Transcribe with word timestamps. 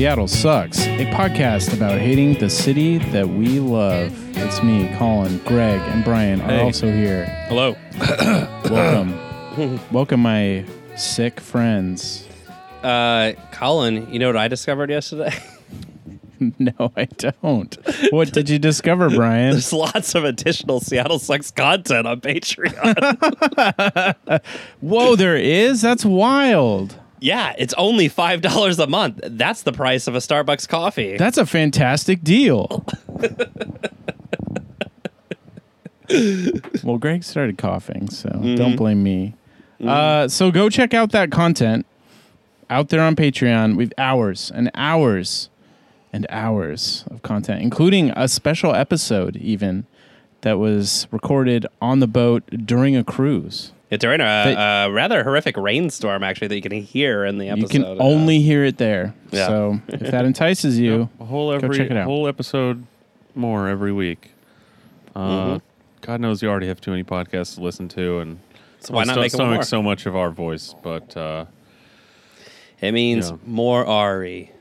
Welcome 0.00 0.24
back 0.24 0.24
to 0.24 0.28
Seattle 0.28 0.28
Sucks, 0.28 0.86
a 0.86 1.04
podcast 1.12 1.74
about 1.74 2.00
hating 2.00 2.38
the 2.38 2.48
city 2.48 2.96
that 3.12 3.28
we 3.28 3.60
love. 3.60 4.10
It's 4.34 4.62
me, 4.62 4.88
Colin, 4.96 5.36
Greg, 5.44 5.78
and 5.78 6.02
Brian 6.02 6.40
are 6.40 6.48
Hey. 6.48 6.62
also 6.62 6.90
here. 6.90 7.26
Hello. 7.48 7.76
Welcome. 8.70 9.78
Welcome, 9.92 10.20
my 10.20 10.64
sick 10.96 11.38
friends. 11.38 12.26
Uh, 12.82 13.32
Colin, 13.52 14.10
you 14.10 14.18
know 14.18 14.28
what 14.28 14.38
I 14.38 14.48
discovered 14.48 14.88
yesterday? 14.90 15.34
No, 16.58 16.90
I 16.96 17.04
don't. 17.04 17.76
What 18.12 18.32
did 18.32 18.48
you 18.48 18.58
discover, 18.58 19.10
Brian? 19.10 19.50
There's 19.50 19.74
lots 19.74 20.14
of 20.14 20.24
additional 20.24 20.80
Seattle 20.80 21.18
Sucks 21.18 21.50
content 21.50 22.06
on 22.06 22.22
Patreon. 22.22 22.80
Whoa, 24.80 25.16
there 25.16 25.36
is? 25.36 25.82
That's 25.82 26.02
wild. 26.02 26.98
Yeah, 27.20 27.54
it's 27.58 27.74
only 27.76 28.08
five 28.08 28.40
dollars 28.40 28.78
a 28.78 28.86
month. 28.86 29.20
That's 29.22 29.62
the 29.62 29.72
price 29.72 30.06
of 30.06 30.14
a 30.14 30.18
Starbucks 30.18 30.68
coffee. 30.68 31.16
That's 31.16 31.38
a 31.38 31.46
fantastic 31.46 32.22
deal. 32.22 32.84
well, 36.82 36.98
Greg 36.98 37.22
started 37.24 37.58
coughing, 37.58 38.10
so 38.10 38.28
don't 38.56 38.76
blame 38.76 39.02
me. 39.02 39.34
Uh, 39.84 40.28
so 40.28 40.50
go 40.50 40.68
check 40.68 40.92
out 40.92 41.12
that 41.12 41.30
content 41.30 41.86
out 42.68 42.88
there 42.88 43.00
on 43.00 43.16
Patreon. 43.16 43.76
We've 43.76 43.92
hours 43.96 44.50
and 44.54 44.70
hours 44.74 45.48
and 46.12 46.26
hours 46.28 47.04
of 47.10 47.22
content, 47.22 47.62
including 47.62 48.10
a 48.16 48.28
special 48.28 48.74
episode 48.74 49.36
even 49.36 49.86
that 50.42 50.58
was 50.58 51.06
recorded 51.10 51.66
on 51.80 52.00
the 52.00 52.06
boat 52.06 52.42
during 52.66 52.96
a 52.96 53.04
cruise. 53.04 53.72
It's 53.90 54.00
during 54.02 54.20
a, 54.20 54.84
a 54.86 54.90
rather 54.92 55.24
horrific 55.24 55.56
rainstorm, 55.56 56.22
actually, 56.22 56.46
that 56.48 56.54
you 56.56 56.62
can 56.62 56.70
hear 56.72 57.24
in 57.24 57.38
the 57.38 57.48
episode. 57.48 57.74
You 57.74 57.80
can 57.80 57.84
Uh, 57.84 57.96
only 58.02 58.40
hear 58.40 58.64
it 58.64 58.78
there. 58.78 59.14
Yeah. 59.32 59.48
So 59.48 59.80
if 59.88 60.10
that 60.12 60.24
entices 60.24 60.78
you, 60.78 61.08
a 61.20 61.24
whole 61.24 61.50
Go 61.50 61.56
every 61.56 61.76
check 61.76 61.90
it 61.90 61.96
out. 61.96 62.04
whole 62.04 62.28
episode 62.28 62.84
more 63.34 63.68
every 63.68 63.92
week. 63.92 64.30
Uh, 65.16 65.56
Mhm. 65.56 65.60
God 66.02 66.20
knows 66.20 66.40
you 66.40 66.48
already 66.48 66.68
have 66.68 66.80
too 66.80 66.92
many 66.92 67.02
podcasts 67.04 67.56
to 67.56 67.60
listen 67.62 67.88
to, 67.88 68.20
and 68.20 68.38
So 68.78 68.94
why 68.94 69.02
not 69.04 69.14
sto- 69.14 69.20
make 69.22 69.30
stomach 69.32 69.54
more? 69.56 69.62
so 69.64 69.82
much 69.82 70.06
of 70.06 70.14
our 70.16 70.30
voice. 70.30 70.74
But 70.82 71.14
uh, 71.16 71.46
It 72.80 72.92
means 72.92 73.30
Yeah. 73.30 73.36
more 73.44 73.84
Ari, 73.84 74.52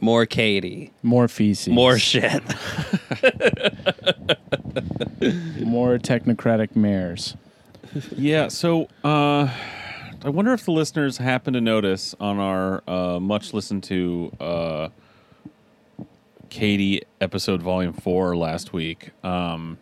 more 0.00 0.24
Katie, 0.26 0.92
more 1.02 1.26
feces, 1.28 1.68
more 1.68 1.98
shit. 1.98 2.40
more 5.60 5.98
technocratic 5.98 6.74
mares. 6.76 7.36
Yeah, 8.16 8.48
so 8.48 8.88
uh, 9.04 9.48
I 10.24 10.28
wonder 10.28 10.52
if 10.52 10.64
the 10.64 10.72
listeners 10.72 11.18
happen 11.18 11.54
to 11.54 11.60
notice 11.60 12.14
on 12.18 12.38
our 12.38 12.82
uh, 12.88 13.20
much 13.20 13.54
listened 13.54 13.84
to 13.84 14.32
uh, 14.40 14.88
Katie 16.50 17.02
episode 17.20 17.62
volume 17.62 17.92
four 17.92 18.36
last 18.36 18.72
week. 18.72 19.10
Um, 19.24 19.78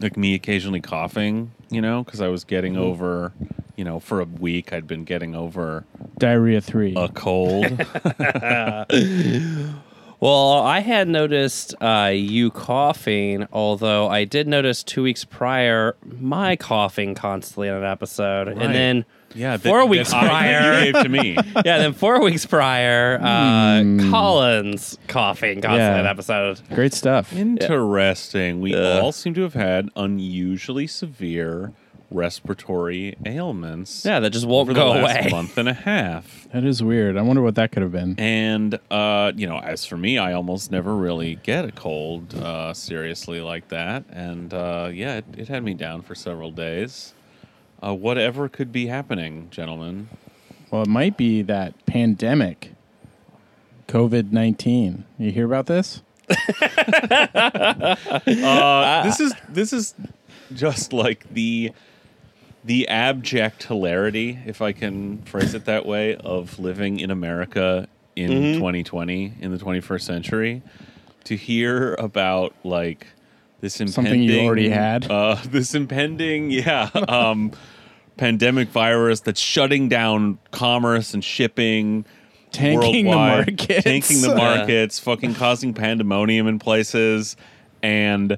like 0.00 0.16
me 0.16 0.34
occasionally 0.34 0.80
coughing, 0.80 1.52
you 1.70 1.80
know, 1.80 2.02
because 2.02 2.20
I 2.20 2.28
was 2.28 2.44
getting 2.44 2.76
over, 2.76 3.32
you 3.76 3.84
know, 3.84 4.00
for 4.00 4.20
a 4.20 4.24
week 4.24 4.72
I'd 4.72 4.86
been 4.86 5.04
getting 5.04 5.34
over 5.34 5.84
Diarrhea 6.18 6.60
three. 6.60 6.94
a 6.96 7.08
cold. 7.08 7.64
Well, 10.22 10.52
I 10.62 10.78
had 10.78 11.08
noticed 11.08 11.74
uh, 11.82 12.12
you 12.14 12.52
coughing, 12.52 13.48
although 13.52 14.08
I 14.08 14.22
did 14.22 14.46
notice 14.46 14.84
two 14.84 15.02
weeks 15.02 15.24
prior 15.24 15.96
my 16.20 16.54
coughing 16.54 17.16
constantly 17.16 17.66
in 17.66 17.74
an 17.74 17.82
episode, 17.82 18.46
Right. 18.46 18.56
and 18.62 18.72
then 18.72 19.04
yeah, 19.34 19.56
four 19.56 19.80
that 19.80 19.86
weeks 19.88 20.12
I- 20.12 20.28
prior, 20.28 20.84
you 20.84 20.92
gave 20.92 21.02
to 21.02 21.08
me. 21.08 21.36
yeah, 21.64 21.78
then 21.78 21.92
four 21.92 22.22
weeks 22.22 22.46
prior, 22.46 23.18
uh, 23.20 23.80
Hmm. 23.82 24.10
Collins 24.12 24.96
coughing 25.08 25.60
constantly 25.60 25.86
in 25.86 25.94
Yeah. 25.96 26.00
an 26.02 26.06
episode. 26.06 26.60
Great 26.72 26.94
stuff. 26.94 27.34
Interesting. 27.34 28.60
We 28.60 28.76
Uh. 28.76 29.00
all 29.00 29.10
seem 29.10 29.34
to 29.34 29.42
have 29.42 29.54
had 29.54 29.88
unusually 29.96 30.86
severe 30.86 31.72
respiratory 32.14 33.16
ailments. 33.24 34.04
Yeah, 34.04 34.20
that 34.20 34.30
just 34.30 34.46
won't 34.46 34.68
over 34.70 34.74
the 34.74 34.80
go 34.80 34.90
last 34.90 35.20
away. 35.20 35.30
month 35.30 35.58
and 35.58 35.68
a 35.68 35.74
half. 35.74 36.40
That 36.52 36.64
is 36.64 36.82
weird. 36.82 37.16
I 37.16 37.22
wonder 37.22 37.40
what 37.40 37.54
that 37.54 37.72
could 37.72 37.82
have 37.82 37.92
been. 37.92 38.14
And 38.18 38.78
uh, 38.90 39.32
you 39.34 39.46
know, 39.46 39.58
as 39.58 39.86
for 39.86 39.96
me, 39.96 40.18
I 40.18 40.34
almost 40.34 40.70
never 40.70 40.94
really 40.94 41.36
get 41.36 41.64
a 41.64 41.72
cold 41.72 42.34
uh, 42.34 42.74
seriously 42.74 43.40
like 43.40 43.68
that. 43.68 44.04
And 44.10 44.52
uh, 44.52 44.90
yeah, 44.92 45.16
it, 45.16 45.24
it 45.38 45.48
had 45.48 45.64
me 45.64 45.72
down 45.72 46.02
for 46.02 46.14
several 46.14 46.50
days. 46.50 47.14
Uh, 47.82 47.94
whatever 47.94 48.50
could 48.50 48.70
be 48.70 48.88
happening, 48.88 49.48
gentlemen? 49.50 50.10
Well, 50.70 50.82
it 50.82 50.88
might 50.88 51.16
be 51.16 51.40
that 51.40 51.86
pandemic, 51.86 52.74
COVID 53.88 54.30
nineteen. 54.30 55.06
You 55.18 55.30
hear 55.30 55.46
about 55.46 55.64
this? 55.66 56.02
Uh, 58.44 59.02
this 59.04 59.20
is 59.20 59.32
this 59.48 59.72
is 59.72 59.94
just 60.54 60.92
like 60.92 61.26
the 61.32 61.72
the 62.64 62.86
abject 62.88 63.64
hilarity, 63.64 64.38
if 64.46 64.62
I 64.62 64.72
can 64.72 65.18
phrase 65.22 65.54
it 65.54 65.64
that 65.64 65.84
way, 65.86 66.14
of 66.16 66.58
living 66.58 67.00
in 67.00 67.10
America 67.10 67.88
in 68.14 68.30
Mhm. 68.30 68.54
2020 68.54 69.32
in 69.40 69.50
the 69.50 69.58
21st 69.58 70.06
century. 70.06 70.62
To 71.24 71.36
hear 71.36 71.94
about 71.94 72.54
like 72.64 73.06
this 73.60 73.80
impending 73.80 73.92
Something 73.92 74.22
you 74.24 74.40
already 74.40 74.68
had? 74.68 75.10
uh, 75.10 75.36
this 75.50 75.74
impending, 75.74 76.50
yeah, 76.50 76.90
um, 77.08 77.52
pandemic 78.16 78.68
virus 78.68 79.20
that's 79.20 79.40
shutting 79.40 79.88
down 79.88 80.38
commerce 80.50 81.14
and 81.14 81.24
shipping. 81.24 82.04
Tanking 82.50 83.06
the 83.06 83.12
markets. 83.12 83.82
tanking 83.84 84.20
the 84.20 84.28
Yeah. 84.36 84.56
markets, 84.56 84.98
fucking 84.98 85.34
causing 85.36 85.72
pandemonium 85.72 86.46
in 86.46 86.58
places, 86.58 87.34
and 87.82 88.36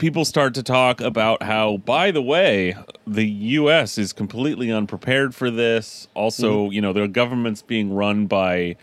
people 0.00 0.24
start 0.24 0.54
to 0.54 0.62
talk 0.62 1.00
about 1.00 1.42
how, 1.44 1.76
by 1.76 2.10
the 2.10 2.22
way, 2.22 2.74
the 3.06 3.24
U.S. 3.26 3.98
is 3.98 4.12
completely 4.12 4.72
unprepared 4.72 5.34
for 5.34 5.50
this. 5.50 6.08
Also, 6.14 6.64
Mm-hmm. 6.64 6.72
you 6.72 6.80
know, 6.80 6.92
their 6.92 7.06
government's 7.06 7.62
being 7.62 7.92
run 7.94 8.26
by, 8.26 8.76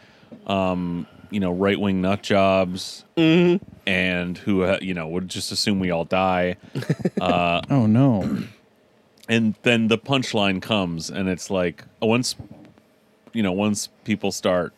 um, 0.46 1.06
you 1.32 1.40
know, 1.42 1.52
right 1.52 1.80
wing 1.80 2.00
nut 2.02 2.24
jobs, 2.24 3.04
Mm-hmm. 3.18 3.64
and 3.86 4.38
who, 4.38 4.64
uh, 4.64 4.78
you 4.82 4.94
know, 4.94 5.08
would 5.08 5.28
just 5.28 5.52
assume 5.52 5.80
we 5.80 5.92
all 5.92 6.06
die. 6.06 6.56
uh, 7.22 7.62
Oh 7.70 7.86
no. 7.88 8.38
and 9.28 9.56
then 9.64 9.88
the 9.90 9.98
punchline 9.98 10.62
comes 10.62 11.10
and 11.10 11.28
it's 11.28 11.50
like 11.50 11.84
once 12.02 12.36
you 13.34 13.44
know 13.44 13.52
once 13.52 13.90
people 14.06 14.32
start 14.32 14.72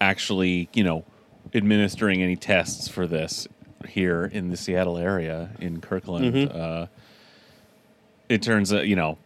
actually 0.00 0.68
you 0.72 0.82
know 0.82 1.04
administering 1.54 2.20
any 2.20 2.34
tests 2.34 2.88
for 2.88 3.06
this 3.06 3.46
here 3.88 4.24
in 4.24 4.50
the 4.50 4.56
Seattle 4.56 4.98
area 4.98 5.50
in 5.60 5.80
Kirkland 5.80 6.50
uh 6.50 6.86
it 8.28 8.42
turns 8.42 8.72
out 8.72 8.86
you 8.86 8.96
know 8.96 9.18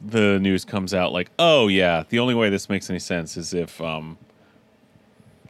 the 0.00 0.38
news 0.40 0.64
comes 0.64 0.92
out 0.92 1.12
like 1.12 1.30
oh 1.38 1.68
yeah 1.68 2.04
the 2.08 2.18
only 2.18 2.34
way 2.34 2.50
this 2.50 2.68
makes 2.68 2.90
any 2.90 2.98
sense 2.98 3.36
is 3.36 3.54
if 3.54 3.80
um 3.80 4.18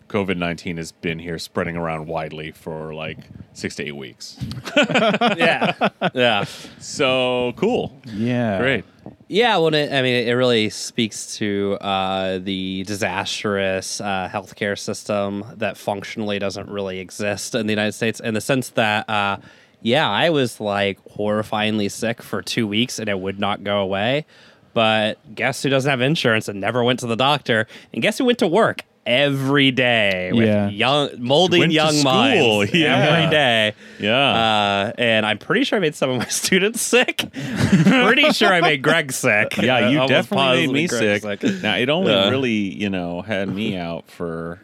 COVID 0.08 0.36
19 0.36 0.76
has 0.76 0.92
been 0.92 1.18
here 1.18 1.38
spreading 1.38 1.76
around 1.76 2.06
widely 2.06 2.52
for 2.52 2.94
like 2.94 3.18
six 3.52 3.74
to 3.76 3.84
eight 3.84 3.96
weeks. 3.96 4.36
yeah, 4.76 5.88
yeah, 6.14 6.44
So 6.78 7.52
cool. 7.56 7.98
Yeah. 8.04 8.58
Great. 8.58 8.84
Yeah. 9.28 9.56
Well, 9.56 9.74
it, 9.74 9.92
I 9.92 10.02
mean, 10.02 10.26
it 10.26 10.32
really 10.32 10.70
speaks 10.70 11.36
to 11.36 11.76
uh, 11.80 12.38
the 12.38 12.84
disastrous 12.84 14.00
uh, 14.00 14.28
healthcare 14.32 14.78
system 14.78 15.44
that 15.56 15.76
functionally 15.76 16.38
doesn't 16.38 16.68
really 16.68 16.98
exist 16.98 17.54
in 17.54 17.66
the 17.66 17.72
United 17.72 17.92
States, 17.92 18.20
in 18.20 18.34
the 18.34 18.40
sense 18.40 18.70
that, 18.70 19.08
uh, 19.08 19.38
yeah, 19.82 20.08
I 20.08 20.30
was 20.30 20.60
like 20.60 21.02
horrifyingly 21.04 21.90
sick 21.90 22.22
for 22.22 22.42
two 22.42 22.66
weeks 22.66 22.98
and 22.98 23.08
it 23.08 23.18
would 23.18 23.38
not 23.38 23.64
go 23.64 23.80
away. 23.80 24.26
But 24.72 25.18
guess 25.34 25.62
who 25.62 25.68
doesn't 25.68 25.88
have 25.88 26.00
insurance 26.00 26.48
and 26.48 26.60
never 26.60 26.82
went 26.82 27.00
to 27.00 27.06
the 27.06 27.16
doctor? 27.16 27.66
And 27.92 28.02
guess 28.02 28.18
who 28.18 28.24
went 28.24 28.38
to 28.40 28.48
work 28.48 28.82
every 29.06 29.70
day 29.70 30.30
with 30.32 30.46
Yeah. 30.46 30.68
young, 30.68 31.10
molding 31.18 31.60
Went 31.60 31.72
young 31.72 32.02
minds 32.02 32.72
yeah. 32.74 32.96
every 32.96 33.30
day. 33.30 33.72
Yeah. 34.00 34.16
Uh, 34.16 34.92
and 34.98 35.26
I'm 35.26 35.38
pretty 35.38 35.64
sure 35.64 35.76
I 35.76 35.80
made 35.80 35.94
some 35.94 36.10
of 36.10 36.18
my 36.18 36.24
students 36.28 36.80
sick. 36.80 37.24
pretty 37.32 38.30
sure 38.32 38.52
I 38.52 38.60
made 38.60 38.82
Greg 38.82 39.12
sick. 39.12 39.56
Yeah, 39.64 39.76
Uh, 39.86 39.88
you 39.90 40.00
almost 40.00 40.30
definitely 40.30 40.66
made 40.66 40.72
me 40.72 40.88
positive 40.88 41.40
sick. 41.40 41.62
Now 41.62 41.76
it 41.76 41.88
only 41.88 42.12
Yeah. 42.12 42.28
really, 42.30 42.50
you 42.52 42.90
know, 42.90 43.22
had 43.22 43.48
me 43.48 43.76
out 43.76 44.10
for 44.10 44.60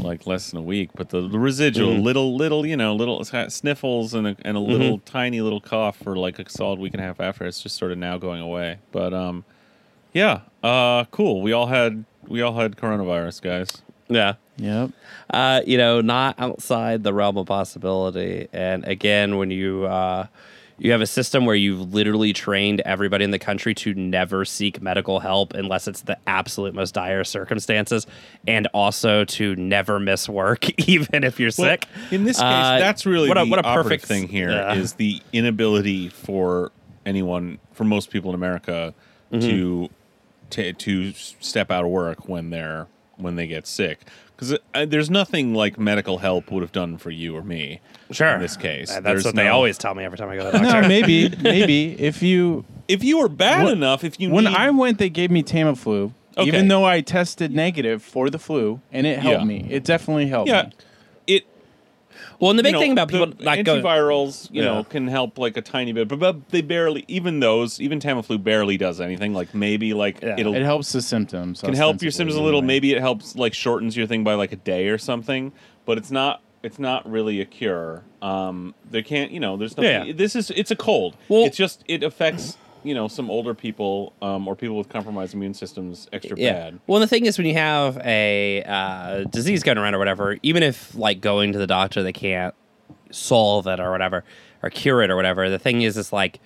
like 0.00 0.24
less 0.26 0.50
than 0.50 0.60
a 0.60 0.62
week, 0.62 0.90
but 0.94 1.08
the, 1.10 1.26
the 1.28 1.38
residual 1.38 1.94
Mm. 1.94 2.02
little, 2.02 2.36
little, 2.36 2.64
you 2.64 2.76
know, 2.76 2.94
little 2.94 3.24
sniffles 3.24 4.14
and 4.14 4.26
a, 4.28 4.36
and 4.42 4.56
a 4.56 4.60
little 4.60 4.98
tiny 4.98 5.40
little 5.40 5.60
cough 5.60 5.96
for 5.96 6.16
like 6.16 6.38
a 6.38 6.48
solid 6.48 6.78
week 6.78 6.92
and 6.94 7.02
a 7.02 7.04
half 7.04 7.20
after. 7.20 7.44
It's 7.44 7.60
just 7.60 7.76
sort 7.76 7.90
of 7.90 7.98
now 7.98 8.16
going 8.16 8.40
away. 8.40 8.78
But 8.92 9.12
um, 9.12 9.44
yeah, 10.12 10.40
uh, 10.62 11.04
cool. 11.06 11.42
We 11.42 11.52
all 11.52 11.66
had 11.66 12.04
we 12.30 12.40
all 12.42 12.54
had 12.54 12.76
coronavirus, 12.76 13.42
guys. 13.42 13.82
Yeah. 14.08 14.34
Yep. 14.56 14.90
Uh, 15.28 15.60
you 15.66 15.76
know, 15.78 16.00
not 16.00 16.34
outside 16.38 17.02
the 17.02 17.12
realm 17.14 17.36
of 17.36 17.46
possibility. 17.46 18.48
And 18.52 18.84
again, 18.84 19.36
when 19.36 19.50
you 19.50 19.84
uh, 19.84 20.26
You 20.78 20.92
have 20.92 21.02
a 21.02 21.06
system 21.06 21.44
where 21.44 21.54
you've 21.56 21.92
literally 21.92 22.32
trained 22.32 22.80
everybody 22.86 23.22
in 23.24 23.30
the 23.32 23.38
country 23.38 23.74
to 23.74 23.92
never 23.94 24.46
seek 24.46 24.80
medical 24.80 25.20
help 25.20 25.52
unless 25.52 25.86
it's 25.86 26.00
the 26.02 26.16
absolute 26.26 26.74
most 26.74 26.94
dire 26.94 27.22
circumstances, 27.24 28.06
and 28.46 28.66
also 28.72 29.24
to 29.26 29.54
never 29.56 30.00
miss 30.00 30.26
work, 30.28 30.70
even 30.88 31.22
if 31.22 31.38
you're 31.38 31.50
Well, 31.58 31.72
sick. 31.72 31.86
in 32.10 32.24
this 32.24 32.38
case, 32.38 32.44
Uh, 32.44 32.78
that's 32.78 33.04
really 33.04 33.28
what 33.28 33.36
a, 33.38 33.44
what 33.44 33.58
a 33.58 33.62
perfect 33.62 34.06
thing 34.06 34.26
here 34.26 34.48
is 34.74 34.92
yeah. 34.92 34.96
the 34.96 35.22
inability 35.34 36.08
for 36.08 36.72
anyone, 37.04 37.58
for 37.72 37.84
most 37.84 38.10
people 38.10 38.30
in 38.30 38.34
America, 38.34 38.94
Mm-hmm. 39.32 39.48
to 39.48 39.88
to 40.50 40.72
to 40.72 41.12
step 41.12 41.70
out 41.70 41.84
of 41.84 41.90
work 41.90 42.28
when 42.28 42.50
they're 42.50 42.86
when 43.16 43.36
they 43.36 43.46
get 43.46 43.66
sick. 43.66 44.00
Because 44.34 44.56
uh, 44.72 44.86
there's 44.86 45.10
nothing 45.10 45.52
like 45.54 45.78
medical 45.78 46.16
help 46.18 46.50
would 46.50 46.62
have 46.62 46.72
done 46.72 46.96
for 46.96 47.10
you 47.10 47.36
or 47.36 47.42
me. 47.42 47.80
Sure. 48.10 48.28
In 48.34 48.40
this 48.40 48.56
case, 48.56 48.90
Uh, 48.90 48.94
that's 48.94 49.04
There's 49.04 49.24
what 49.26 49.34
they 49.34 49.48
always 49.48 49.76
tell 49.76 49.94
me 49.94 50.02
every 50.04 50.16
time 50.16 50.30
I 50.30 50.36
go 50.36 50.50
to 50.50 50.58
the 50.58 50.64
doctor. 50.64 50.80
No, 50.82 50.88
maybe, 50.88 51.28
maybe 51.42 51.92
if 52.00 52.22
you 52.22 52.64
If 52.88 53.04
you 53.04 53.18
were 53.18 53.28
bad 53.28 53.64
What- 53.64 53.72
enough, 53.74 54.02
if 54.02 54.18
you 54.18 54.30
when 54.30 54.44
need, 54.44 54.54
I 54.56 54.70
went, 54.70 54.96
they 54.98 55.10
gave 55.10 55.30
me 55.30 55.42
Tamiflu, 55.42 56.12
Okay. 56.38 56.46
even 56.48 56.68
though 56.68 56.84
I 56.84 57.02
tested 57.02 57.52
negative 57.52 58.02
for 58.02 58.30
the 58.30 58.38
flu, 58.38 58.80
and 58.90 59.06
it 59.06 59.18
helped 59.18 59.40
Yeah. 59.40 59.44
me. 59.44 59.66
It 59.68 59.84
definitely 59.84 60.28
helped 60.28 60.48
yeah, 60.48 60.62
me. 60.62 60.72
It 62.40 62.42
well, 62.42 62.50
and 62.50 62.58
the 62.58 62.62
big 62.62 62.70
you 62.70 62.72
know, 62.74 62.80
thing 62.80 62.92
about 62.92 63.08
people 63.08 63.26
the 63.26 63.44
not 63.44 63.62
going. 63.64 63.82
antivirals, 63.82 64.50
you 64.50 64.62
Yeah. 64.62 64.68
know, 64.74 64.84
can 64.84 65.06
help 65.08 65.38
like 65.38 65.56
a 65.56 65.62
tiny 65.62 65.92
bit, 65.92 66.08
but, 66.08 66.18
but 66.18 66.48
they 66.48 66.62
barely. 66.62 67.04
Even 67.08 67.40
those, 67.40 67.80
even 67.80 68.00
Tamiflu 68.00 68.42
barely 68.42 68.76
does 68.76 69.00
anything. 69.00 69.34
Like 69.34 69.54
maybe 69.54 69.92
like 69.94 70.22
Yeah. 70.22 70.36
it'll 70.38 70.54
It 70.54 70.62
helps 70.62 70.92
the 70.92 71.02
symptoms. 71.02 71.60
can 71.60 71.74
help 71.74 72.00
your 72.02 72.08
ostensibly, 72.08 72.12
symptoms 72.12 72.36
a 72.36 72.42
little. 72.42 72.62
Maybe 72.62 72.92
it 72.92 73.00
helps 73.00 73.36
like 73.36 73.54
shortens 73.54 73.96
your 73.96 74.06
thing 74.06 74.24
by 74.24 74.34
like 74.34 74.52
a 74.52 74.56
day 74.56 74.88
or 74.88 74.98
something, 74.98 75.52
but 75.84 75.98
it's 75.98 76.10
not. 76.10 76.42
It's 76.62 76.78
not 76.78 77.10
really 77.10 77.40
a 77.40 77.46
cure. 77.46 78.04
Um, 78.20 78.74
they 78.90 79.02
can't. 79.02 79.30
You 79.30 79.40
know, 79.40 79.56
there's 79.56 79.76
nothing. 79.78 80.08
Yeah. 80.08 80.12
This 80.14 80.36
is 80.36 80.50
it's 80.50 80.70
a 80.70 80.76
cold. 80.76 81.16
Well- 81.28 81.44
it's 81.44 81.56
just 81.56 81.84
it 81.88 82.02
affects 82.02 82.56
you 82.84 82.94
know 82.94 83.08
some 83.08 83.30
older 83.30 83.54
people 83.54 84.12
um, 84.22 84.46
or 84.48 84.56
people 84.56 84.76
with 84.78 84.88
compromised 84.88 85.34
immune 85.34 85.54
systems 85.54 86.08
extra 86.12 86.36
yeah. 86.38 86.52
bad. 86.52 86.80
Well, 86.86 87.00
the 87.00 87.06
thing 87.06 87.26
is, 87.26 87.38
when 87.38 87.46
you 87.46 87.54
have 87.54 87.98
a 87.98 88.62
uh, 88.64 89.24
disease 89.24 89.62
going 89.62 89.78
around 89.78 89.94
or 89.94 89.98
whatever, 89.98 90.38
even 90.42 90.62
if 90.62 90.94
like 90.94 91.20
going 91.20 91.52
to 91.52 91.58
the 91.58 91.66
doctor, 91.66 92.02
they 92.02 92.12
can't 92.12 92.54
solve 93.10 93.66
it 93.66 93.80
or 93.80 93.90
whatever, 93.90 94.24
or 94.62 94.70
cure 94.70 95.02
it 95.02 95.10
or 95.10 95.16
whatever. 95.16 95.48
The 95.50 95.58
thing 95.58 95.82
is, 95.82 95.96
is 95.96 96.12
like 96.12 96.40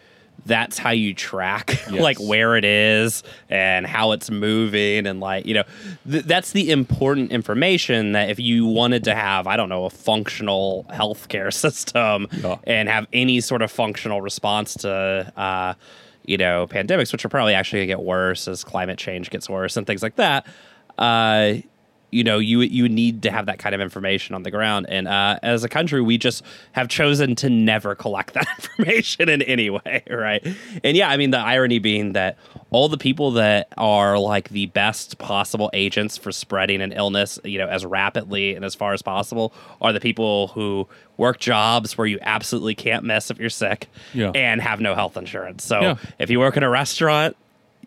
that's 0.47 0.79
how 0.79 0.91
you 0.91 1.15
track 1.15 1.79
Yes. 1.91 2.03
like 2.03 2.19
where 2.19 2.57
it 2.57 2.65
is 2.65 3.23
and 3.49 3.87
how 3.87 4.11
it's 4.13 4.31
moving 4.33 5.07
and 5.07 5.21
like 5.21 5.47
you 5.47 5.55
know 5.55 5.63
th- 6.11 6.25
that's 6.25 6.51
the 6.51 6.73
important 6.73 7.31
information 7.31 8.13
that 8.13 8.31
if 8.31 8.41
you 8.41 8.67
wanted 8.67 9.05
to 9.05 9.15
have 9.15 9.47
i 9.47 9.57
don't 9.57 9.69
know 9.69 9.85
a 9.85 9.91
functional 9.91 10.87
healthcare 10.91 11.53
system 11.55 12.27
Yeah. 12.33 12.57
and 12.65 12.89
have 12.89 13.07
any 13.13 13.41
sort 13.41 13.63
of 13.63 13.71
functional 13.71 14.21
response 14.21 14.75
to 14.79 15.33
uh, 15.37 15.75
you 16.25 16.37
know 16.37 16.67
pandemics 16.67 17.12
which 17.12 17.25
are 17.25 17.29
probably 17.29 17.55
actually 17.55 17.81
going 17.81 17.88
to 17.88 17.93
get 17.93 18.03
worse 18.03 18.49
as 18.49 18.65
climate 18.65 18.99
change 18.99 19.31
gets 19.31 19.49
worse 19.49 19.76
and 19.76 19.87
things 19.87 20.03
like 20.03 20.17
that 20.17 20.47
uh, 20.99 21.55
you 22.14 22.22
know 22.25 22.38
you 22.38 22.61
you 22.61 22.88
need 22.88 23.22
to 23.22 23.31
have 23.31 23.46
that 23.46 23.58
kind 23.58 23.75
of 23.75 23.81
information 23.81 24.34
on 24.34 24.43
the 24.44 24.50
ground 24.50 24.87
and 24.88 25.08
uh, 25.08 25.38
as 25.43 25.64
a 25.64 25.69
country 25.69 26.00
we 26.00 26.16
just 26.16 26.43
have 26.72 26.88
chosen 26.88 27.34
to 27.34 27.50
never 27.50 27.94
collect 27.94 28.34
that 28.34 28.46
information 28.58 29.28
in 29.28 29.43
any 29.43 29.69
way 29.70 30.02
right 30.11 30.46
and 30.84 30.96
yeah 30.96 31.08
i 31.08 31.16
mean 31.16 31.31
the 31.31 31.38
irony 31.38 31.78
being 31.78 32.12
that 32.12 32.37
all 32.70 32.88
the 32.88 32.96
people 32.99 33.32
that 33.32 33.69
are 33.76 34.19
like 34.19 34.49
the 34.50 34.66
best 34.66 35.19
possible 35.19 35.69
agents 35.72 36.16
for 36.16 36.31
spreading 36.32 36.81
an 36.81 36.93
illness 36.93 37.38
you 37.44 37.58
know 37.58 37.66
as 37.69 37.84
rapidly 37.84 38.55
and 38.55 38.64
as 38.64 38.75
far 38.75 38.93
as 38.93 39.02
possible 39.02 39.52
are 39.81 39.93
the 39.93 40.00
people 40.00 40.49
who 40.49 40.87
work 41.16 41.38
jobs 41.40 41.99
where 41.99 42.06
you 42.06 42.19
absolutely 42.22 42.75
can't 42.75 43.05
miss 43.05 43.31
if 43.31 43.38
you're 43.38 43.50
sick 43.50 43.88
Yeah. 44.12 44.31
and 44.34 44.61
have 44.61 44.81
no 44.81 44.94
health 44.94 45.16
insurance 45.16 45.64
so 45.64 45.81
Yeah. 45.81 45.94
if 46.19 46.31
you 46.31 46.38
work 46.38 46.56
in 46.56 46.62
a 46.62 46.70
restaurant 46.70 47.37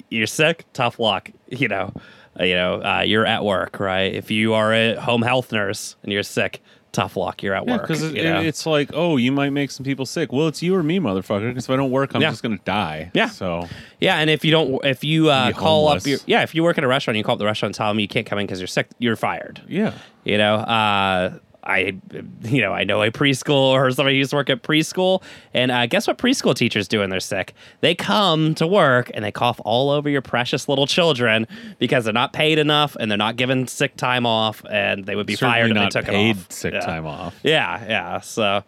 you're 0.09 0.27
sick, 0.27 0.63
tough 0.74 1.00
luck. 1.00 1.31
You 1.50 1.68
know, 1.68 1.91
you 2.39 2.56
know, 2.56 2.81
uh, 2.81 3.01
you're 3.01 3.25
at 3.25 3.44
work, 3.44 3.80
right? 3.80 4.13
If 4.13 4.31
you 4.31 4.54
are 4.54 4.74
a 4.74 4.95
home 4.95 5.22
health 5.22 5.51
nurse 5.51 5.95
and 6.04 6.12
you're 6.12 6.24
sick, 6.24 6.62
tough 6.92 7.16
luck. 7.18 7.44
You're 7.44 7.54
at 7.54 7.68
Yeah, 7.68 7.74
work. 7.74 7.81
because 7.84 8.01
it, 8.04 8.24
know? 8.24 8.42
it's 8.42 8.66
like, 8.66 8.89
oh, 8.94 9.18
you 9.18 9.31
might 9.31 9.51
make 9.51 9.69
some 9.72 9.84
people 9.84 10.06
sick. 10.06 10.31
Well, 10.31 10.48
it's 10.48 10.63
you 10.63 10.74
or 10.75 10.81
me, 10.81 11.00
motherfucker. 11.00 11.50
Because 11.50 11.66
if 11.66 11.69
I 11.69 11.75
don't 11.75 11.92
work, 11.92 12.16
I'm 12.16 12.22
Yeah. 12.22 12.30
just 12.31 12.42
gonna 12.44 12.60
die. 12.66 13.12
Yeah. 13.13 13.30
So 13.30 13.68
yeah, 14.00 14.18
and 14.18 14.30
if 14.30 14.44
you 14.45 14.51
don't, 14.51 14.84
if 14.86 15.04
you 15.04 15.30
uh, 15.30 15.51
call 15.51 15.86
homeless. 15.88 16.04
up 16.04 16.07
your, 16.07 16.19
yeah, 16.25 16.42
if 16.44 16.56
you 16.56 16.63
work 16.63 16.78
at 16.78 16.84
a 16.84 16.88
restaurant, 16.88 17.18
you 17.18 17.24
call 17.24 17.34
up 17.34 17.39
the 17.39 17.45
restaurant 17.45 17.69
and 17.72 17.75
tell 17.75 17.89
them 17.89 18.00
you 18.00 18.07
can't 18.07 18.25
come 18.25 18.39
in 18.39 18.45
because 18.48 18.60
you're 18.60 18.68
sick, 18.68 18.88
you're 19.00 19.16
fired. 19.16 19.62
yeah, 19.68 19.94
You 20.24 20.38
know, 20.38 20.56
uh, 20.56 21.38
I, 21.68 21.96
you 22.44 22.62
know, 22.62 22.72
I 22.74 22.84
know 22.86 23.02
a 23.04 23.12
preschool 23.12 23.72
or 23.74 23.92
somebody 23.92 24.16
who 24.16 24.19
used 24.19 24.30
to 24.31 24.38
work 24.38 24.50
at 24.50 24.64
preschool, 24.64 25.22
and 25.54 25.69
uh, 25.69 25.86
guess 25.86 26.08
what 26.08 26.18
preschool 26.18 26.56
teachers 26.56 26.88
do 26.88 27.00
when 27.00 27.10
they're 27.10 27.19
sick? 27.19 27.54
They 27.81 27.94
come 27.94 28.56
to 28.56 28.66
work 28.66 29.12
and 29.14 29.24
they 29.25 29.31
cough 29.31 29.60
all 29.66 29.90
over 29.90 30.10
your 30.10 30.22
precious 30.22 30.69
little 30.69 30.88
children 30.88 31.46
because 31.78 32.06
they're 32.06 32.14
not 32.14 32.31
paid 32.31 32.58
enough 32.58 32.96
and 33.00 33.12
they're 33.12 33.18
not 33.18 33.36
given 33.36 33.68
sick 33.68 33.98
time 33.98 34.25
off, 34.25 34.64
and 34.69 35.06
they 35.06 35.16
would 35.16 35.28
be 35.28 35.36
certainly 35.36 35.60
fired 35.60 35.74
not 35.74 35.88
if 35.88 35.94
they 35.94 36.00
took 36.00 36.10
paid 36.10 36.30
it 36.38 36.40
off. 36.40 36.52
sick 36.52 36.74
Yeah. 36.74 36.80
time 36.80 37.06
off. 37.06 37.36
Yeah, 37.44 37.84
yeah. 37.86 38.20
So, 38.22 38.63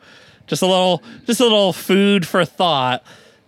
just 0.48 0.62
a 0.62 0.68
little, 0.68 1.02
just 1.26 1.40
a 1.40 1.44
little 1.44 1.72
food 1.74 2.28
for 2.28 2.44
thought. 2.46 3.04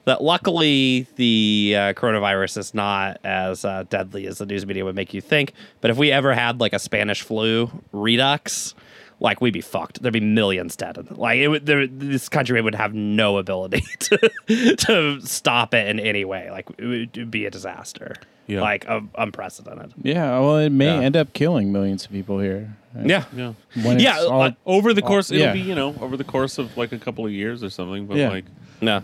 That 0.05 0.23
luckily 0.23 1.05
the 1.17 1.75
uh, 1.77 1.93
coronavirus 1.93 2.57
is 2.57 2.73
not 2.73 3.19
as 3.23 3.63
uh, 3.63 3.83
deadly 3.87 4.25
as 4.25 4.39
the 4.39 4.47
news 4.47 4.65
media 4.65 4.83
would 4.83 4.95
make 4.95 5.13
you 5.13 5.21
think. 5.21 5.53
But 5.79 5.91
if 5.91 5.97
we 5.97 6.11
ever 6.11 6.33
had 6.33 6.59
like 6.59 6.73
a 6.73 6.79
Spanish 6.79 7.21
flu 7.21 7.69
redux, 7.91 8.73
like 9.21 9.39
we'd 9.39 9.53
be 9.53 9.61
fucked. 9.61 10.01
There'd 10.01 10.11
be 10.13 10.19
millions 10.19 10.75
dead. 10.75 10.97
Like 11.17 11.37
it 11.37 11.47
would, 11.47 11.65
there, 11.65 11.87
this 11.87 12.27
country 12.27 12.59
would 12.61 12.75
have 12.75 12.93
no 12.93 13.37
ability 13.37 13.81
to 13.99 14.75
to 14.75 15.21
stop 15.21 15.73
it 15.73 15.87
in 15.87 15.99
any 15.99 16.25
way. 16.25 16.49
Like 16.51 16.67
it 16.77 16.85
would, 16.85 17.31
be 17.31 17.45
a 17.45 17.51
disaster. 17.51 18.15
Yeah. 18.47 18.61
Like 18.61 18.89
um, 18.89 19.11
unprecedented. 19.17 19.93
Yeah, 20.01 20.37
well, 20.39 20.57
it 20.57 20.71
may 20.71 20.85
Yeah. 20.87 20.99
end 21.05 21.15
up 21.15 21.31
killing 21.33 21.71
millions 21.71 22.03
of 22.05 22.11
people 22.11 22.39
here. 22.39 22.75
Yeah. 23.01 23.23
Yeah. 23.33 23.53
When 23.83 23.99
Yeah, 23.99 24.19
all- 24.21 24.41
uh, 24.41 24.51
Over 24.65 24.93
the 24.93 25.01
course, 25.01 25.31
it'll 25.31 25.45
yeah. 25.45 25.53
be 25.53 25.61
you 25.61 25.75
know 25.75 25.95
over 26.01 26.17
the 26.17 26.25
course 26.25 26.57
of 26.57 26.75
like 26.75 26.91
a 26.91 26.97
couple 26.99 27.25
of 27.25 27.31
years 27.31 27.63
or 27.63 27.69
something. 27.69 28.07
But 28.07 28.17
Yeah. 28.17 28.29
like 28.29 28.45
No. 28.81 29.01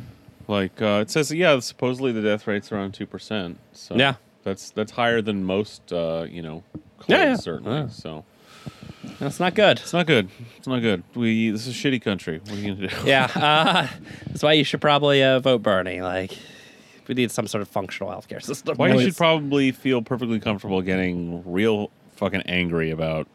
like 0.48 0.82
uh, 0.82 1.00
it 1.04 1.12
says, 1.12 1.32
yeah, 1.32 1.58
supposedly 1.60 2.12
the 2.12 2.22
death 2.24 2.48
rate's 2.48 2.72
around 2.72 2.94
two 2.96 3.06
percent. 3.06 3.60
So 3.72 3.96
Yeah. 3.96 4.16
that's 4.44 4.72
that's 4.72 4.92
higher 4.94 5.22
than 5.22 5.44
most. 5.46 5.94
Uh, 5.94 6.26
you 6.30 6.42
know, 6.42 6.64
colds, 6.98 7.08
Yeah, 7.10 7.24
yeah. 7.24 7.36
certainly. 7.36 7.78
Yeah. 7.78 7.88
So 7.90 8.26
That's 9.20 9.40
not 9.40 9.56
good. 9.56 9.80
it's 9.80 9.94
not 9.94 10.06
good. 10.06 10.30
It's 10.58 10.68
not 10.68 10.82
good. 10.82 11.04
We 11.16 11.50
this 11.52 11.68
is 11.68 11.76
a 11.76 11.88
shitty 11.88 12.02
country. 12.02 12.40
What 12.40 12.52
are 12.52 12.56
you 12.56 12.76
gonna 12.76 12.88
do? 12.88 12.96
yeah, 13.06 13.30
uh, 13.36 13.88
that's 14.28 14.44
why 14.44 14.54
you 14.54 14.64
should 14.64 14.82
probably 14.82 15.24
uh, 15.24 15.40
vote 15.40 15.64
Bernie. 15.64 16.02
Like, 16.02 16.38
we 17.08 17.16
need 17.16 17.32
some 17.32 17.48
sort 17.48 17.62
of 17.62 17.68
functional 17.68 18.12
healthcare 18.12 18.42
system. 18.42 18.78
Why 18.78 18.94
you 18.94 19.02
should 19.02 19.18
probably 19.18 19.72
feel 19.72 20.02
perfectly 20.02 20.40
comfortable 20.40 20.82
getting 20.82 21.44
real 21.52 21.92
fucking 22.16 22.42
angry 22.44 22.92
about 22.92 23.28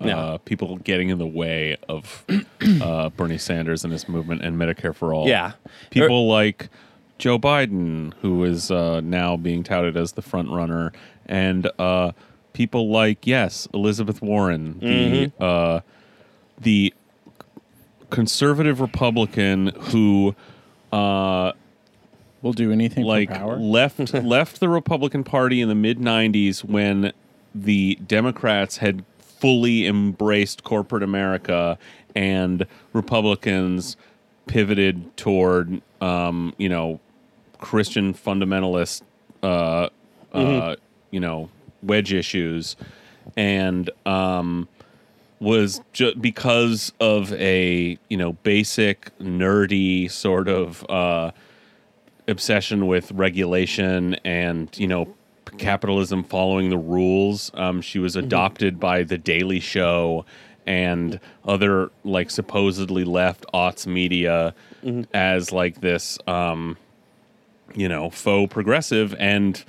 uh, 0.00 0.38
people 0.38 0.76
getting 0.78 1.08
in 1.08 1.18
the 1.18 1.26
way 1.26 1.76
of 1.88 2.24
uh, 2.82 3.08
Bernie 3.10 3.38
Sanders 3.38 3.84
and 3.84 3.92
his 3.92 4.08
movement 4.08 4.42
and 4.42 4.56
Medicare 4.56 4.94
for 4.94 5.14
all. 5.14 5.28
Yeah. 5.28 5.52
people 5.90 6.28
like 6.28 6.68
Joe 7.18 7.38
Biden, 7.38 8.12
who 8.20 8.44
is 8.44 8.70
uh, 8.70 9.00
now 9.00 9.36
being 9.36 9.62
touted 9.62 9.96
as 9.96 10.12
the 10.12 10.22
front 10.22 10.50
runner, 10.50 10.92
and 11.26 11.70
uh, 11.78 12.12
people 12.54 12.88
like 12.88 13.26
yes, 13.26 13.68
Elizabeth 13.74 14.22
Warren, 14.22 14.78
the 14.80 15.32
uh, 15.38 15.80
the 16.58 16.94
conservative 18.08 18.80
Republican 18.80 19.66
who. 19.66 20.34
Uh, 20.90 21.52
we'll 22.40 22.52
do 22.52 22.70
anything 22.70 23.04
like 23.04 23.28
for 23.28 23.34
power. 23.34 23.56
left 23.56 24.14
left 24.14 24.60
the 24.60 24.68
Republican 24.68 25.24
Party 25.24 25.60
in 25.60 25.68
the 25.68 25.74
mid 25.74 25.98
'90s 25.98 26.64
when 26.64 27.12
the 27.54 27.98
Democrats 28.06 28.78
had 28.78 29.04
fully 29.18 29.86
embraced 29.86 30.64
corporate 30.64 31.02
America 31.02 31.76
and 32.14 32.66
Republicans 32.92 33.96
pivoted 34.46 35.16
toward 35.16 35.82
um, 36.00 36.54
you 36.58 36.68
know 36.68 37.00
Christian 37.58 38.14
fundamentalist 38.14 39.02
uh, 39.42 39.88
uh, 40.32 40.76
you 41.10 41.20
know 41.20 41.50
wedge 41.84 42.12
issues 42.12 42.76
and 43.36 43.90
um, 44.06 44.68
was 45.40 45.80
just 45.92 46.20
because 46.20 46.92
of 47.00 47.32
a 47.34 47.98
you 48.08 48.16
know 48.16 48.32
basic 48.42 49.16
nerdy 49.18 50.10
sort 50.10 50.48
of 50.48 50.84
uh, 50.90 51.30
obsession 52.28 52.86
with 52.86 53.12
regulation 53.12 54.14
and 54.24 54.76
you 54.78 54.86
know 54.86 55.14
capitalism 55.58 56.24
following 56.24 56.70
the 56.70 56.78
rules. 56.78 57.50
Um, 57.54 57.80
she 57.80 57.98
was 57.98 58.16
adopted 58.16 58.80
by 58.80 59.02
the 59.02 59.18
Daily 59.18 59.60
Show 59.60 60.24
and 60.66 61.20
other 61.44 61.90
like 62.04 62.30
supposedly 62.30 63.04
left 63.04 63.44
aughts 63.52 63.86
media 63.86 64.54
as 65.12 65.52
like 65.52 65.80
this 65.80 66.18
um, 66.26 66.76
you 67.74 67.88
know 67.88 68.10
faux 68.10 68.52
progressive 68.52 69.14
and 69.18 69.64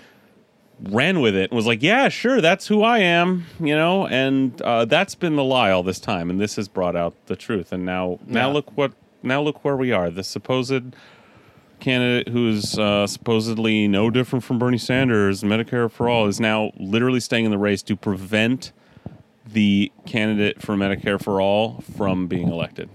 ran 0.84 1.22
with 1.22 1.36
it 1.36 1.50
and 1.52 1.56
was 1.56 1.66
like 1.66 1.82
yeah 1.82 2.10
sure 2.10 2.42
that's 2.42 2.68
who 2.68 2.84
i 2.84 3.00
am 3.00 3.46
you 3.60 3.76
know 3.76 4.06
and 4.08 4.62
uh, 4.62 4.84
that's 4.86 5.16
been 5.16 5.36
the 5.36 5.44
lie 5.44 5.72
all 5.72 5.84
this 5.84 6.00
time 6.00 6.30
and 6.30 6.40
this 6.40 6.58
has 6.58 6.68
brought 6.68 6.96
out 6.96 7.14
the 7.28 7.36
truth 7.36 7.72
and 7.72 7.86
now 7.86 8.20
now 8.28 8.48
Yeah. 8.48 8.54
look 8.54 8.78
what 8.78 8.92
now 9.24 9.42
look 9.42 9.64
where 9.64 9.78
we 9.78 9.92
are 9.92 10.10
the 10.10 10.24
supposed 10.24 10.96
candidate 11.80 12.28
who 12.30 12.50
is 12.50 12.78
uh, 12.80 13.06
supposedly 13.08 13.88
no 13.88 14.10
different 14.10 14.44
from 14.44 14.58
Bernie 14.58 14.78
Sanders, 14.78 15.44
Medicare 15.44 15.92
for 15.92 16.08
all, 16.10 16.26
is 16.28 16.40
now 16.40 16.72
literally 16.78 17.20
staying 17.20 17.46
in 17.46 17.52
the 17.52 17.58
race 17.58 17.82
to 17.84 17.96
prevent 17.96 18.72
the 19.46 19.92
candidate 20.06 20.62
for 20.62 20.76
Medicare 20.76 21.22
for 21.22 21.42
all 21.42 21.82
from 21.98 22.28
being 22.28 22.48
elected. 22.48 22.90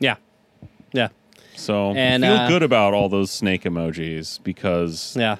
Yeah. 0.00 0.16
Yeah. 0.92 1.08
So 1.54 1.92
And, 1.94 2.22
feel 2.24 2.32
uh, 2.32 2.48
good 2.48 2.62
about 2.62 2.94
all 2.94 3.08
those 3.08 3.30
snake 3.30 3.62
emojis 3.62 4.42
because 4.42 5.16
Yeah. 5.18 5.36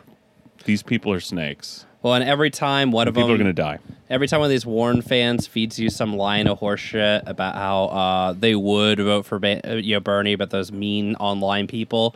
These 0.66 0.82
people 0.82 1.12
are 1.12 1.20
snakes. 1.20 1.86
Well, 2.02 2.14
and 2.14 2.22
every 2.22 2.50
time 2.50 2.92
one 2.92 3.08
of 3.08 3.14
People 3.14 3.28
them, 3.28 3.34
are 3.34 3.38
going 3.38 3.46
to 3.48 3.62
die. 3.62 3.78
every 4.10 4.28
time 4.28 4.38
one 4.40 4.46
of 4.46 4.50
these 4.50 4.66
Warren 4.66 5.02
fans 5.02 5.46
feeds 5.48 5.76
you 5.78 5.90
some 5.90 6.16
line 6.16 6.46
of 6.46 6.60
horseshit 6.60 7.26
about 7.26 7.56
how 7.56 7.84
uh, 7.86 8.32
they 8.32 8.54
would 8.54 9.00
vote 9.00 9.26
for 9.26 9.38
ba- 9.40 9.68
uh, 9.68 9.74
you 9.76 9.94
know 9.94 10.00
Bernie, 10.00 10.36
but 10.36 10.50
those 10.50 10.70
mean 10.70 11.16
online 11.16 11.66
people, 11.66 12.14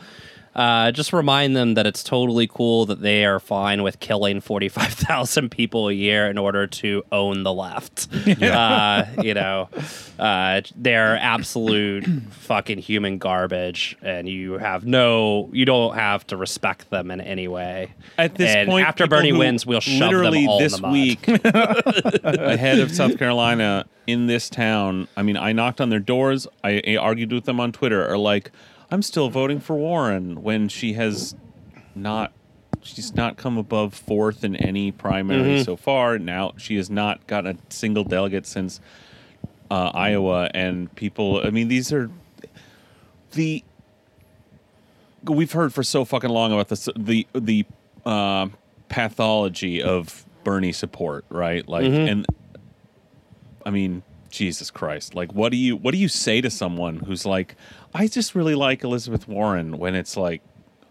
uh, 0.55 0.91
just 0.91 1.13
remind 1.13 1.55
them 1.55 1.75
that 1.75 1.87
it's 1.87 2.03
totally 2.03 2.47
cool 2.47 2.87
that 2.87 3.01
they 3.01 3.25
are 3.25 3.39
fine 3.39 3.83
with 3.83 4.01
killing 4.01 4.41
forty 4.41 4.69
five 4.69 4.93
thousand 4.93 5.51
people 5.53 5.89
a 5.89 5.93
year 5.93 6.29
in 6.29 6.39
order 6.39 6.67
to 6.67 7.05
own 7.13 7.43
the 7.45 7.53
left. 7.53 8.09
uh, 8.43 9.05
you 9.23 9.35
know, 9.35 9.69
uh, 10.19 10.61
they're 10.77 11.17
absolute 11.19 12.05
fucking 12.31 12.79
human 12.79 13.19
garbage, 13.19 13.97
and 14.03 14.29
you 14.29 14.55
have 14.55 14.85
no, 14.85 15.49
you 15.53 15.65
don't 15.65 15.95
have 15.95 16.27
to 16.27 16.37
respect 16.37 16.91
them 16.91 17.11
in 17.11 17.21
any 17.21 17.47
way. 17.47 17.93
At 18.19 18.35
this 18.35 18.55
And 18.55 18.69
point, 18.69 18.87
after 18.87 19.07
Bernie 19.07 19.33
wins, 19.33 19.65
we'll 19.65 19.81
shove 19.81 20.11
them 20.11 20.49
all 20.49 20.59
in 20.59 20.63
this 20.65 20.75
the 20.77 20.83
mud. 20.83 20.93
week 20.93 21.29
ahead 21.45 22.81
of 22.81 22.91
South 22.93 23.19
Carolina 23.19 23.87
in 24.07 24.27
this 24.27 24.51
town. 24.51 25.07
I 25.17 25.23
mean, 25.23 25.37
I 25.37 25.53
knocked 25.53 25.81
on 25.81 25.91
their 25.91 26.01
doors. 26.01 26.47
I, 26.65 26.83
I 26.87 26.97
argued 26.97 27.33
with 27.33 27.45
them 27.45 27.61
on 27.61 27.73
Twitter. 27.73 28.07
Are 28.09 28.19
like, 28.19 28.51
I'm 28.91 29.03
still 29.03 29.29
voting 29.31 29.61
for 29.61 29.77
Warren 29.77 30.43
when 30.43 30.69
she 30.69 30.95
has 30.95 31.35
not. 31.95 32.33
She's 32.83 33.15
not 33.15 33.37
come 33.37 33.59
above 33.59 33.93
fourth 33.93 34.43
in 34.43 34.57
any 34.57 34.91
primary 34.91 35.57
Mm-hmm. 35.57 35.63
so 35.65 35.77
far. 35.77 36.19
Now 36.19 36.55
she 36.57 36.77
has 36.77 36.89
not 36.89 37.27
gotten 37.27 37.57
a 37.57 37.73
single 37.73 38.05
delegate 38.05 38.47
since 38.47 38.81
uh, 39.71 39.91
Iowa, 39.93 40.51
and 40.55 40.93
people. 40.97 41.43
I 41.47 41.51
mean, 41.51 41.69
these 41.69 41.93
are 41.93 42.11
the 43.33 43.63
we've 45.25 45.53
heard 45.53 45.75
for 45.75 45.83
so 45.83 46.05
fucking 46.07 46.31
long 46.31 46.53
about 46.53 46.69
this 46.69 46.89
the 46.97 47.27
the 47.35 47.67
uh, 48.07 48.49
pathology 48.89 49.83
of 49.83 50.25
Bernie 50.43 50.73
support, 50.73 51.27
right? 51.29 51.69
Like, 51.69 51.85
and 51.85 52.25
I 53.67 53.71
mean, 53.71 54.03
Jesus 54.31 54.71
Christ, 54.71 55.15
like, 55.15 55.35
what 55.35 55.53
do 55.53 55.59
you 55.59 55.77
what 55.77 55.93
do 55.93 55.99
you 55.99 56.09
say 56.09 56.41
to 56.41 56.49
someone 56.51 56.97
who's 57.01 57.27
like, 57.27 57.57
I 57.95 58.07
just 58.07 58.35
really 58.35 58.55
like 58.55 58.85
Elizabeth 58.85 59.27
Warren 59.29 59.79
when 59.79 59.95
it's 59.95 60.17
like. 60.17 60.43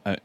Uh, 0.06 0.18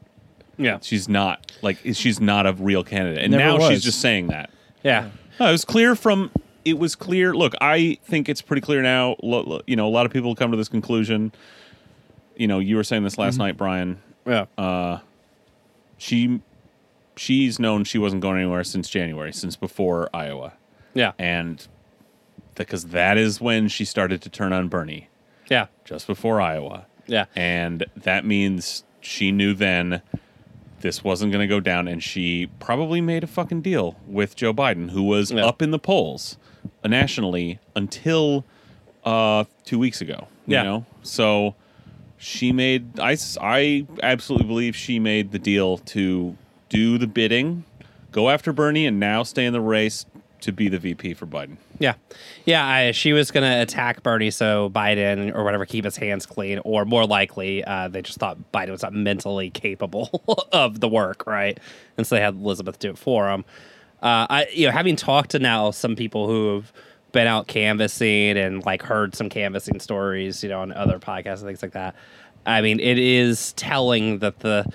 Yeah, 0.57 0.79
she's 0.81 1.09
not 1.09 1.51
like 1.61 1.77
she's 1.93 2.19
not 2.19 2.45
a 2.45 2.53
real 2.53 2.83
candidate, 2.83 3.23
and 3.23 3.31
Never 3.31 3.43
now 3.43 3.57
was. 3.57 3.67
she's 3.69 3.83
just 3.83 4.01
saying 4.01 4.27
that. 4.27 4.49
yeah. 4.83 5.09
No, 5.39 5.49
it 5.49 5.51
was 5.51 5.65
clear 5.65 5.95
from 5.95 6.31
it 6.63 6.79
was 6.79 6.95
clear. 6.95 7.33
Look, 7.33 7.53
I 7.59 7.97
think 8.05 8.29
it's 8.29 8.41
pretty 8.41 8.61
clear 8.61 8.81
now. 8.81 9.15
You 9.67 9.75
know, 9.75 9.87
a 9.87 9.89
lot 9.89 10.05
of 10.05 10.13
people 10.13 10.33
come 10.35 10.51
to 10.51 10.57
this 10.57 10.69
conclusion. 10.69 11.33
You 12.37 12.47
know, 12.47 12.59
you 12.59 12.75
were 12.77 12.83
saying 12.83 13.03
this 13.03 13.17
last 13.17 13.37
night, 13.37 13.57
Brian. 13.57 14.01
Yeah. 14.25 14.99
She 15.97 16.41
she's 17.17 17.59
known 17.59 17.83
she 17.83 17.97
wasn't 17.97 18.21
going 18.21 18.37
anywhere 18.37 18.63
since 18.63 18.89
January, 18.89 19.31
since 19.31 19.55
before 19.55 20.09
Iowa, 20.13 20.53
yeah. 20.93 21.13
and 21.17 21.65
because 22.55 22.87
that 22.87 23.17
is 23.17 23.39
when 23.39 23.67
she 23.69 23.85
started 23.85 24.21
to 24.23 24.29
turn 24.29 24.51
on 24.51 24.67
Bernie, 24.67 25.07
Yeah. 25.49 25.67
just 25.83 26.07
before 26.07 26.41
Iowa, 26.41 26.85
Yeah. 27.07 27.25
and 27.35 27.85
that 27.95 28.25
means 28.25 28.83
she 29.01 29.31
knew 29.31 29.53
then 29.53 30.01
this 30.81 31.03
wasn't 31.03 31.31
going 31.31 31.41
to 31.47 31.53
go 31.53 31.59
down, 31.59 31.87
and 31.87 32.01
she 32.03 32.47
probably 32.59 33.01
made 33.01 33.23
a 33.23 33.27
fucking 33.27 33.61
deal 33.61 33.95
with 34.07 34.35
Joe 34.35 34.53
Biden, 34.53 34.91
who 34.91 35.03
was 35.03 35.31
Yeah. 35.31 35.45
up 35.45 35.61
in 35.61 35.71
the 35.71 35.79
polls 35.79 36.37
uh, 36.83 36.87
nationally 36.87 37.59
until 37.75 38.43
uh, 39.03 39.43
two 39.65 39.77
weeks 39.79 40.01
ago. 40.01 40.27
You 40.47 40.53
Yeah. 40.55 40.63
know, 40.63 40.85
so 41.03 41.53
she 42.17 42.51
made. 42.51 42.99
I, 42.99 43.17
I 43.39 43.85
absolutely 44.01 44.47
believe 44.47 44.75
she 44.75 44.99
made 44.99 45.31
the 45.31 45.37
deal 45.39 45.77
to 45.77 46.35
do 46.69 46.97
the 46.97 47.05
bidding, 47.07 47.65
go 48.11 48.29
after 48.31 48.51
Bernie, 48.51 48.85
and 48.87 48.99
now 48.99 49.21
stay 49.23 49.45
in 49.45 49.53
the 49.53 49.61
race 49.61 50.05
to 50.45 50.51
be 50.51 50.69
the 50.69 50.79
VP 50.79 51.13
for 51.13 51.25
Biden. 51.25 51.57
Yeah. 51.79 51.95
Yeah. 52.45 52.65
I, 52.65 52.91
she 52.91 53.13
was 53.13 53.31
going 53.31 53.43
to 53.43 53.61
attack 53.61 54.01
Bernie 54.03 54.31
so 54.31 54.69
Biden 54.69 55.35
or 55.35 55.43
whatever 55.43 55.65
keep 55.65 55.85
his 55.85 55.97
hands 55.97 56.25
clean, 56.25 56.59
or 56.63 56.85
more 56.85 57.05
likely, 57.05 57.63
uh, 57.63 57.87
they 57.87 58.01
just 58.01 58.17
thought 58.17 58.37
Biden 58.53 58.69
was 58.69 58.83
not 58.83 58.93
mentally 58.93 59.49
capable 59.49 60.23
of 60.51 60.79
the 60.79 60.87
work, 60.87 61.27
right? 61.27 61.59
And 61.97 62.07
so 62.07 62.15
they 62.15 62.21
had 62.21 62.35
Elizabeth 62.35 62.79
do 62.79 62.91
it 62.91 62.97
for 62.97 63.29
him. 63.29 63.45
Uh, 64.01 64.27
I, 64.29 64.47
you 64.53 64.67
know, 64.67 64.71
having 64.71 64.95
talked 64.95 65.31
to 65.31 65.39
now 65.39 65.71
some 65.71 65.95
people 65.95 66.27
who 66.27 66.55
have 66.55 66.71
been 67.11 67.27
out 67.27 67.47
canvassing 67.47 68.37
and 68.37 68.63
like 68.65 68.83
heard 68.83 69.15
some 69.15 69.29
canvassing 69.29 69.79
stories, 69.79 70.43
you 70.43 70.49
know, 70.49 70.61
on 70.61 70.71
other 70.73 70.99
podcasts 70.99 71.37
and 71.37 71.45
things 71.45 71.61
like 71.61 71.71
that. 71.71 71.95
I 72.45 72.61
mean, 72.61 72.79
it 72.79 72.99
is 72.99 73.53
telling 73.53 74.19
that 74.19 74.39
the 74.39 74.65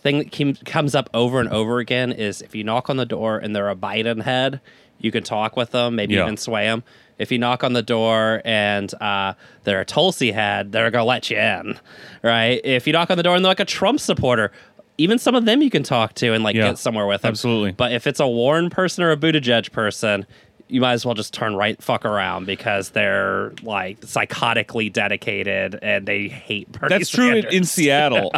thing 0.00 0.18
that 0.18 0.32
kim- 0.32 0.56
comes 0.56 0.94
up 0.94 1.10
over 1.14 1.40
and 1.40 1.48
over 1.50 1.78
again 1.78 2.10
is 2.10 2.42
if 2.42 2.54
you 2.54 2.64
knock 2.64 2.90
on 2.90 2.96
the 2.96 3.06
door 3.06 3.38
and 3.38 3.54
they're 3.54 3.68
a 3.68 3.76
Biden 3.76 4.22
head, 4.22 4.60
you 5.00 5.10
can 5.10 5.22
talk 5.22 5.56
with 5.56 5.70
them, 5.72 5.96
maybe 5.96 6.14
Yeah. 6.14 6.22
even 6.24 6.36
sway 6.36 6.66
them. 6.66 6.82
If 7.18 7.30
you 7.30 7.38
knock 7.38 7.62
on 7.64 7.74
the 7.74 7.82
door 7.82 8.40
and 8.44 8.92
uh, 9.00 9.34
they're 9.64 9.80
a 9.80 9.84
Tulsi 9.84 10.32
head, 10.32 10.72
they're 10.72 10.90
gonna 10.90 11.04
let 11.04 11.30
you 11.30 11.36
in, 11.38 11.78
right? 12.22 12.60
If 12.64 12.86
you 12.86 12.92
knock 12.92 13.10
on 13.10 13.16
the 13.16 13.22
door 13.22 13.36
and 13.36 13.44
they're 13.44 13.50
like 13.50 13.60
a 13.60 13.64
Trump 13.66 14.00
supporter, 14.00 14.52
even 14.98 15.18
some 15.18 15.34
of 15.34 15.44
them 15.44 15.60
you 15.62 15.70
can 15.70 15.82
talk 15.82 16.14
to 16.14 16.32
and 16.32 16.42
like 16.44 16.56
Yeah, 16.56 16.68
get 16.68 16.78
somewhere 16.78 17.06
with 17.06 17.22
them. 17.22 17.30
absolutely. 17.30 17.72
But 17.72 17.92
if 17.92 18.06
it's 18.06 18.20
a 18.20 18.26
Warren 18.28 18.70
person 18.70 19.04
or 19.04 19.10
a 19.10 19.16
Buttigieg 19.16 19.70
person, 19.72 20.26
you 20.70 20.80
might 20.80 20.92
as 20.92 21.04
well 21.04 21.14
just 21.14 21.34
turn 21.34 21.54
right 21.56 21.80
fuck 21.82 22.04
around 22.04 22.46
because 22.46 22.90
they're 22.90 23.52
like 23.62 24.00
psychotically 24.00 24.92
dedicated 24.92 25.78
and 25.82 26.06
they 26.06 26.28
hate 26.28 26.70
Bernie 26.72 26.88
That's 26.98 27.10
true 27.10 27.34
in, 27.34 27.46
in 27.46 27.64
Seattle. 27.64 28.32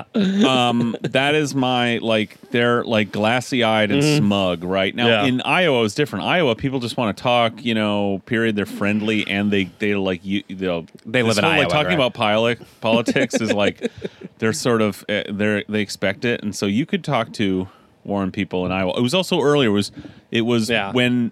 um, 0.47 0.97
that 1.03 1.35
is 1.35 1.55
my 1.55 1.99
like 1.99 2.41
they're 2.51 2.85
like 2.85 3.13
glassy 3.13 3.63
eyed 3.63 3.91
and 3.91 4.03
smug 4.03 4.65
right 4.65 4.95
now. 4.95 5.07
Yeah. 5.07 5.25
In 5.25 5.41
Iowa, 5.43 5.85
it's 5.85 5.95
different. 5.95 6.25
Iowa, 6.25 6.55
people 6.57 6.81
just 6.81 6.97
want 6.97 7.17
to 7.17 7.23
talk. 7.23 7.65
You 7.65 7.75
know, 7.75 8.21
period. 8.27 8.57
They're 8.57 8.67
friendly 8.67 9.27
and 9.27 9.51
they 9.51 9.65
they 9.79 9.95
like 9.95 10.25
you. 10.25 10.43
They'll, 10.49 10.87
They 11.07 11.23
live 11.23 11.39
in 11.39 11.45
Iowa, 11.45 11.61
Like 11.63 11.69
talking 11.69 11.87
right? 11.89 11.95
about 11.95 12.15
poli- 12.15 12.57
politics 12.81 13.35
is 13.41 13.53
like 13.53 13.91
they're 14.39 14.53
sort 14.53 14.83
of 14.83 15.05
uh, 15.09 15.23
they're 15.31 15.65
they 15.69 15.81
expect 15.81 16.25
it, 16.25 16.43
and 16.43 16.55
so 16.55 16.67
you 16.67 16.87
could 16.87 17.05
talk 17.05 17.33
to 17.35 17.69
Warren 18.05 18.33
people 18.33 18.67
in 18.67 18.73
Iowa. 18.73 18.97
It 18.99 19.03
was 19.03 19.15
also 19.15 19.41
earlier. 19.41 19.69
It 19.69 19.73
was 19.73 19.93
it 20.31 20.43
was 20.43 20.69
Yeah. 20.71 20.93
when 20.93 21.31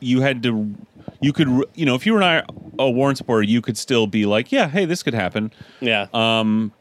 you 0.00 0.20
had 0.20 0.42
to. 0.42 0.74
You 1.22 1.32
could, 1.32 1.48
you 1.74 1.84
know, 1.84 1.94
if 1.94 2.06
you 2.06 2.14
were 2.14 2.20
not 2.20 2.50
a 2.78 2.90
Warren 2.90 3.14
supporter, 3.14 3.42
you 3.42 3.60
could 3.60 3.76
still 3.76 4.06
be 4.06 4.26
like, 4.26 4.50
"Yeah, 4.52 4.68
hey, 4.68 4.84
this 4.84 5.02
could 5.02 5.14
happen." 5.14 5.52
yeah. 5.80 6.06
Um, 6.12 6.72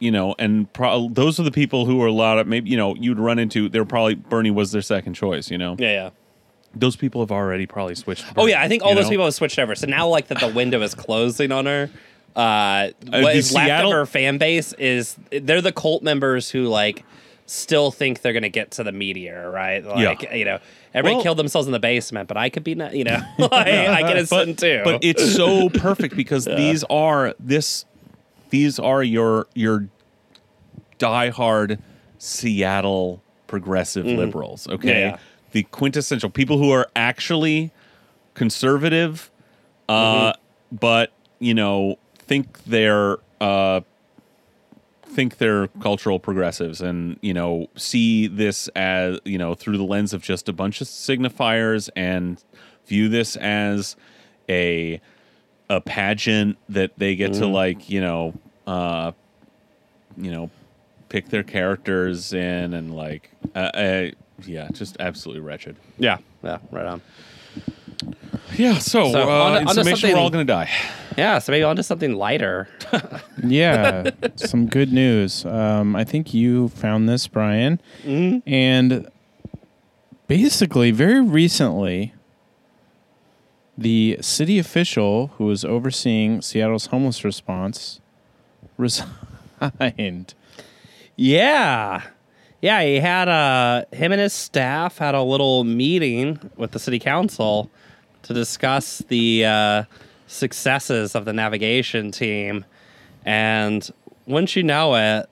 you 0.00 0.10
know, 0.10 0.34
and 0.38 0.70
pro- 0.72 1.08
those 1.08 1.38
are 1.40 1.44
the 1.44 1.50
people 1.52 1.86
who 1.86 2.02
are 2.02 2.08
a 2.08 2.12
lot 2.12 2.38
of 2.38 2.46
maybe 2.46 2.68
you 2.68 2.76
know 2.76 2.94
you'd 2.96 3.18
run 3.18 3.38
into. 3.38 3.68
They're 3.68 3.84
probably 3.84 4.14
Bernie 4.14 4.50
was 4.50 4.72
their 4.72 4.82
second 4.82 5.14
choice. 5.14 5.50
You 5.50 5.58
know, 5.58 5.76
yeah, 5.78 5.92
yeah. 5.92 6.10
those 6.74 6.96
people 6.96 7.20
have 7.22 7.30
already 7.32 7.66
probably 7.66 7.94
switched. 7.94 8.26
to 8.28 8.34
Oh 8.36 8.46
yeah, 8.46 8.60
I 8.60 8.68
think 8.68 8.82
all 8.82 8.94
those 8.94 9.04
know? 9.04 9.10
people 9.10 9.24
have 9.24 9.34
switched 9.34 9.58
over. 9.58 9.74
So 9.74 9.86
now, 9.86 10.08
like 10.08 10.28
that, 10.28 10.40
the 10.40 10.48
window 10.48 10.82
is 10.82 10.94
closing 10.94 11.52
on 11.52 11.66
her. 11.66 11.90
Uh, 12.36 12.40
Uh, 12.40 12.90
what 13.20 13.34
the 13.34 13.50
left 13.54 13.84
of 13.84 13.92
her 13.92 14.06
fan 14.06 14.38
base 14.38 14.72
is 14.74 15.16
they're 15.30 15.62
the 15.62 15.72
cult 15.72 16.02
members 16.02 16.50
who 16.50 16.64
like 16.64 17.04
still 17.46 17.90
think 17.90 18.22
they're 18.22 18.32
gonna 18.32 18.48
get 18.48 18.70
to 18.72 18.82
the 18.84 18.92
meteor, 18.92 19.50
right? 19.50 19.84
Like 19.84 20.22
you 20.32 20.44
know, 20.44 20.58
everybody 20.94 21.16
Well- 21.16 21.22
killed 21.22 21.38
themselves 21.38 21.66
in 21.68 21.72
the 21.72 21.78
basement, 21.80 22.28
but 22.28 22.36
I 22.36 22.48
could 22.48 22.64
be, 22.64 22.74
not, 22.74 22.94
you 22.94 23.04
know, 23.04 23.20
like, 23.38 23.52
I 23.52 24.00
get 24.02 24.16
a 24.16 24.26
son 24.26 24.54
too. 24.56 24.80
But 24.84 25.04
it's 25.04 25.34
so 25.34 25.68
perfect 25.74 26.16
because 26.16 26.44
these 26.46 26.84
are 26.84 27.34
this 27.38 27.84
these 28.50 28.78
are 28.78 29.02
your 29.02 29.46
your 29.54 29.88
diehard 30.98 31.78
Seattle 32.18 33.22
progressive 33.46 34.06
liberals, 34.06 34.66
okay? 34.68 34.88
Yeah, 35.00 35.08
yeah. 35.10 35.18
The 35.52 35.62
quintessential 35.64 36.30
people 36.30 36.58
who 36.58 36.70
are 36.70 36.88
actually 36.96 37.70
conservative 38.34 39.30
uh 39.88 40.32
Mm-hmm. 40.32 40.76
but, 40.76 41.12
you 41.38 41.54
know, 41.54 41.98
think 42.18 42.64
they're 42.64 43.18
uh 43.40 43.82
think 45.14 45.38
they're 45.38 45.68
cultural 45.80 46.18
progressives 46.18 46.80
and 46.80 47.18
you 47.22 47.32
know 47.32 47.68
see 47.76 48.26
this 48.26 48.68
as 48.68 49.18
you 49.24 49.38
know 49.38 49.54
through 49.54 49.76
the 49.78 49.84
lens 49.84 50.12
of 50.12 50.22
just 50.22 50.48
a 50.48 50.52
bunch 50.52 50.80
of 50.80 50.86
signifiers 50.86 51.88
and 51.94 52.42
view 52.86 53.08
this 53.08 53.36
as 53.36 53.96
a 54.48 55.00
a 55.70 55.80
pageant 55.80 56.58
that 56.68 56.90
they 56.98 57.14
get 57.16 57.32
to 57.32 57.46
like 57.46 57.88
you 57.88 58.00
know 58.00 58.34
uh 58.66 59.12
you 60.16 60.30
know 60.30 60.50
pick 61.08 61.28
their 61.28 61.44
characters 61.44 62.32
in 62.32 62.74
and 62.74 62.94
like 62.94 63.30
uh, 63.54 63.58
uh 63.58 64.10
yeah 64.44 64.68
just 64.72 64.96
absolutely 65.00 65.40
wretched 65.40 65.76
yeah, 65.98 66.18
yeah, 66.42 66.58
right 66.72 66.86
on. 66.86 67.00
Yeah. 68.56 68.78
So, 68.78 69.12
So, 69.12 69.22
uh, 69.22 69.26
on 69.44 69.52
on 69.56 69.62
information 69.68 70.12
we're 70.12 70.18
all 70.18 70.30
going 70.30 70.46
to 70.46 70.52
die. 70.52 70.70
Yeah, 71.16 71.38
so 71.38 71.52
maybe 71.52 71.62
on 71.62 71.76
to 71.76 71.82
something 71.82 72.14
lighter. 72.14 72.68
Yeah, 73.46 74.10
some 74.36 74.66
good 74.68 74.90
news. 74.90 75.44
Um, 75.44 75.94
I 75.94 76.02
think 76.04 76.32
you 76.32 76.68
found 76.70 77.08
this, 77.10 77.26
Brian, 77.26 77.78
and 78.06 79.06
basically, 80.28 80.92
very 80.92 81.20
recently, 81.20 82.14
the 83.76 84.16
city 84.22 84.58
official 84.58 85.26
who 85.36 85.44
was 85.44 85.62
overseeing 85.62 86.40
Seattle's 86.40 86.86
homeless 86.86 87.22
response 87.22 88.00
resigned. 88.78 90.32
Yeah. 91.16 92.02
Yeah, 92.62 92.82
he 92.82 93.00
had 93.00 93.28
a 93.28 93.84
him 93.94 94.10
and 94.12 94.20
his 94.22 94.32
staff 94.32 94.96
had 94.98 95.14
a 95.14 95.22
little 95.22 95.64
meeting 95.64 96.50
with 96.56 96.70
the 96.70 96.78
city 96.78 96.98
council 96.98 97.70
to 98.24 98.34
discuss 98.34 98.98
the 99.08 99.44
uh, 99.44 99.82
successes 100.26 101.14
of 101.14 101.24
the 101.24 101.32
navigation 101.32 102.10
team. 102.10 102.64
And 103.24 103.88
wouldn't 104.26 104.54
you 104.56 104.62
know 104.62 104.94
it, 104.96 105.28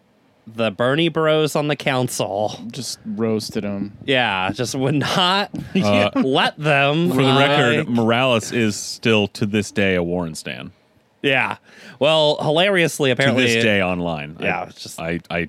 the 0.46 0.70
Bernie 0.70 1.08
Bros 1.08 1.54
on 1.54 1.68
the 1.68 1.76
council, 1.76 2.58
Just 2.70 2.98
roasted 3.06 3.64
him. 3.64 3.96
yeah, 4.04 4.50
just 4.52 4.74
would 4.74 4.94
not 4.94 5.50
Uh, 5.76 6.10
let 6.16 6.56
them. 6.58 7.10
For 7.10 7.22
the 7.22 7.34
record, 7.38 7.88
Morales 7.88 8.50
is 8.52 8.76
still 8.76 9.28
to 9.28 9.46
this 9.46 9.70
day 9.70 9.94
a 9.94 10.02
Warren 10.02 10.34
stan. 10.34 10.72
yeah. 11.22 11.56
Well, 12.00 12.38
hilariously, 12.40 13.10
To 13.10 13.12
apparently, 13.12 13.44
this 13.44 13.62
day 13.62 13.80
online. 13.82 14.36
Yeah, 14.40 14.64
it's 14.68 14.82
just- 14.82 15.00
I, 15.00 15.20
I 15.30 15.48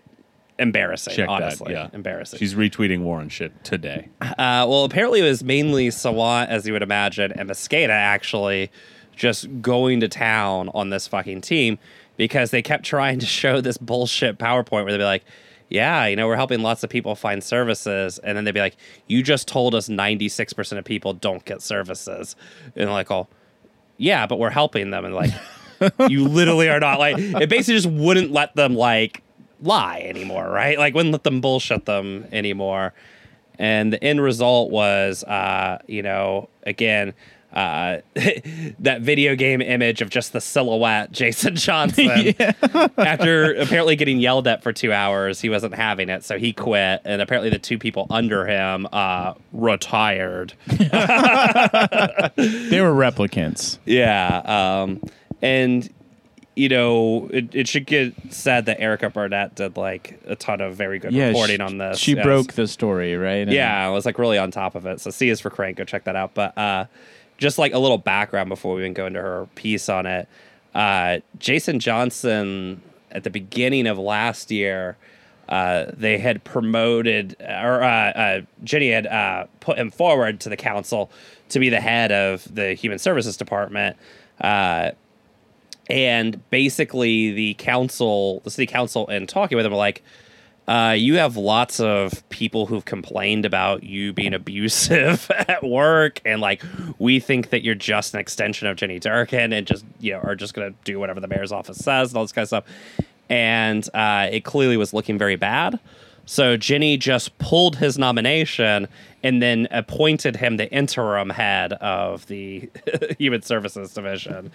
embarrassing. 0.60 1.16
checked 1.16 1.30
honestly, 1.30 1.74
that. 1.74 1.92
Yeah, 1.92 1.96
embarrassing. 1.96 2.40
She's 2.40 2.56
retweeting 2.56 3.02
Warren 3.02 3.30
shit 3.30 3.64
today. 3.64 4.10
Uh, 4.22 4.66
well, 4.68 4.84
apparently 4.84 5.20
it 5.20 5.24
was 5.24 5.44
mainly 5.44 5.90
Sawant, 5.90 6.48
as 6.48 6.66
you 6.66 6.74
would 6.74 6.84
imagine, 6.84 7.32
and 7.32 7.50
Mosqueda 7.50 7.90
actually 7.90 8.72
just 9.16 9.62
going 9.62 10.00
to 10.00 10.08
town 10.08 10.70
on 10.74 10.90
this 10.90 11.08
fucking 11.08 11.42
team 11.42 11.78
because 12.18 12.52
they 12.52 12.62
kept 12.62 12.84
trying 12.84 13.20
to 13.20 13.26
show 13.26 13.62
this 13.62 13.78
bullshit 13.78 14.38
PowerPoint 14.38 14.84
where 14.84 14.92
they'd 14.92 14.98
be 14.98 15.04
like, 15.04 15.24
yeah, 15.70 16.06
you 16.06 16.16
know, 16.16 16.28
we're 16.28 16.36
helping 16.36 16.62
lots 16.62 16.84
of 16.84 16.90
people 16.90 17.16
find 17.16 17.44
services. 17.44 18.20
And 18.20 18.38
then 18.38 18.44
they'd 18.44 18.54
be 18.54 18.60
like, 18.60 18.78
you 19.08 19.24
just 19.24 19.48
told 19.48 19.74
us 19.74 19.90
96% 19.90 20.78
of 20.78 20.86
people 20.86 21.14
don't 21.14 21.44
get 21.46 21.62
services. 21.62 22.36
And 22.76 22.92
like, 22.92 23.10
oh, 23.10 23.28
yeah, 23.98 24.28
but 24.28 24.38
we're 24.38 24.52
helping 24.52 24.92
them. 24.92 25.06
And 25.06 25.16
like, 25.16 25.32
you 26.10 26.28
literally 26.28 26.70
are 26.70 26.80
not 26.80 27.00
like, 27.00 27.18
it 27.18 27.50
basically 27.50 27.76
just 27.80 27.90
wouldn't 27.90 28.32
let 28.32 28.56
them 28.56 28.76
like 28.76 29.24
lie 29.64 30.02
anymore, 30.06 30.50
right? 30.50 30.78
Like, 30.78 30.94
wouldn't 30.94 31.12
let 31.14 31.24
them 31.24 31.42
bullshit 31.42 31.86
them 31.86 32.28
anymore. 32.32 32.94
And 33.60 33.94
the 33.94 34.04
end 34.04 34.22
result 34.22 34.72
was, 34.72 35.24
uh, 35.24 35.80
you 35.88 36.02
know, 36.02 36.50
again, 36.64 37.14
uh, 37.54 38.00
that 38.80 39.02
video 39.02 39.36
game 39.36 39.62
image 39.62 40.02
of 40.02 40.10
just 40.10 40.34
the 40.34 40.42
silhouette, 40.42 41.12
Jason 41.12 41.56
Johnson. 41.58 42.34
After 42.98 43.54
apparently 43.54 43.96
getting 43.96 44.20
yelled 44.20 44.48
at 44.48 44.64
for 44.64 44.74
two 44.74 44.92
hours, 44.92 45.40
he 45.40 45.50
wasn't 45.50 45.76
having 45.76 46.10
it, 46.10 46.24
so 46.24 46.40
he 46.40 46.52
quit. 46.52 47.02
And 47.06 47.22
apparently, 47.22 47.52
the 47.52 47.60
two 47.60 47.78
people 47.78 48.08
under 48.10 48.48
him 48.48 48.88
uh, 48.92 49.36
retired. 49.52 50.54
They 50.68 50.78
were 52.82 52.94
replicants. 52.94 53.78
Yeah. 53.86 54.42
Um, 54.46 55.02
and, 55.42 55.94
you 56.56 56.70
know, 56.70 57.28
it, 57.34 57.54
it 57.56 57.68
should 57.68 57.86
get 57.86 58.14
said 58.32 58.66
that 58.68 58.80
Erica 58.80 59.10
Barnett 59.10 59.56
did 59.56 59.76
like 59.76 60.20
a 60.28 60.36
ton 60.36 60.62
of 60.62 60.76
very 60.76 61.00
good 61.00 61.12
Yeah, 61.12 61.28
reporting 61.30 61.58
she, 61.58 61.62
on 61.62 61.78
this. 61.80 61.98
She 62.00 62.14
Yes. 62.16 62.24
broke 62.24 62.54
the 62.54 62.68
story, 62.68 63.16
right? 63.18 63.40
And- 63.48 63.52
Yeah, 63.52 63.86
I 63.88 63.90
was 63.90 64.06
like 64.06 64.20
really 64.20 64.38
on 64.38 64.52
top 64.52 64.76
of 64.76 64.86
it. 64.86 65.02
So 65.02 65.10
C 65.10 65.30
is 65.30 65.40
for 65.40 65.50
Crank. 65.50 65.78
Go 65.78 65.84
check 65.84 66.04
that 66.04 66.16
out. 66.16 66.34
But 66.36 66.56
uh, 66.58 66.86
just 67.38 67.58
like 67.58 67.74
a 67.74 67.80
little 67.80 67.98
background 67.98 68.50
before 68.50 68.76
we 68.76 68.82
even 68.82 68.94
go 68.94 69.08
into 69.08 69.20
her 69.22 69.48
piece 69.56 69.90
on 69.90 70.06
it. 70.06 70.28
Uh, 70.76 71.20
Jason 71.40 71.80
Johnson 71.80 72.82
at 73.12 73.24
the 73.24 73.30
beginning 73.30 73.88
of 73.88 73.98
last 73.98 74.50
year, 74.52 74.98
uh, 75.50 75.86
they 75.92 76.18
had 76.18 76.44
promoted 76.44 77.36
or 77.42 77.84
uh, 77.84 77.88
uh, 78.12 78.42
Jenny 78.64 78.90
had 78.92 79.08
uh, 79.08 79.46
put 79.60 79.78
him 79.78 79.92
forward 79.92 80.40
to 80.42 80.50
the 80.50 80.56
council 80.58 81.12
to 81.50 81.60
be 81.60 81.70
the 81.70 81.82
head 81.82 82.12
of 82.12 82.54
the 82.54 82.74
human 82.76 82.98
services 83.00 83.38
department. 83.38 83.98
And 85.90 86.50
basically, 86.50 87.32
the 87.32 87.54
council, 87.56 88.40
the 88.42 88.52
city 88.52 88.66
council, 88.66 89.08
and 89.08 89.28
talking 89.28 89.56
with 89.58 89.66
him, 89.66 89.72
were 89.72 89.78
like, 89.78 90.02
uh, 90.68 90.96
you 90.98 91.16
have 91.16 91.36
lots 91.36 91.82
of 91.82 92.28
people 92.30 92.66
who've 92.66 92.86
complained 92.86 93.44
about 93.46 93.84
you 93.84 94.14
being 94.14 94.34
abusive 94.34 95.30
at 95.48 95.64
work, 95.64 96.22
and 96.24 96.40
like 96.40 96.64
we 97.00 97.20
think 97.20 97.50
that 97.50 97.64
you're 97.64 97.76
just 97.76 98.14
an 98.14 98.22
extension 98.22 98.68
of 98.68 98.78
Jenny 98.78 99.00
Durkan, 99.00 99.54
and 99.54 99.68
just 99.68 99.84
you 100.00 100.14
know 100.14 100.20
are 100.20 100.36
just 100.36 100.54
gonna 100.54 100.74
do 100.86 101.00
whatever 101.00 101.20
the 101.20 101.28
mayor's 101.28 101.52
office 101.52 101.78
says 101.78 102.12
and 102.12 102.18
all 102.18 102.24
this 102.24 102.32
kind 102.32 102.44
of 102.44 102.48
stuff. 102.48 102.64
And 103.30 103.88
uh, 103.94 104.30
it 104.32 104.46
clearly 104.46 104.78
was 104.78 104.94
looking 104.94 105.18
very 105.18 105.36
bad. 105.36 105.80
So 106.26 106.56
Jenny 106.56 106.96
just 106.96 107.38
pulled 107.38 107.78
his 107.78 107.98
nomination 107.98 108.88
and 109.24 109.42
then 109.42 109.68
appointed 109.72 110.36
him 110.36 110.58
the 110.58 110.70
interim 110.72 111.30
head 111.30 111.74
of 111.74 112.28
the 112.28 112.70
Human 113.18 113.42
Services 113.42 113.94
Division, 113.94 114.52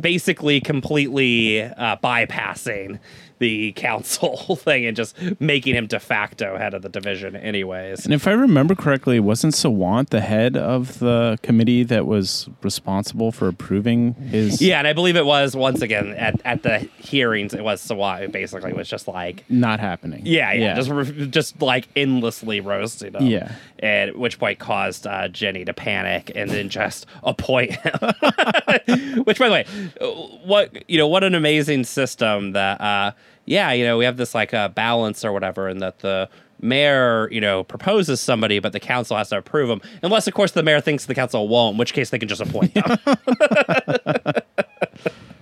basically 0.00 0.60
completely 0.60 1.62
uh, 1.62 1.96
bypassing 1.96 2.98
the 3.38 3.72
council 3.72 4.56
thing 4.56 4.86
and 4.86 4.96
just 4.96 5.16
making 5.40 5.74
him 5.74 5.86
de 5.86 6.00
facto 6.00 6.56
head 6.56 6.74
of 6.74 6.82
the 6.82 6.88
division, 6.88 7.36
anyways. 7.36 8.04
And 8.04 8.14
if 8.14 8.26
I 8.26 8.32
remember 8.32 8.74
correctly, 8.74 9.20
wasn't 9.20 9.54
Sawant 9.54 10.10
the 10.10 10.20
head 10.20 10.56
of 10.56 10.98
the 10.98 11.38
committee 11.42 11.82
that 11.84 12.06
was 12.06 12.48
responsible 12.62 13.32
for 13.32 13.48
approving 13.48 14.14
his 14.14 14.60
Yeah, 14.66 14.78
and 14.78 14.86
I 14.86 14.92
believe 14.92 15.16
it 15.16 15.26
was 15.26 15.54
once 15.54 15.82
again 15.82 16.12
at, 16.14 16.40
at 16.44 16.62
the 16.62 16.78
hearings. 16.98 17.54
It 17.54 17.62
was 17.62 17.80
Sawant 17.86 18.20
who 18.20 18.28
basically 18.28 18.72
was 18.72 18.88
just 18.88 19.08
like, 19.08 19.44
not 19.50 19.80
happening? 19.80 20.22
yeah, 20.24 20.52
yeah, 20.52 20.74
just 20.74 20.90
re- 20.90 21.26
just 21.26 21.60
like 21.60 21.88
endlessly 21.96 22.60
roasting 22.60 23.12
him. 23.14 23.26
Yeah. 23.26 23.52
at 23.80 24.18
which 24.18 24.38
point 24.38 24.58
caused 24.58 25.06
uh, 25.06 25.28
Jenny 25.28 25.64
to 25.64 25.74
panic 25.74 26.32
and 26.34 26.50
then 26.50 26.68
just 26.68 27.06
appoint 27.22 27.72
him. 27.72 27.92
which, 29.24 29.38
by 29.38 29.48
the 29.48 29.52
way, 29.52 29.66
uh, 30.00 30.06
what 30.44 30.88
you 30.88 30.98
know, 30.98 31.08
what 31.08 31.24
an 31.24 31.34
amazing 31.34 31.84
system 31.84 32.52
that. 32.52 32.80
Uh, 32.80 33.12
yeah, 33.46 33.72
you 33.72 33.84
know, 33.84 33.96
we 33.96 34.04
have 34.04 34.16
this 34.16 34.34
like 34.34 34.52
uh, 34.52 34.68
balance 34.68 35.24
or 35.24 35.32
whatever, 35.32 35.68
and 35.68 35.80
that 35.80 36.00
the 36.00 36.28
mayor, 36.60 37.30
you 37.30 37.40
know, 37.40 37.64
proposes 37.64 38.20
somebody, 38.20 38.58
but 38.58 38.72
the 38.72 38.80
council 38.80 39.16
has 39.16 39.28
to 39.30 39.38
approve 39.38 39.68
them, 39.68 39.80
unless, 40.02 40.26
of 40.26 40.34
course, 40.34 40.52
the 40.52 40.62
mayor 40.62 40.80
thinks 40.80 41.06
the 41.06 41.14
council 41.14 41.48
won't, 41.48 41.74
in 41.74 41.78
which 41.78 41.92
case 41.92 42.10
they 42.10 42.18
can 42.18 42.28
just 42.28 42.40
appoint 42.40 42.74
them. 42.74 42.98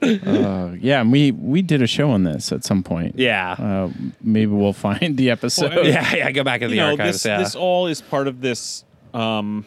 Uh, 0.04 0.74
yeah, 0.80 1.00
and 1.00 1.10
we 1.10 1.30
we 1.30 1.62
did 1.62 1.80
a 1.80 1.86
show 1.86 2.10
on 2.10 2.24
this 2.24 2.52
at 2.52 2.62
some 2.62 2.82
point. 2.82 3.18
yeah. 3.18 3.52
Uh, 3.52 3.88
maybe 4.20 4.52
we'll 4.52 4.74
find 4.74 5.16
the 5.16 5.30
episode. 5.30 5.74
Well, 5.74 5.86
yeah, 5.86 6.14
yeah, 6.14 6.30
go 6.30 6.44
back 6.44 6.60
in 6.60 6.70
the 6.70 6.76
know, 6.76 6.90
archives. 6.90 7.22
this 7.22 7.24
yeah. 7.24 7.38
this 7.38 7.54
all 7.54 7.86
is 7.86 8.02
part 8.02 8.28
of 8.28 8.42
this 8.42 8.84
um, 9.14 9.64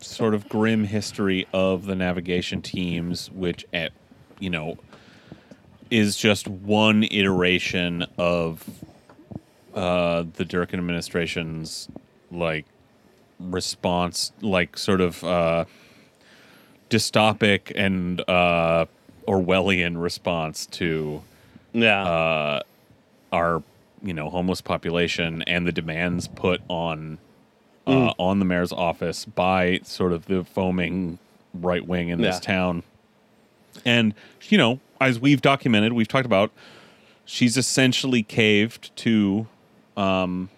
sort 0.00 0.34
of 0.34 0.48
grim 0.48 0.82
history 0.82 1.46
of 1.52 1.86
the 1.86 1.94
navigation 1.94 2.62
teams, 2.62 3.30
which 3.30 3.64
at 3.72 3.92
you 4.40 4.50
know 4.50 4.76
is 5.92 6.16
just 6.16 6.48
one 6.48 7.04
iteration 7.04 8.06
of 8.16 8.66
uh, 9.74 10.24
the 10.36 10.44
Durkan 10.44 10.74
administration's 10.78 11.86
like 12.30 12.64
response, 13.38 14.32
like 14.40 14.78
sort 14.78 15.02
of 15.02 15.22
uh, 15.22 15.66
dystopic 16.88 17.72
and 17.74 18.20
uh, 18.28 18.86
Orwellian 19.28 20.00
response 20.00 20.64
to 20.66 21.22
yeah. 21.74 22.02
uh, 22.04 22.60
our 23.32 23.62
you 24.02 24.14
know 24.14 24.30
homeless 24.30 24.62
population 24.62 25.42
and 25.42 25.66
the 25.66 25.72
demands 25.72 26.26
put 26.26 26.60
on 26.68 27.18
uh, 27.86 28.12
on 28.18 28.38
the 28.38 28.44
mayor's 28.44 28.72
office 28.72 29.24
by 29.26 29.80
sort 29.84 30.12
of 30.12 30.24
the 30.26 30.42
foaming 30.44 31.18
right 31.54 31.86
wing 31.86 32.08
in 32.08 32.20
this 32.22 32.36
Yeah. 32.36 32.40
town. 32.40 32.82
And 33.84 34.14
you 34.48 34.56
know, 34.58 34.80
as 35.02 35.20
we've 35.20 35.40
documented, 35.40 35.92
we've 35.92 36.08
talked 36.08 36.26
about, 36.26 36.50
she's 37.24 37.56
essentially 37.56 38.22
caved 38.22 38.94
to 38.96 39.46
um, 39.96 40.50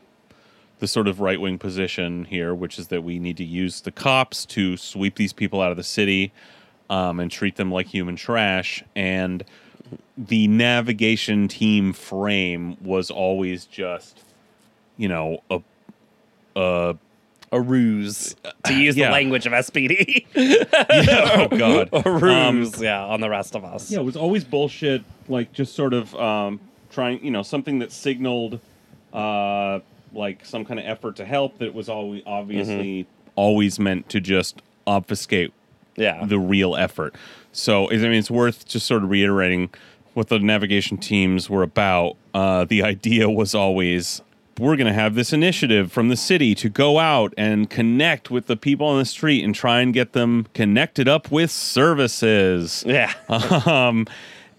the 0.78 0.87
sort 0.87 1.09
of 1.09 1.20
right 1.20 1.40
wing 1.40 1.59
position 1.59 2.24
here, 2.24 2.54
which 2.54 2.78
is 2.78 2.88
that 2.88 3.02
we 3.02 3.18
need 3.18 3.37
to 3.37 3.44
use 3.44 3.80
the 3.80 3.90
cops 3.92 4.44
to 4.46 4.76
sweep 4.76 5.16
these 5.16 5.33
people 5.33 5.61
out 5.61 5.70
of 5.70 5.76
the 5.76 5.83
city 5.83 6.33
um, 6.90 7.20
and 7.20 7.30
treat 7.30 7.57
them 7.57 7.70
like 7.70 7.87
human 7.87 8.16
trash. 8.16 8.85
And 8.94 9.44
the 10.16 10.48
navigation 10.48 11.48
team 11.48 11.92
frame 11.92 12.76
was 12.83 13.11
always 13.11 13.64
just, 13.66 14.22
you 14.96 15.09
know, 15.09 15.42
a, 15.50 15.61
a 16.57 16.96
a 17.52 17.61
ruse 17.61 18.35
to 18.64 18.74
use 18.74 18.96
yeah. 18.96 19.07
the 19.07 19.12
language 19.12 19.46
of 19.46 19.52
SPD. 19.52 20.26
oh 20.37 21.48
god, 21.57 21.88
a 21.92 22.09
Um, 22.09 22.57
ruse, 22.59 22.80
yeah, 22.80 23.04
on 23.04 23.20
the 23.20 23.28
rest 23.28 23.54
of 23.54 23.64
us. 23.64 23.90
Yeah, 23.90 24.00
it 24.00 24.04
was 24.04 24.16
always 24.16 24.44
bullshit. 24.44 25.02
Like 25.28 25.52
just 25.52 25.74
sort 25.74 25.94
of 25.94 26.14
um, 26.16 26.61
trying, 26.90 27.24
you 27.24 27.30
know, 27.30 27.42
something 27.42 27.78
that 27.78 27.92
signaled 27.92 28.61
uh, 29.12 29.80
like 30.12 30.44
some 30.44 30.64
kind 30.64 30.78
of 30.80 30.87
effort 30.87 31.16
to 31.16 31.24
help. 31.24 31.59
That 31.59 31.74
was 31.74 31.88
always 31.88 32.22
obviously 32.26 33.07
always 33.37 33.78
meant 33.78 34.09
to 34.11 34.20
just 34.20 34.62
obfuscate 34.87 35.52
Yeah. 35.96 36.24
the 36.24 36.38
real 36.38 36.76
effort. 36.76 37.14
So 37.52 37.90
I 37.90 37.96
mean, 37.96 38.12
it's 38.12 38.30
worth 38.30 38.66
just 38.66 38.87
sort 38.87 39.02
of 39.04 39.11
reiterating 39.11 39.70
what 40.14 40.28
the 40.28 40.38
navigation 40.38 40.96
teams 40.98 41.48
were 41.50 41.62
about. 41.62 42.16
Uh, 42.33 42.64
the 42.64 42.83
idea 42.83 43.28
was 43.30 43.54
always 43.54 44.22
we're 44.59 44.77
going 44.77 44.87
to 44.87 44.93
have 44.93 45.14
this 45.14 45.33
initiative 45.33 45.90
from 45.93 46.09
the 46.09 46.17
city 46.17 46.55
to 46.57 46.69
go 46.69 46.99
out 46.99 47.35
and 47.37 47.69
connect 47.69 48.31
with 48.31 48.47
the 48.47 48.57
people 48.57 48.87
on 48.87 48.99
the 48.99 49.05
street 49.05 49.45
and 49.45 49.55
try 49.55 49.81
and 49.81 49.93
get 49.93 50.12
them 50.12 50.47
connected 50.55 51.09
up 51.09 51.31
with 51.31 51.51
services. 51.51 52.85
Yeah. 52.87 53.12
um, 53.67 54.07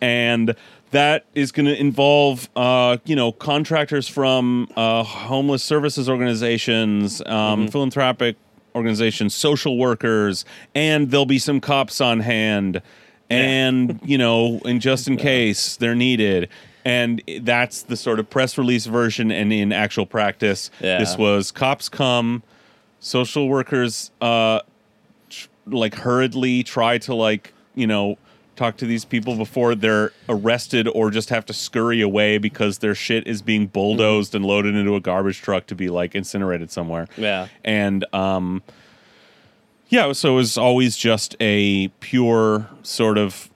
and 0.02 0.56
that 0.92 1.26
is 1.34 1.52
going 1.52 1.66
to 1.66 1.80
involve, 1.80 2.50
uh, 2.56 2.98
you 3.06 3.16
know, 3.16 3.32
contractors 3.32 4.08
from 4.08 4.70
uh, 4.76 5.04
homeless 5.04 5.64
services 5.64 6.10
organizations, 6.10 7.22
um, 7.26 7.68
philanthropic 7.68 8.38
organizations, 8.76 9.34
social 9.34 9.78
workers, 9.78 10.46
and 10.74 11.12
there'll 11.12 11.26
be 11.26 11.40
some 11.40 11.60
cops 11.60 12.02
on 12.02 12.20
hand, 12.20 12.82
and 13.30 14.00
you 14.04 14.18
know, 14.18 14.60
and 14.66 14.82
just 14.82 15.08
in 15.08 15.18
case 15.32 15.78
they're 15.78 15.96
needed. 15.96 16.50
And 16.86 17.21
that's 17.41 17.82
the 17.82 17.98
sort 17.98 18.19
of 18.19 18.30
press 18.30 18.58
release 18.58 18.86
version, 18.86 19.32
and 19.32 19.52
in 19.52 19.74
actual 19.74 20.06
practice, 20.06 20.69
Yeah. 20.80 21.00
this 21.00 21.17
was 21.17 21.52
cops 21.52 21.89
come, 21.89 22.43
social 23.00 23.50
workers 23.50 24.12
uh, 24.21 24.60
tr- 25.30 25.48
like 25.65 25.95
hurriedly 25.95 26.62
try 26.63 27.00
to 27.00 27.15
like 27.15 27.54
you 27.74 27.88
know 27.88 28.17
talk 28.56 28.78
to 28.78 28.86
these 28.86 29.04
people 29.04 29.36
before 29.36 29.76
they're 29.76 30.12
arrested 30.30 30.88
or 30.88 31.10
just 31.12 31.30
have 31.30 31.43
to 31.45 31.54
scurry 31.54 32.00
away 32.02 32.38
because 32.38 32.78
their 32.78 32.95
shit 32.95 33.28
is 33.28 33.41
being 33.41 33.67
bulldozed 33.67 34.34
and 34.34 34.45
loaded 34.45 34.76
into 34.76 34.95
a 34.95 35.00
garbage 35.02 35.41
truck 35.41 35.65
to 35.67 35.76
be 35.76 35.89
like 35.89 36.15
incinerated 36.15 36.71
somewhere. 36.71 37.06
Yeah. 37.17 37.48
And 37.65 38.06
um 38.13 38.62
yeah, 39.89 40.13
so 40.13 40.34
it 40.34 40.36
was 40.36 40.58
always 40.58 40.95
just 40.95 41.36
a 41.41 41.89
pure 42.00 42.69
sort 42.82 43.17
of 43.17 43.50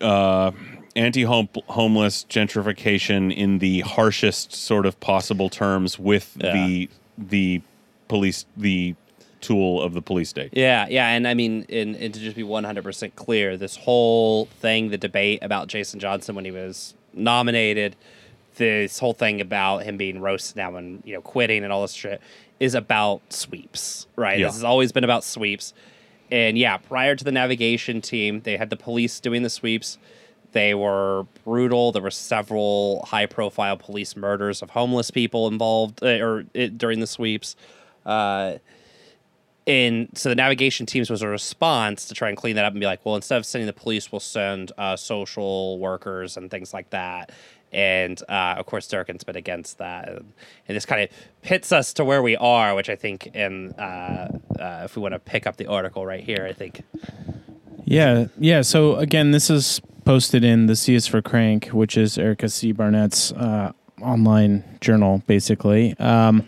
uh 0.00 0.52
anti-homeless 0.96 2.24
gentrification 2.28 3.34
in 3.34 3.58
the 3.58 3.80
harshest 3.80 4.52
sort 4.54 4.86
of 4.86 4.98
possible 5.00 5.48
terms 5.48 5.98
with 5.98 6.36
Yeah. 6.42 6.52
the 6.52 6.88
the 7.18 7.62
police 8.08 8.46
the 8.56 8.94
tool 9.40 9.80
of 9.82 9.92
the 9.94 10.02
police 10.02 10.28
state. 10.30 10.50
Yeah, 10.52 10.86
yeah, 10.88 11.08
and 11.08 11.28
I 11.28 11.34
mean, 11.34 11.66
and, 11.68 11.94
and 11.96 12.12
to 12.12 12.20
just 12.20 12.36
be 12.36 12.42
one 12.42 12.64
hundred 12.64 12.84
percent 12.84 13.14
clear, 13.16 13.56
this 13.56 13.76
whole 13.76 14.46
thing, 14.60 14.90
the 14.90 14.98
debate 14.98 15.38
about 15.42 15.68
Jason 15.68 16.00
Johnson 16.00 16.34
when 16.34 16.44
he 16.44 16.50
was 16.50 16.94
nominated, 17.12 17.94
this 18.56 18.98
whole 18.98 19.12
thing 19.12 19.40
about 19.40 19.82
him 19.84 19.96
being 19.96 20.20
roasted 20.20 20.56
now 20.56 20.74
and 20.76 21.02
you 21.04 21.14
know 21.14 21.20
quitting 21.20 21.62
and 21.64 21.72
all 21.72 21.82
this 21.82 21.92
shit 21.92 22.20
is 22.58 22.74
about 22.74 23.20
sweeps, 23.32 24.06
right? 24.16 24.38
Yeah. 24.38 24.46
This 24.46 24.54
has 24.56 24.64
always 24.64 24.90
been 24.92 25.04
about 25.04 25.24
sweeps, 25.24 25.72
and 26.30 26.56
yeah, 26.58 26.76
prior 26.78 27.14
to 27.14 27.24
the 27.24 27.32
navigation 27.32 28.00
team, 28.00 28.40
they 28.42 28.56
had 28.56 28.70
the 28.70 28.76
police 28.76 29.20
doing 29.20 29.42
the 29.42 29.50
sweeps. 29.50 29.98
They 30.56 30.74
were 30.74 31.26
brutal. 31.44 31.92
There 31.92 32.00
were 32.00 32.10
several 32.10 33.04
high-profile 33.04 33.76
police 33.76 34.16
murders 34.16 34.62
of 34.62 34.70
homeless 34.70 35.10
people 35.10 35.48
involved, 35.48 36.02
uh, 36.02 36.24
or 36.24 36.46
it, 36.54 36.78
during 36.78 37.00
the 37.00 37.06
sweeps. 37.06 37.56
Uh, 38.06 38.54
and 39.66 40.08
so 40.14 40.30
the 40.30 40.34
navigation 40.34 40.86
teams 40.86 41.10
was 41.10 41.20
a 41.20 41.28
response 41.28 42.06
to 42.06 42.14
try 42.14 42.30
and 42.30 42.38
clean 42.38 42.56
that 42.56 42.64
up 42.64 42.72
and 42.72 42.80
be 42.80 42.86
like, 42.86 43.04
well, 43.04 43.16
instead 43.16 43.36
of 43.36 43.44
sending 43.44 43.66
the 43.66 43.74
police, 43.74 44.10
we'll 44.10 44.18
send 44.18 44.72
uh, 44.78 44.96
social 44.96 45.78
workers 45.78 46.38
and 46.38 46.50
things 46.50 46.72
like 46.72 46.88
that. 46.88 47.32
And 47.70 48.18
uh, 48.26 48.54
of 48.56 48.64
course, 48.64 48.88
Durkan's 48.88 49.24
been 49.24 49.36
against 49.36 49.76
that, 49.76 50.08
and, 50.08 50.32
and 50.68 50.74
this 50.74 50.86
kind 50.86 51.02
of 51.02 51.10
pits 51.42 51.70
us 51.70 51.92
to 51.92 52.02
where 52.02 52.22
we 52.22 52.34
are, 52.34 52.74
which 52.74 52.88
I 52.88 52.96
think, 52.96 53.26
in 53.34 53.72
uh, 53.72 54.38
uh, 54.58 54.82
if 54.86 54.96
we 54.96 55.02
want 55.02 55.12
to 55.12 55.18
pick 55.18 55.46
up 55.46 55.58
the 55.58 55.66
article 55.66 56.06
right 56.06 56.24
here, 56.24 56.46
I 56.48 56.54
think, 56.54 56.80
Yeah, 57.84 58.26
yeah. 58.38 58.62
So 58.62 58.96
again, 58.96 59.30
this 59.30 59.50
is 59.50 59.80
posted 60.04 60.44
in 60.44 60.66
the 60.66 60.76
C 60.76 60.94
is 60.94 61.06
for 61.06 61.20
Crank, 61.20 61.68
which 61.68 61.96
is 61.96 62.16
Erica 62.16 62.48
C. 62.48 62.72
Barnett's 62.72 63.32
uh, 63.32 63.72
online 64.00 64.64
journal, 64.80 65.22
basically. 65.26 65.98
Um, 65.98 66.46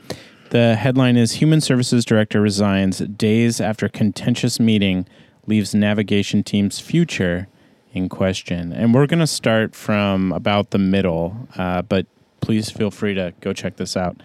the 0.51 0.77
headline 0.77 1.17
is 1.17 1.33
Human 1.33 1.61
Services 1.61 2.05
Director 2.05 2.41
resigns 2.41 2.99
days 2.99 3.61
after 3.61 3.89
contentious 3.89 4.59
meeting 4.59 5.07
leaves 5.47 5.75
navigation 5.75 6.43
team's 6.43 6.79
future 6.79 7.49
in 7.93 8.09
question. 8.09 8.73
And 8.73 8.95
we're 8.95 9.07
going 9.07 9.21
to 9.21 9.27
start 9.27 9.75
from 9.75 10.33
about 10.33 10.71
the 10.71 10.79
middle, 10.79 11.49
uh, 11.57 11.83
but 11.83 12.07
please 12.41 12.71
feel 12.71 12.91
free 12.91 13.15
to 13.15 13.35
go 13.41 13.53
check 13.53 13.77
this 13.77 13.97
out, 13.97 14.17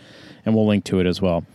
and 0.45 0.55
we'll 0.55 0.67
link 0.67 0.83
to 0.85 0.99
it 0.99 1.07
as 1.07 1.21
well. 1.21 1.45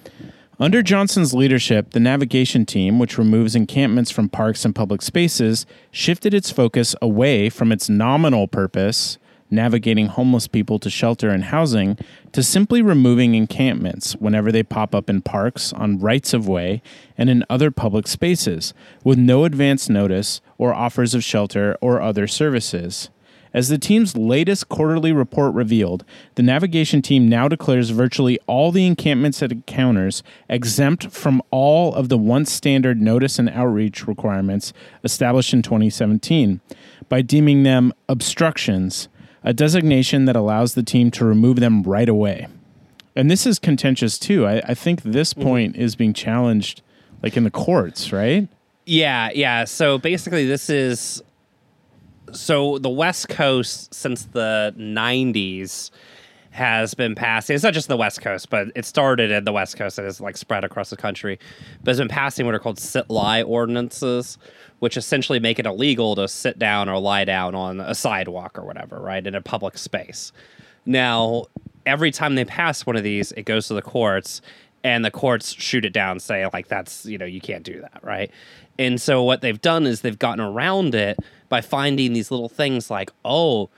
Under 0.61 0.83
Johnson's 0.83 1.35
leadership, 1.35 1.91
the 1.91 2.01
navigation 2.01 2.67
team, 2.67 2.99
which 2.99 3.17
removes 3.17 3.55
encampments 3.55 4.11
from 4.11 4.29
parks 4.29 4.65
and 4.65 4.75
public 4.75 5.03
spaces, 5.03 5.67
shifted 5.93 6.35
its 6.35 6.51
focus 6.51 6.97
away 7.01 7.49
from 7.49 7.71
its 7.71 7.89
nominal 7.89 8.49
purpose, 8.49 9.19
navigating 9.53 10.07
homeless 10.07 10.49
people 10.49 10.81
to 10.81 10.91
shelter 10.91 11.31
and 11.31 11.45
housing, 11.45 11.97
to 12.33 12.43
simply 12.43 12.83
removing 12.83 13.37
encampments 13.37 14.15
whenever 14.15 14.51
they 14.51 14.65
pop 14.65 14.97
up 14.97 15.09
in 15.09 15.23
parks, 15.23 15.73
on 15.75 16.01
rights 16.01 16.35
of 16.35 16.49
way, 16.49 16.83
and 17.17 17.31
in 17.31 17.45
other 17.49 17.71
public 17.71 18.09
spaces, 18.09 18.75
with 19.05 19.17
no 19.17 19.45
advance 19.45 19.89
notice 19.89 20.41
or 20.59 20.75
offers 20.75 21.15
of 21.15 21.23
shelter 21.23 21.77
or 21.81 22.03
other 22.03 22.27
services. 22.27 23.11
As 23.59 23.69
the 23.69 23.77
team's 23.77 24.17
latest 24.17 24.69
quarterly 24.69 25.11
report 25.11 25.53
revealed, 25.53 26.05
the 26.37 26.45
navigation 26.45 27.03
team 27.03 27.29
now 27.29 27.49
declares 27.49 27.91
virtually 27.91 28.39
all 28.47 28.71
the 28.71 28.87
encampments 28.87 29.43
it 29.43 29.51
encounters 29.51 30.23
exempt 30.49 31.11
from 31.11 31.43
all 31.51 31.93
of 31.93 32.09
the 32.09 32.17
once 32.17 32.53
standard 32.53 33.03
notice 33.03 33.37
and 33.37 33.51
outreach 33.51 34.07
requirements 34.07 34.73
established 35.03 35.53
in 35.53 35.63
2017 35.63 36.61
by 37.09 37.21
deeming 37.21 37.65
them 37.65 37.93
obstructions, 38.09 39.09
a 39.43 39.53
designation 39.53 40.27
that 40.27 40.37
allows 40.37 40.75
the 40.75 40.85
team 40.85 41.11
to 41.11 41.25
remove 41.25 41.59
them 41.59 41.83
right 41.83 42.09
away. 42.09 42.47
And 43.17 43.29
this 43.29 43.45
is 43.45 43.59
contentious 43.59 44.21
too. 44.21 44.47
I, 44.47 44.63
I 44.69 44.75
think 44.75 45.03
this 45.03 45.35
mm-hmm. 45.35 45.43
point 45.43 45.77
is 45.77 45.97
being 45.97 46.13
challenged 46.13 46.81
like 47.25 47.37
in 47.37 47.43
the 47.43 47.51
courts, 47.51 48.13
right? 48.13 48.47
Yeah, 48.87 49.31
yeah. 49.35 49.65
So 49.65 49.99
basically, 49.99 50.47
this 50.47 50.71
is 50.71 51.23
so 52.33 52.79
the 52.79 52.89
West 52.89 53.29
Coast 53.29 53.93
since 53.95 54.25
the 54.25 54.75
'90s 54.77 55.91
has 56.51 56.95
been 56.95 57.15
passing. 57.15 57.55
It's 57.55 57.63
not 57.63 57.75
just 57.75 57.89
the 57.89 57.97
West 57.97 58.21
Coast, 58.21 58.51
but 58.51 58.69
it 58.75 58.85
started 58.85 59.31
in 59.31 59.45
the 59.45 59.53
West 59.53 59.77
Coast 59.77 59.99
and 59.99 60.07
is 60.07 60.21
like 60.21 60.37
spread 60.37 60.65
across 60.65 60.91
the 60.91 60.97
country. 60.97 61.39
But 61.85 61.93
it's 61.93 62.01
been 62.01 62.09
passing 62.09 62.47
what 62.47 62.55
are 62.55 62.59
called 62.59 62.79
sit 62.79 63.09
lie 63.09 63.43
ordinances, 63.43 64.39
which 64.81 64.97
essentially 64.97 65.39
make 65.39 65.59
it 65.59 65.67
illegal 65.67 66.17
to 66.17 66.27
sit 66.27 66.59
down 66.59 66.89
or 66.89 66.99
lie 66.99 67.25
down 67.25 67.55
on 67.55 67.81
a 67.81 67.95
sidewalk 67.95 68.59
or 68.59 68.65
whatever, 68.65 68.99
right, 68.99 69.25
in 69.25 69.35
a 69.35 69.41
public 69.41 69.79
space. 69.79 70.33
Now, 70.85 71.45
every 71.87 72.11
time 72.11 72.35
they 72.35 72.45
pass 72.45 72.85
one 72.87 72.97
of 72.97 73.05
these, 73.05 73.31
it 73.33 73.45
goes 73.45 73.69
to 73.69 73.75
the 73.75 73.83
courts, 73.83 74.41
and 74.83 75.05
the 75.05 75.11
courts 75.11 75.53
shoot 75.53 75.85
it 75.85 75.93
down, 75.93 76.19
say 76.19 76.45
like 76.53 76.69
that's 76.69 77.07
you 77.07 77.19
know 77.19 77.25
you 77.25 77.41
can't 77.41 77.63
do 77.63 77.81
that, 77.81 78.01
right? 78.03 78.31
And 78.79 79.01
so 79.01 79.23
what 79.23 79.43
they've 79.43 79.61
done 79.61 79.87
is 79.87 80.01
they've 80.01 80.19
gotten 80.19 80.45
around 80.45 80.95
it 80.95 81.19
by 81.49 81.61
finding 81.61 82.13
these 82.13 82.31
little 82.31 82.49
things 82.49 82.91
like 82.91 83.11
oh 83.25 83.71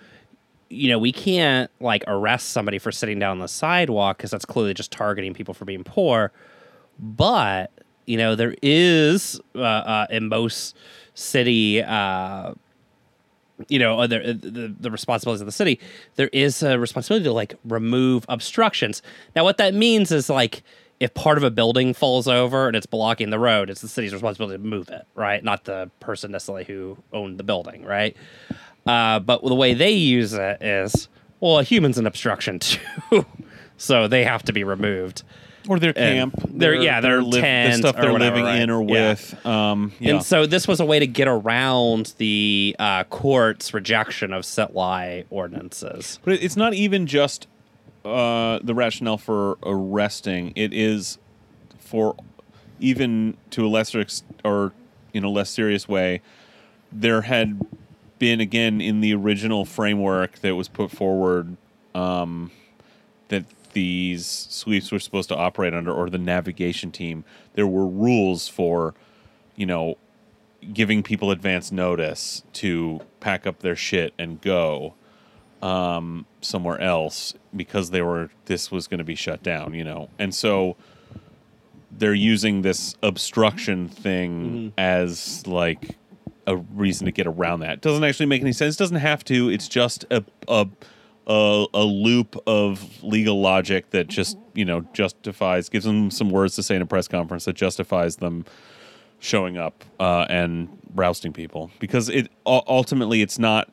you 0.70 0.88
know, 0.88 0.98
we 0.98 1.12
can't 1.12 1.70
like 1.80 2.04
arrest 2.06 2.50
somebody 2.50 2.78
for 2.78 2.92
sitting 2.92 3.18
down 3.18 3.32
on 3.32 3.38
the 3.40 3.48
sidewalk 3.48 4.16
because 4.16 4.30
that's 4.30 4.44
clearly 4.44 4.72
just 4.72 4.92
targeting 4.92 5.34
people 5.34 5.52
for 5.52 5.64
being 5.64 5.82
poor. 5.84 6.32
But 6.98 7.72
you 8.06 8.16
know, 8.16 8.34
there 8.34 8.54
is 8.62 9.40
uh, 9.54 9.60
uh, 9.60 10.06
in 10.10 10.28
most 10.28 10.76
city, 11.14 11.82
uh, 11.82 12.54
you 13.68 13.78
know, 13.78 13.98
other 13.98 14.32
the, 14.32 14.74
the 14.78 14.90
responsibilities 14.90 15.40
of 15.40 15.46
the 15.46 15.52
city. 15.52 15.80
There 16.14 16.30
is 16.32 16.62
a 16.62 16.78
responsibility 16.78 17.24
to 17.24 17.32
like 17.32 17.56
remove 17.64 18.24
obstructions. 18.28 19.02
Now, 19.34 19.44
what 19.44 19.58
that 19.58 19.74
means 19.74 20.12
is 20.12 20.30
like 20.30 20.62
if 21.00 21.12
part 21.14 21.38
of 21.38 21.44
a 21.44 21.50
building 21.50 21.94
falls 21.94 22.28
over 22.28 22.66
and 22.68 22.76
it's 22.76 22.86
blocking 22.86 23.30
the 23.30 23.38
road, 23.38 23.70
it's 23.70 23.80
the 23.80 23.88
city's 23.88 24.12
responsibility 24.12 24.56
to 24.62 24.62
move 24.68 24.88
it, 24.90 25.06
right? 25.14 25.42
Not 25.42 25.64
the 25.64 25.90
person 25.98 26.30
necessarily 26.30 26.64
who 26.64 26.98
owned 27.12 27.38
the 27.38 27.42
building, 27.44 27.84
right? 27.84 28.16
Uh, 28.86 29.18
but 29.18 29.42
the 29.42 29.54
way 29.54 29.72
they 29.74 29.90
use 29.92 30.32
it 30.34 30.62
is, 30.62 31.08
well, 31.40 31.58
a 31.58 31.62
human's 31.62 31.96
an 31.98 32.06
obstruction 32.06 32.58
too, 32.60 33.24
so 33.78 34.08
they 34.08 34.24
have 34.24 34.42
to 34.44 34.52
be 34.52 34.62
removed. 34.62 35.22
Or 35.68 35.78
their 35.78 35.92
And 35.96 36.32
camp. 36.32 36.34
their- 36.58 36.74
yeah, 36.74 37.00
their 37.02 37.22
liv- 37.22 37.42
the 37.42 37.72
stuff 37.74 37.96
or 37.98 38.02
they're 38.02 38.12
whatever, 38.12 38.36
living 38.36 38.44
right? 38.46 38.60
in 38.62 38.70
or 38.70 38.82
Yeah. 38.82 39.10
with. 39.10 39.46
Um, 39.46 39.92
yeah. 40.00 40.12
And 40.14 40.22
so 40.24 40.46
this 40.46 40.66
was 40.66 40.80
a 40.80 40.86
way 40.86 40.98
to 40.98 41.06
get 41.06 41.28
around 41.28 42.14
the 42.16 42.74
uh, 42.78 43.04
court's 43.04 43.72
rejection 43.74 44.32
of 44.32 44.44
sit 44.46 44.74
lie 44.74 45.24
ordinances. 45.28 46.18
But 46.24 46.34
it's 46.42 46.56
not 46.56 46.72
even 46.72 47.06
just 47.06 47.46
uh, 48.04 48.58
the 48.62 48.74
rationale 48.74 49.18
for 49.18 49.58
arresting. 49.62 50.52
It 50.56 50.72
is 50.72 51.18
for 51.78 52.16
even 52.78 53.36
to 53.50 53.66
a 53.66 53.68
lesser 53.68 54.00
ex- 54.00 54.22
or 54.44 54.72
in 55.12 55.24
a 55.24 55.28
less 55.28 55.50
serious 55.50 55.88
way. 55.88 56.22
There 56.92 57.22
had 57.22 57.60
been 58.18 58.40
again 58.40 58.80
in 58.80 59.00
the 59.00 59.14
original 59.14 59.64
framework 59.64 60.38
that 60.40 60.54
was 60.54 60.68
put 60.68 60.90
forward 60.90 61.56
um, 61.94 62.50
that 63.28 63.44
these 63.72 64.26
sweeps 64.26 64.90
were 64.90 64.98
supposed 64.98 65.28
to 65.28 65.36
operate 65.36 65.74
under, 65.74 65.92
or 65.92 66.10
the 66.10 66.18
navigation 66.18 66.90
team. 66.90 67.24
There 67.54 67.66
were 67.66 67.86
rules 67.86 68.48
for, 68.48 68.94
you 69.56 69.66
know, 69.66 69.96
giving 70.72 71.02
people 71.02 71.30
advance 71.30 71.72
notice 71.72 72.42
to 72.54 73.00
pack 73.20 73.46
up 73.46 73.60
their 73.60 73.76
shit 73.76 74.12
and 74.18 74.40
go 74.40 74.94
um, 75.62 76.26
somewhere 76.40 76.80
else 76.80 77.34
because 77.54 77.90
they 77.90 78.02
were 78.02 78.30
this 78.46 78.70
was 78.70 78.86
going 78.86 78.98
to 78.98 79.04
be 79.04 79.14
shut 79.14 79.42
down, 79.42 79.74
you 79.74 79.84
know, 79.84 80.08
and 80.18 80.34
so 80.34 80.76
they're 81.90 82.14
using 82.14 82.62
this 82.62 82.94
obstruction 83.02 83.88
thing 83.88 84.72
as 84.78 85.46
like 85.46 85.96
a 86.46 86.56
reason 86.56 87.04
to 87.06 87.12
get 87.12 87.26
around 87.26 87.60
that. 87.60 87.80
Doesn't 87.80 88.04
actually 88.04 88.26
make 88.26 88.40
any 88.40 88.52
sense. 88.52 88.76
Doesn't 88.76 88.96
have 88.96 89.24
to. 89.24 89.48
It's 89.48 89.68
just 89.68 90.04
a 90.10 90.24
a 90.48 90.66
a, 91.26 91.66
a 91.74 91.84
loop 91.84 92.36
of 92.46 93.02
legal 93.02 93.40
logic 93.40 93.90
that 93.90 94.08
just 94.08 94.36
you 94.54 94.64
know 94.64 94.80
justifies 94.92 95.68
gives 95.68 95.84
them 95.84 96.10
some 96.10 96.30
words 96.30 96.56
to 96.56 96.62
say 96.62 96.76
in 96.76 96.82
a 96.82 96.86
press 96.86 97.06
conference 97.06 97.44
that 97.44 97.54
justifies 97.54 98.16
them 98.16 98.44
showing 99.20 99.56
up 99.58 99.84
uh, 100.00 100.26
and 100.28 100.68
rousting 100.94 101.32
people 101.32 101.70
because 101.78 102.08
it 102.08 102.30
ultimately 102.46 103.22
it's 103.22 103.38
not 103.38 103.70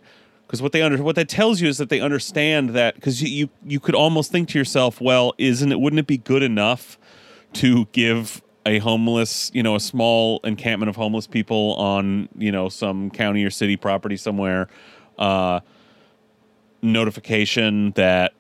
because 0.47 0.61
what 0.61 0.71
they 0.71 0.81
under 0.81 1.01
what 1.03 1.15
that 1.15 1.29
tells 1.29 1.61
you 1.61 1.67
is 1.67 1.77
that 1.77 1.89
they 1.89 1.99
understand 1.99 2.71
that 2.71 2.95
because 2.95 3.21
you, 3.21 3.29
you 3.29 3.49
you 3.65 3.79
could 3.79 3.95
almost 3.95 4.31
think 4.31 4.49
to 4.49 4.57
yourself 4.57 4.99
well 5.01 5.33
isn't 5.37 5.71
it 5.71 5.79
wouldn't 5.79 5.99
it 5.99 6.07
be 6.07 6.17
good 6.17 6.41
enough 6.41 6.97
to 7.53 7.85
give 7.91 8.41
a 8.65 8.79
homeless 8.79 9.51
you 9.53 9.61
know 9.61 9.75
a 9.75 9.79
small 9.79 10.39
encampment 10.43 10.89
of 10.89 10.95
homeless 10.95 11.27
people 11.27 11.73
on 11.75 12.29
you 12.37 12.51
know 12.51 12.69
some 12.69 13.09
county 13.11 13.43
or 13.43 13.49
city 13.49 13.75
property 13.75 14.17
somewhere 14.17 14.67
uh 15.19 15.59
notification 16.81 17.91
that 17.91 18.33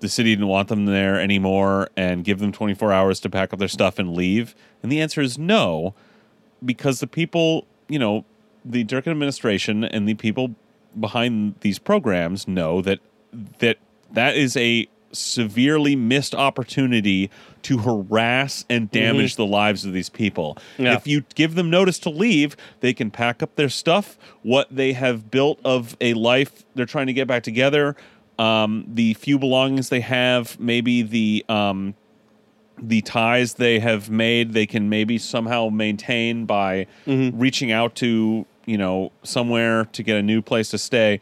the 0.00 0.08
city 0.08 0.34
didn't 0.34 0.48
want 0.48 0.68
them 0.68 0.86
there 0.86 1.20
anymore 1.20 1.90
and 1.96 2.24
give 2.24 2.38
them 2.38 2.52
24 2.52 2.92
hours 2.92 3.20
to 3.20 3.30
pack 3.30 3.52
up 3.52 3.58
their 3.58 3.68
stuff 3.68 3.98
and 3.98 4.14
leave? 4.14 4.54
And 4.82 4.90
the 4.90 5.00
answer 5.00 5.20
is 5.20 5.38
no 5.38 5.94
because 6.64 7.00
the 7.00 7.06
people, 7.06 7.66
you 7.88 7.98
know, 7.98 8.24
the 8.64 8.84
Durkan 8.84 9.08
administration 9.08 9.84
and 9.84 10.08
the 10.08 10.14
people 10.14 10.54
behind 10.98 11.54
these 11.60 11.78
programs 11.78 12.48
know 12.48 12.80
that 12.82 13.00
that 13.58 13.78
that 14.12 14.36
is 14.36 14.56
a 14.56 14.88
severely 15.12 15.96
missed 15.96 16.34
opportunity 16.34 17.30
to 17.62 17.78
harass 17.78 18.64
and 18.70 18.90
damage 18.90 19.36
the 19.36 19.46
lives 19.46 19.84
of 19.84 19.92
these 19.92 20.08
people. 20.08 20.56
Yeah. 20.78 20.94
If 20.94 21.06
you 21.06 21.24
give 21.34 21.54
them 21.54 21.68
notice 21.68 21.98
to 22.00 22.10
leave, 22.10 22.56
they 22.80 22.92
can 22.92 23.10
pack 23.10 23.42
up 23.42 23.56
their 23.56 23.68
stuff, 23.68 24.18
what 24.42 24.68
they 24.70 24.92
have 24.92 25.30
built 25.30 25.58
of 25.64 25.96
a 26.00 26.14
life 26.14 26.64
they're 26.74 26.86
trying 26.86 27.08
to 27.08 27.12
get 27.12 27.26
back 27.26 27.42
together, 27.42 27.96
um, 28.38 28.84
the 28.88 29.14
few 29.14 29.38
belongings 29.38 29.88
they 29.88 30.00
have, 30.00 30.58
maybe 30.58 31.02
the 31.02 31.44
um, 31.48 31.94
the 32.82 33.02
ties 33.02 33.54
they 33.54 33.78
have 33.78 34.08
made 34.08 34.52
they 34.54 34.66
can 34.66 34.88
maybe 34.88 35.18
somehow 35.18 35.68
maintain 35.68 36.46
by 36.46 36.86
reaching 37.06 37.70
out 37.70 37.94
to 37.94 38.46
you 38.70 38.78
know 38.78 39.10
somewhere 39.24 39.84
to 39.86 40.02
get 40.02 40.16
a 40.16 40.22
new 40.22 40.40
place 40.40 40.70
to 40.70 40.78
stay 40.78 41.18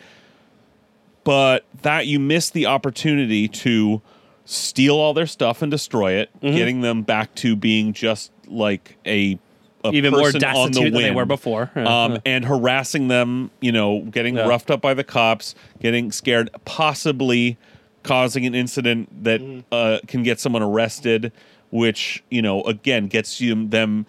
but 1.24 1.64
that 1.82 2.06
you 2.06 2.18
miss 2.18 2.50
the 2.50 2.66
opportunity 2.66 3.48
to 3.48 4.00
steal 4.44 4.96
all 4.96 5.14
their 5.14 5.26
stuff 5.26 5.62
and 5.62 5.70
destroy 5.70 6.12
it 6.12 6.30
getting 6.40 6.80
them 6.80 7.02
back 7.02 7.34
to 7.34 7.54
being 7.56 7.92
just 7.92 8.32
like 8.46 8.96
a, 9.06 9.38
a 9.84 9.90
Even 9.90 10.12
more 10.12 10.26
on 10.26 10.32
the 10.32 10.38
destitute 10.38 10.92
than 10.92 11.02
they 11.02 11.10
were 11.10 11.26
before. 11.26 11.70
um, 11.76 12.18
and 12.24 12.44
harassing 12.44 13.08
them 13.08 13.50
you 13.60 13.72
know 13.72 14.00
getting 14.02 14.36
Yeah. 14.36 14.48
roughed 14.48 14.70
up 14.70 14.80
by 14.80 14.94
the 14.94 15.04
cops 15.04 15.54
getting 15.80 16.12
scared 16.12 16.50
possibly 16.64 17.58
causing 18.02 18.46
an 18.46 18.54
incident 18.54 19.24
that 19.24 19.40
uh, 19.70 19.98
can 20.06 20.22
get 20.22 20.40
someone 20.40 20.62
arrested, 20.62 21.30
which 21.70 22.22
you 22.30 22.40
know 22.40 22.62
again 22.62 23.06
gets 23.08 23.40
you 23.40 23.68
them 23.68 24.06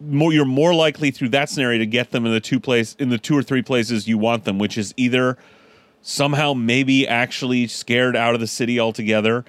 more. 0.00 0.32
You're 0.32 0.44
more 0.44 0.74
likely 0.74 1.10
through 1.10 1.30
that 1.30 1.48
scenario 1.48 1.78
to 1.78 1.86
get 1.86 2.10
them 2.10 2.26
in 2.26 2.32
the 2.32 2.40
two 2.40 2.60
place 2.60 2.94
in 2.98 3.10
the 3.10 3.18
two 3.18 3.36
or 3.36 3.42
three 3.42 3.62
places 3.62 4.08
you 4.08 4.18
want 4.18 4.44
them, 4.44 4.58
which 4.58 4.76
is 4.76 4.94
either 4.96 5.38
somehow 6.02 6.54
maybe 6.54 7.06
actually 7.06 7.66
scared 7.66 8.16
out 8.16 8.34
of 8.34 8.40
the 8.40 8.46
city 8.46 8.80
altogether. 8.80 9.44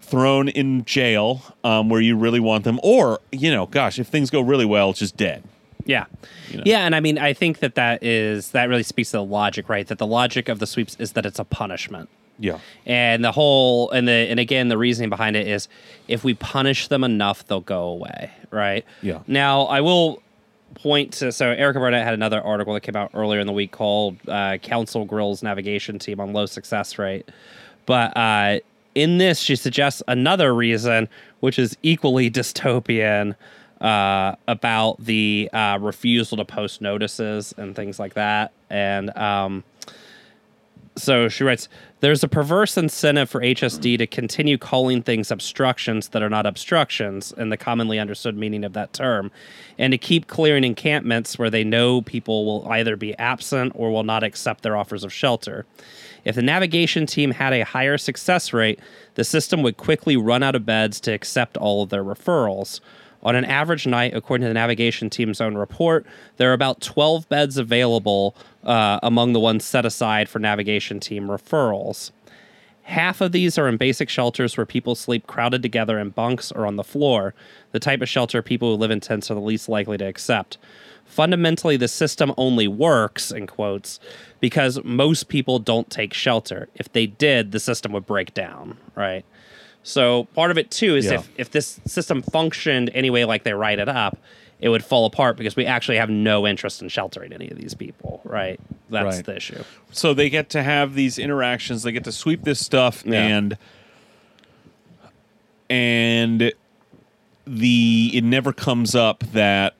Thrown 0.00 0.48
in 0.48 0.84
jail, 0.86 1.54
um, 1.62 1.88
where 1.88 2.00
you 2.00 2.16
really 2.16 2.40
want 2.40 2.64
them, 2.64 2.80
or 2.82 3.20
you 3.30 3.48
know, 3.48 3.66
gosh, 3.66 3.96
if 4.00 4.08
things 4.08 4.28
go 4.28 4.40
really 4.40 4.64
well, 4.64 4.92
just 4.92 5.16
dead. 5.16 5.44
Yeah. 5.84 6.06
know? 6.52 6.62
Yeah, 6.64 6.80
and 6.80 6.94
I 6.94 7.00
mean, 7.00 7.18
I 7.18 7.32
think 7.32 7.60
that 7.60 7.76
that 7.76 8.02
is 8.02 8.50
that 8.50 8.68
really 8.68 8.82
speaks 8.82 9.10
to 9.12 9.18
the 9.18 9.24
logic, 9.24 9.68
right? 9.68 9.86
That 9.86 9.98
the 9.98 10.06
logic 10.06 10.48
of 10.48 10.58
the 10.58 10.66
sweeps 10.66 10.96
is 10.98 11.12
that 11.12 11.26
it's 11.26 11.38
a 11.38 11.44
punishment. 11.44 12.08
Yeah, 12.40 12.58
And 12.86 13.22
the 13.22 13.32
whole 13.32 13.90
and 13.90 14.08
the 14.08 14.12
and 14.12 14.40
again 14.40 14.68
the 14.68 14.78
reasoning 14.78 15.10
behind 15.10 15.36
it 15.36 15.46
is 15.46 15.68
if 16.08 16.24
we 16.24 16.34
punish 16.34 16.88
them 16.88 17.04
enough, 17.04 17.46
they'll 17.46 17.60
go 17.60 17.82
away, 17.84 18.30
right? 18.50 18.84
Yeah. 19.02 19.20
Now 19.26 19.62
I 19.64 19.82
will 19.82 20.22
point 20.74 21.12
to 21.14 21.32
so 21.32 21.50
Erica 21.50 21.78
Barnett 21.78 22.04
had 22.04 22.14
another 22.14 22.40
article 22.40 22.72
that 22.74 22.80
came 22.80 22.96
out 22.96 23.10
earlier 23.12 23.40
in 23.40 23.46
the 23.46 23.52
week 23.52 23.72
called 23.72 24.16
uh, 24.26 24.56
"Council 24.58 25.04
Grill's 25.04 25.42
Navigation 25.42 25.98
Team 25.98 26.18
on 26.18 26.32
Low 26.32 26.46
Success 26.46 26.98
Rate," 26.98 27.28
but 27.86 28.16
uh, 28.16 28.60
in 28.94 29.18
this 29.18 29.38
she 29.38 29.54
suggests 29.54 30.02
another 30.08 30.54
reason, 30.54 31.08
which 31.40 31.58
is 31.58 31.76
equally 31.82 32.30
dystopian. 32.30 33.36
Uh, 33.80 34.36
about 34.46 35.02
the 35.02 35.48
uh, 35.54 35.78
refusal 35.80 36.36
to 36.36 36.44
post 36.44 36.82
notices 36.82 37.54
and 37.56 37.74
things 37.74 37.98
like 37.98 38.12
that, 38.12 38.52
and 38.68 39.08
um, 39.16 39.64
so 40.96 41.28
she 41.28 41.44
writes 41.44 41.68
There's 42.00 42.22
a 42.22 42.28
perverse 42.28 42.76
incentive 42.76 43.30
for 43.30 43.40
HSD 43.40 43.98
to 43.98 44.06
continue 44.06 44.58
calling 44.58 45.02
things 45.02 45.30
obstructions 45.30 46.08
that 46.08 46.22
are 46.22 46.28
not 46.28 46.46
obstructions 46.46 47.32
in 47.32 47.48
the 47.48 47.56
commonly 47.56 47.98
understood 47.98 48.36
meaning 48.36 48.64
of 48.64 48.72
that 48.74 48.92
term, 48.92 49.30
and 49.78 49.92
to 49.92 49.98
keep 49.98 50.26
clearing 50.26 50.64
encampments 50.64 51.38
where 51.38 51.50
they 51.50 51.64
know 51.64 52.02
people 52.02 52.44
will 52.44 52.68
either 52.70 52.96
be 52.96 53.16
absent 53.18 53.72
or 53.74 53.90
will 53.90 54.04
not 54.04 54.22
accept 54.22 54.62
their 54.62 54.76
offers 54.76 55.04
of 55.04 55.12
shelter. 55.12 55.64
If 56.24 56.34
the 56.34 56.42
navigation 56.42 57.06
team 57.06 57.30
had 57.30 57.52
a 57.52 57.64
higher 57.64 57.96
success 57.96 58.52
rate, 58.52 58.78
the 59.14 59.24
system 59.24 59.62
would 59.62 59.76
quickly 59.76 60.16
run 60.16 60.42
out 60.42 60.54
of 60.54 60.66
beds 60.66 61.00
to 61.00 61.12
accept 61.12 61.56
all 61.56 61.82
of 61.82 61.90
their 61.90 62.04
referrals. 62.04 62.80
On 63.22 63.36
an 63.36 63.44
average 63.44 63.86
night, 63.86 64.14
according 64.14 64.44
to 64.44 64.48
the 64.48 64.54
navigation 64.54 65.10
team's 65.10 65.40
own 65.40 65.56
report, 65.56 66.06
there 66.38 66.50
are 66.50 66.54
about 66.54 66.80
12 66.80 67.28
beds 67.28 67.58
available 67.58 68.34
uh, 68.64 68.98
among 69.02 69.32
the 69.34 69.40
ones 69.40 69.64
set 69.64 69.84
aside 69.84 70.28
for 70.28 70.38
navigation 70.38 71.00
team 71.00 71.28
referrals. 71.28 72.12
Half 72.84 73.20
of 73.20 73.32
these 73.32 73.56
are 73.58 73.68
in 73.68 73.76
basic 73.76 74.08
shelters 74.08 74.56
where 74.56 74.66
people 74.66 74.94
sleep 74.94 75.26
crowded 75.26 75.62
together 75.62 75.98
in 75.98 76.10
bunks 76.10 76.50
or 76.50 76.66
on 76.66 76.76
the 76.76 76.82
floor, 76.82 77.34
the 77.72 77.78
type 77.78 78.00
of 78.00 78.08
shelter 78.08 78.42
people 78.42 78.70
who 78.70 78.80
live 78.80 78.90
in 78.90 79.00
tents 79.00 79.30
are 79.30 79.34
the 79.34 79.40
least 79.40 79.68
likely 79.68 79.98
to 79.98 80.06
accept. 80.06 80.58
Fundamentally, 81.04 81.76
the 81.76 81.88
system 81.88 82.32
only 82.36 82.68
works, 82.68 83.30
in 83.30 83.46
quotes, 83.46 84.00
because 84.40 84.82
most 84.82 85.28
people 85.28 85.58
don't 85.58 85.90
take 85.90 86.14
shelter. 86.14 86.68
If 86.74 86.92
they 86.92 87.06
did, 87.06 87.52
the 87.52 87.60
system 87.60 87.92
would 87.92 88.06
break 88.06 88.32
down, 88.32 88.76
right? 88.94 89.24
So 89.82 90.24
part 90.34 90.50
of 90.50 90.58
it 90.58 90.70
too 90.70 90.94
is 90.96 91.06
Yeah. 91.06 91.14
if, 91.14 91.28
if 91.36 91.50
this 91.50 91.80
system 91.86 92.22
functioned 92.22 92.90
anyway 92.94 93.24
like 93.24 93.44
they 93.44 93.54
write 93.54 93.78
it 93.78 93.88
up, 93.88 94.18
it 94.60 94.68
would 94.68 94.84
fall 94.84 95.06
apart 95.06 95.36
because 95.38 95.56
we 95.56 95.64
actually 95.64 95.96
have 95.96 96.10
no 96.10 96.46
interest 96.46 96.82
in 96.82 96.88
sheltering 96.90 97.32
any 97.32 97.48
of 97.48 97.56
these 97.58 97.72
people, 97.72 98.20
right? 98.24 98.60
That's 98.90 99.16
Right. 99.16 99.24
the 99.24 99.36
issue. 99.36 99.62
so 99.90 100.12
they 100.12 100.28
get 100.28 100.50
to 100.50 100.62
have 100.62 100.94
these 100.94 101.18
interactions 101.18 101.82
they 101.82 101.92
get 101.92 102.04
to 102.04 102.12
sweep 102.12 102.42
this 102.44 102.60
stuff 102.60 103.02
Yeah. 103.06 103.22
and 103.26 103.56
and 105.68 106.52
the 107.46 108.10
it 108.14 108.24
never 108.24 108.52
comes 108.52 108.94
up 108.94 109.24
that 109.32 109.74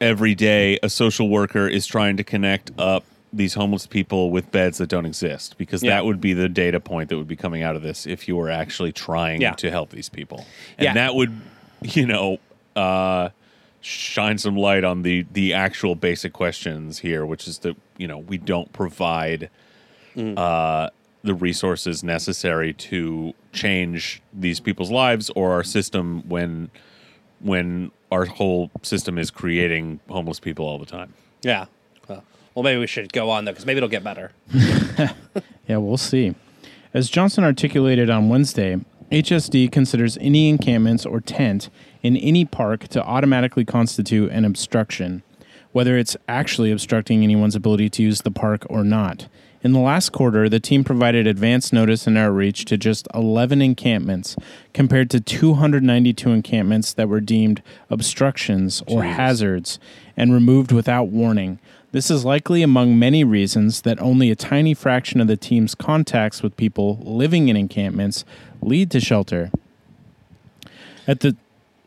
every 0.00 0.34
day 0.34 0.78
a 0.82 0.88
social 0.88 1.28
worker 1.28 1.66
is 1.68 1.86
trying 1.86 2.16
to 2.16 2.24
connect 2.24 2.70
up 2.78 3.04
these 3.32 3.54
homeless 3.54 3.86
people 3.86 4.30
with 4.30 4.50
beds 4.50 4.78
that 4.78 4.88
don't 4.88 5.04
exist 5.06 5.56
because 5.58 5.82
Yeah. 5.82 5.90
that 5.96 6.04
would 6.06 6.20
be 6.20 6.32
the 6.32 6.48
data 6.48 6.80
point 6.80 7.08
that 7.10 7.16
would 7.18 7.28
be 7.28 7.36
coming 7.36 7.62
out 7.62 7.76
of 7.76 7.82
this 7.82 8.06
if 8.06 8.26
you 8.28 8.36
were 8.36 8.50
actually 8.50 8.92
trying 8.92 9.40
Yeah. 9.42 9.52
to 9.52 9.70
help 9.70 9.90
these 9.90 10.08
people 10.08 10.46
and 10.78 10.84
Yeah. 10.86 10.94
that 10.94 11.14
would 11.14 11.32
you 11.82 12.06
know 12.06 12.38
uh 12.74 13.28
shine 13.80 14.38
some 14.38 14.56
light 14.56 14.82
on 14.84 15.02
the 15.02 15.24
the 15.32 15.52
actual 15.54 15.94
basic 15.94 16.32
questions 16.32 16.98
here 17.00 17.24
which 17.26 17.46
is 17.46 17.58
that 17.58 17.76
you 17.96 18.08
know 18.08 18.18
we 18.18 18.38
don't 18.38 18.72
provide 18.72 19.50
uh, 20.36 20.88
the 21.22 21.34
resources 21.34 22.02
necessary 22.02 22.72
to 22.72 23.32
change 23.52 24.20
these 24.32 24.58
people's 24.58 24.90
lives 24.90 25.30
or 25.36 25.52
our 25.52 25.62
system 25.62 26.22
when 26.28 26.70
when 27.40 27.92
our 28.10 28.24
whole 28.24 28.68
system 28.82 29.16
is 29.16 29.30
creating 29.30 30.00
homeless 30.08 30.40
people 30.40 30.64
all 30.66 30.78
the 30.78 30.86
time. 30.86 31.12
Yeah. 31.42 31.66
Well, 32.58 32.64
maybe 32.64 32.80
we 32.80 32.88
should 32.88 33.12
go 33.12 33.30
on 33.30 33.44
though, 33.44 33.52
because 33.52 33.66
maybe 33.66 33.76
it'll 33.76 33.88
get 33.88 34.02
better. 34.02 34.32
Yeah, 35.68 35.76
we'll 35.76 35.96
see. 35.98 36.34
As 36.92 37.08
Johnson 37.08 37.44
articulated 37.44 38.10
on 38.10 38.28
Wednesday, 38.30 38.78
HSD 39.12 39.70
considers 39.70 40.16
any 40.18 40.48
encampments 40.48 41.06
or 41.06 41.20
tent 41.20 41.68
in 42.02 42.16
any 42.16 42.44
park 42.46 42.88
to 42.88 43.04
automatically 43.04 43.64
constitute 43.66 44.32
an 44.32 44.44
obstruction, 44.46 45.22
whether 45.72 45.96
it's 45.96 46.16
actually 46.26 46.72
obstructing 46.72 47.22
anyone's 47.22 47.54
ability 47.54 47.90
to 47.90 48.02
use 48.02 48.22
the 48.22 48.30
park 48.32 48.66
or 48.70 48.82
not. 48.82 49.28
In 49.60 49.72
the 49.72 49.80
last 49.80 50.10
quarter, 50.10 50.48
the 50.48 50.58
team 50.60 50.84
provided 50.84 51.26
advance 51.26 51.72
notice 51.72 52.06
and 52.06 52.16
outreach 52.16 52.64
to 52.64 52.78
just 52.78 53.06
11 53.12 53.60
encampments, 53.60 54.36
compared 54.72 55.10
to 55.10 55.20
292 55.20 56.30
encampments 56.30 56.94
that 56.94 57.08
were 57.08 57.20
deemed 57.20 57.62
obstructions 57.90 58.82
or 58.86 59.02
Jeez. 59.02 59.12
hazards 59.14 59.78
and 60.16 60.32
removed 60.32 60.72
without 60.72 61.08
warning. 61.08 61.58
This 61.90 62.10
is 62.10 62.24
likely 62.24 62.62
among 62.62 62.98
many 62.98 63.24
reasons 63.24 63.80
that 63.82 64.00
only 64.00 64.30
a 64.30 64.36
tiny 64.36 64.74
fraction 64.74 65.22
of 65.22 65.26
the 65.26 65.38
team's 65.38 65.74
contacts 65.74 66.42
with 66.42 66.56
people 66.56 66.98
living 67.02 67.48
in 67.48 67.56
encampments 67.56 68.26
lead 68.60 68.90
to 68.90 69.00
shelter. 69.00 69.50
At 71.06 71.20
the 71.20 71.34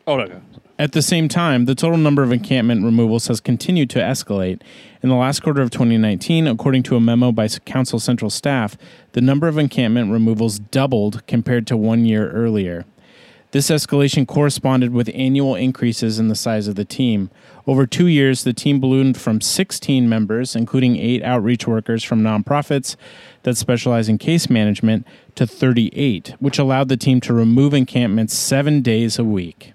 Oh 0.04 0.16
no, 0.16 0.24
no. 0.24 0.40
at 0.80 0.90
the 0.90 1.02
same 1.02 1.28
time, 1.28 1.66
the 1.66 1.76
total 1.76 1.96
number 1.98 2.24
of 2.24 2.32
encampment 2.32 2.84
removals 2.84 3.28
has 3.28 3.40
continued 3.40 3.88
to 3.90 4.00
escalate. 4.00 4.60
In 5.04 5.08
the 5.08 5.14
last 5.14 5.40
quarter 5.40 5.62
of 5.62 5.70
2019, 5.70 6.48
according 6.48 6.82
to 6.84 6.96
a 6.96 7.00
memo 7.00 7.30
by 7.30 7.46
Council 7.46 8.00
Central 8.00 8.30
staff, 8.30 8.76
the 9.12 9.20
number 9.20 9.46
of 9.46 9.56
encampment 9.56 10.10
removals 10.10 10.58
doubled 10.58 11.24
compared 11.28 11.68
to 11.68 11.76
one 11.76 12.04
year 12.04 12.28
earlier. 12.32 12.84
This 13.52 13.68
escalation 13.68 14.26
corresponded 14.26 14.94
with 14.94 15.10
annual 15.14 15.54
increases 15.54 16.18
in 16.18 16.28
the 16.28 16.34
size 16.34 16.68
of 16.68 16.74
the 16.74 16.86
team. 16.86 17.30
Over 17.66 17.86
two 17.86 18.06
years, 18.06 18.44
the 18.44 18.54
team 18.54 18.80
ballooned 18.80 19.18
from 19.18 19.42
16 19.42 20.08
members, 20.08 20.56
including 20.56 20.96
eight 20.96 21.22
outreach 21.22 21.66
workers 21.66 22.02
from 22.02 22.22
nonprofits 22.22 22.96
that 23.42 23.58
specialize 23.58 24.08
in 24.08 24.16
case 24.16 24.48
management, 24.48 25.06
to 25.34 25.46
38, 25.46 26.34
which 26.40 26.58
allowed 26.58 26.88
the 26.88 26.96
team 26.96 27.20
to 27.20 27.34
remove 27.34 27.74
encampments 27.74 28.34
seven 28.34 28.80
days 28.80 29.18
a 29.18 29.24
week. 29.24 29.74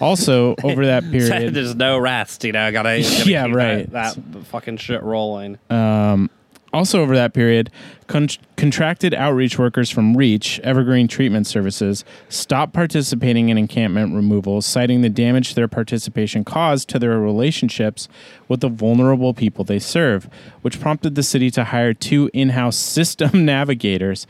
Also, 0.00 0.56
over 0.64 0.84
that 0.84 1.08
period, 1.10 1.54
There's 1.54 1.76
no 1.76 1.96
rest, 1.98 2.42
you 2.42 2.50
know. 2.50 2.72
Gotta, 2.72 3.00
gotta 3.00 3.30
Yeah, 3.30 3.46
keep 3.46 3.54
right. 3.54 3.90
That, 3.92 4.16
that 4.32 4.46
fucking 4.46 4.78
shit 4.78 5.02
rolling. 5.04 5.58
Um, 5.70 6.28
Also, 6.74 7.00
over 7.00 7.14
that 7.14 7.32
period, 7.32 7.70
con- 8.08 8.28
contracted 8.56 9.14
outreach 9.14 9.60
workers 9.60 9.90
from 9.90 10.16
REACH, 10.16 10.58
Evergreen 10.64 11.06
Treatment 11.06 11.46
Services, 11.46 12.04
stopped 12.28 12.72
participating 12.72 13.48
in 13.48 13.56
encampment 13.56 14.12
removals, 14.12 14.66
citing 14.66 15.00
the 15.00 15.08
damage 15.08 15.54
their 15.54 15.68
participation 15.68 16.44
caused 16.44 16.88
to 16.88 16.98
their 16.98 17.20
relationships 17.20 18.08
with 18.48 18.58
the 18.58 18.68
vulnerable 18.68 19.32
people 19.32 19.62
they 19.62 19.78
serve, 19.78 20.28
which 20.62 20.80
prompted 20.80 21.14
the 21.14 21.22
city 21.22 21.48
to 21.48 21.62
hire 21.62 21.94
two 21.94 22.28
in 22.32 22.48
house 22.48 22.76
system 22.76 23.44
navigators 23.44 24.26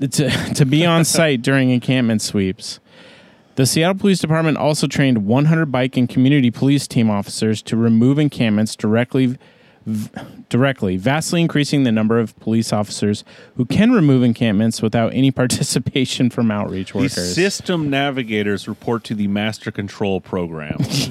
to, 0.00 0.28
to 0.52 0.66
be 0.66 0.84
on 0.84 1.04
site 1.04 1.42
during 1.42 1.70
encampment 1.70 2.22
sweeps. 2.22 2.80
The 3.54 3.66
Seattle 3.66 3.94
Police 3.94 4.18
Department 4.18 4.58
also 4.58 4.88
trained 4.88 5.26
100 5.26 5.66
bike 5.66 5.96
and 5.96 6.08
community 6.08 6.50
police 6.50 6.88
team 6.88 7.08
officers 7.08 7.62
to 7.62 7.76
remove 7.76 8.18
encampments 8.18 8.74
directly 8.74 9.38
v- 9.86 10.10
directly, 10.48 10.96
vastly 10.96 11.40
increasing 11.40 11.84
the 11.84 11.92
number 11.92 12.18
of 12.18 12.38
police 12.40 12.72
officers 12.72 13.24
who 13.56 13.64
can 13.64 13.92
remove 13.92 14.22
encampments 14.22 14.82
without 14.82 15.14
any 15.14 15.30
participation 15.42 16.28
from 16.30 16.50
outreach 16.50 16.92
The 16.92 16.98
workers. 16.98 17.34
system 17.34 17.88
navigators 17.88 18.68
report 18.68 19.04
to 19.04 19.14
the 19.14 19.28
master 19.28 19.70
control 19.70 20.20
program. 20.20 20.76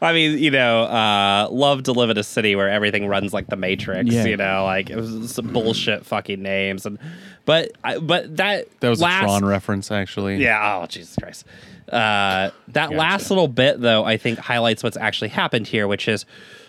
I 0.00 0.12
mean, 0.12 0.38
you 0.38 0.50
know, 0.50 0.82
uh, 0.84 1.48
love 1.50 1.84
to 1.84 1.92
live 1.92 2.10
in 2.10 2.18
a 2.18 2.22
city 2.24 2.56
where 2.56 2.68
everything 2.68 3.06
runs 3.06 3.32
like 3.32 3.48
the 3.48 3.56
Matrix. 3.56 4.10
Yeah. 4.10 4.24
You 4.24 4.36
know, 4.36 4.64
like 4.64 4.90
it 4.90 4.96
was 4.96 5.32
some 5.34 5.52
bullshit 5.52 6.04
fucking 6.04 6.42
names, 6.42 6.86
and 6.86 6.98
but 7.44 7.72
I, 7.82 7.98
but 7.98 8.36
that 8.36 8.80
That 8.80 8.88
was 8.88 9.00
last, 9.00 9.22
a 9.22 9.26
Tron 9.26 9.44
reference, 9.44 9.90
actually. 9.90 10.36
Yeah. 10.36 10.80
Oh, 10.82 10.86
Jesus 10.86 11.16
Christ. 11.20 11.44
Uh, 11.88 12.50
that 12.68 12.92
last 12.92 13.30
little 13.30 13.48
bit, 13.48 13.80
though, 13.80 14.04
I 14.04 14.16
think 14.16 14.38
highlights 14.38 14.82
what's 14.82 14.96
actually 14.96 15.28
happened 15.28 15.66
here, 15.66 15.86
which 15.86 16.08
is 16.08 16.24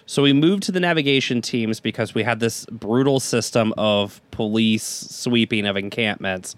so 0.05 0.21
we 0.21 0.33
moved 0.33 0.63
to 0.63 0.71
the 0.71 0.79
navigation 0.79 1.41
teams 1.41 1.79
because 1.79 2.13
we 2.13 2.23
had 2.23 2.39
this 2.39 2.65
brutal 2.65 3.19
system 3.19 3.73
of 3.77 4.21
police 4.31 4.83
sweeping 4.83 5.65
of 5.65 5.77
encampments 5.77 6.55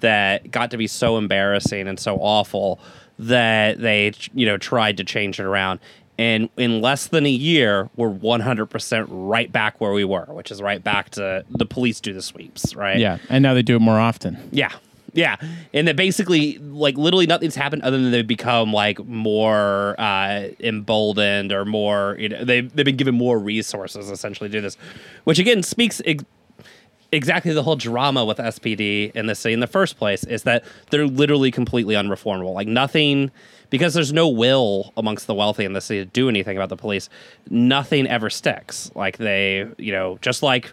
that 0.00 0.50
got 0.50 0.70
to 0.70 0.76
be 0.76 0.86
so 0.86 1.18
embarrassing 1.18 1.88
and 1.88 2.00
so 2.00 2.16
awful 2.16 2.78
that 3.18 3.80
they, 3.80 4.12
you 4.34 4.46
know, 4.46 4.56
tried 4.56 4.96
to 4.98 5.04
change 5.04 5.40
it 5.40 5.44
around. 5.44 5.80
And 6.18 6.48
in 6.56 6.80
less 6.80 7.08
than 7.08 7.26
a 7.26 7.30
year, 7.30 7.90
we're 7.96 8.10
100% 8.10 9.06
right 9.10 9.52
back 9.52 9.80
where 9.80 9.92
we 9.92 10.04
were, 10.04 10.24
which 10.26 10.50
is 10.50 10.62
right 10.62 10.82
back 10.82 11.10
to 11.10 11.44
the 11.50 11.66
police 11.66 12.00
do 12.00 12.12
the 12.14 12.22
sweeps, 12.22 12.74
right? 12.74 12.98
yeah, 12.98 13.18
and 13.28 13.42
now 13.42 13.52
they 13.52 13.62
do 13.62 13.76
it 13.76 13.80
more 13.80 14.00
often. 14.00 14.38
Yeah. 14.50 14.72
Yeah. 15.12 15.36
And 15.72 15.88
that 15.88 15.96
basically, 15.96 16.58
like, 16.58 16.96
literally 16.96 17.26
nothing's 17.26 17.54
happened 17.54 17.82
other 17.82 17.96
than 17.96 18.10
they've 18.12 18.26
become, 18.26 18.72
like, 18.72 19.02
more 19.06 19.98
uh, 19.98 20.48
emboldened 20.60 21.52
or 21.52 21.64
more, 21.64 22.16
you 22.18 22.28
know, 22.28 22.44
they've, 22.44 22.70
they've 22.74 22.84
been 22.84 22.96
given 22.96 23.14
more 23.14 23.38
resources 23.38 24.10
essentially 24.10 24.50
to 24.50 24.52
do 24.52 24.60
this, 24.60 24.76
which 25.24 25.38
again 25.38 25.62
speaks 25.62 26.02
ex- 26.04 26.24
exactly 27.12 27.52
the 27.54 27.62
whole 27.62 27.76
drama 27.76 28.26
with 28.26 28.36
SPD 28.36 29.10
in 29.12 29.26
the 29.26 29.34
city 29.34 29.54
in 29.54 29.60
the 29.60 29.66
first 29.66 29.96
place 29.96 30.22
is 30.24 30.42
that 30.42 30.64
they're 30.90 31.06
literally 31.06 31.50
completely 31.50 31.94
unreformable. 31.94 32.52
Like, 32.52 32.68
nothing, 32.68 33.30
because 33.70 33.94
there's 33.94 34.12
no 34.12 34.28
will 34.28 34.92
amongst 34.96 35.26
the 35.26 35.34
wealthy 35.34 35.64
in 35.64 35.72
the 35.72 35.80
city 35.80 36.00
to 36.00 36.04
do 36.10 36.28
anything 36.28 36.56
about 36.56 36.68
the 36.68 36.76
police, 36.76 37.08
nothing 37.50 38.06
ever 38.06 38.30
sticks. 38.30 38.90
Like, 38.94 39.18
they, 39.18 39.66
you 39.78 39.92
know, 39.92 40.18
just 40.22 40.42
like, 40.42 40.72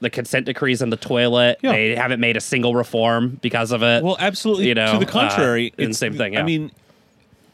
the 0.00 0.10
consent 0.10 0.44
decrees 0.46 0.82
in 0.82 0.90
the 0.90 0.96
toilet. 0.96 1.58
Yeah. 1.62 1.72
They 1.72 1.94
haven't 1.96 2.20
made 2.20 2.36
a 2.36 2.40
single 2.40 2.74
reform 2.74 3.38
because 3.40 3.70
of 3.72 3.82
it. 3.82 4.02
Well, 4.04 4.16
absolutely. 4.18 4.68
You 4.68 4.74
know, 4.74 4.92
to 4.92 4.98
the 4.98 5.06
contrary, 5.10 5.70
uh, 5.78 5.82
it's- 5.82 5.98
same 5.98 6.14
thing, 6.16 6.36
I 6.36 6.42
mean, 6.42 6.72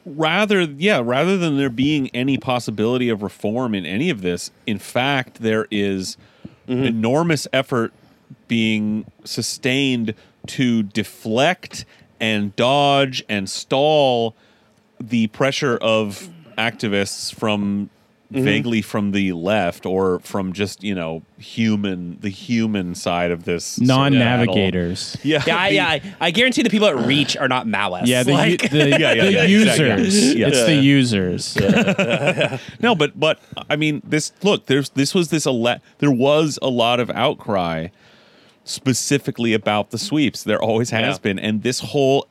rather, 0.04 0.62
yeah, 0.62 1.00
rather 1.04 1.36
than 1.36 1.58
there 1.58 1.70
being 1.70 2.08
any 2.14 2.38
possibility 2.38 3.08
of 3.08 3.22
reform 3.22 3.74
in 3.74 3.84
any 3.86 4.10
of 4.10 4.22
this, 4.22 4.50
in 4.66 4.78
fact, 4.78 5.40
there 5.42 5.66
is 5.70 6.16
Mm-hmm. 6.68 6.84
enormous 6.84 7.48
effort 7.52 7.92
being 8.46 9.04
sustained 9.24 10.14
to 10.46 10.84
deflect 10.84 11.84
and 12.20 12.54
dodge 12.54 13.24
and 13.28 13.50
stall 13.50 14.36
the 15.00 15.26
pressure 15.28 15.76
of 15.78 16.28
activists 16.58 17.34
from 17.34 17.90
Mm-hmm. 18.32 18.44
vaguely 18.44 18.80
from 18.80 19.10
the 19.10 19.32
left 19.32 19.84
or 19.84 20.20
from 20.20 20.52
just 20.52 20.84
you 20.84 20.94
know 20.94 21.22
human 21.38 22.16
the 22.20 22.28
human 22.28 22.94
side 22.94 23.32
of 23.32 23.42
this 23.42 23.80
Non-navigators. 23.80 25.16
yeah 25.24 25.42
yeah, 25.48 25.58
I, 25.58 25.68
the- 25.68 25.74
yeah, 25.74 25.88
I, 25.88 26.02
I 26.20 26.30
guarantee 26.30 26.62
the 26.62 26.70
people 26.70 26.86
at 26.86 26.96
Reach 26.96 27.36
are 27.36 27.48
not 27.48 27.66
malice 27.66 28.08
Yeah, 28.08 28.22
the, 28.22 28.30
like, 28.32 28.70
the, 28.70 28.88
Yeah, 28.90 28.96
yeah, 29.14 29.24
the 29.24 29.32
yeah, 29.32 29.42
users. 29.42 29.80
exactly. 29.80 30.40
Yeah. 30.40 30.46
It's 30.46 30.64
the 30.64 30.74
users. 30.76 32.60
No, 32.80 32.94
but 32.94 33.18
but 33.18 33.40
I 33.68 33.74
mean 33.74 34.00
this. 34.04 34.30
Look, 34.44 34.66
there's 34.66 34.90
this 34.90 35.12
was 35.12 35.30
this 35.30 35.44
a 35.44 35.50
le- 35.50 35.80
there 35.98 36.12
was 36.12 36.56
a 36.62 36.68
lot 36.68 37.00
of 37.00 37.10
outcry 37.10 37.88
specifically 38.62 39.54
about 39.54 39.90
the 39.90 39.98
sweeps. 39.98 40.44
There 40.44 40.62
always 40.62 40.90
has 40.90 41.16
Yeah. 41.16 41.22
been, 41.22 41.38
and 41.40 41.62
this 41.64 41.80
whole 41.80 42.28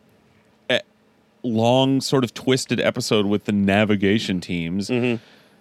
long 1.44 2.02
sort 2.02 2.24
of 2.24 2.34
twisted 2.34 2.80
episode 2.80 3.26
with 3.26 3.46
the 3.46 3.52
navigation 3.52 4.42
teams 4.42 4.90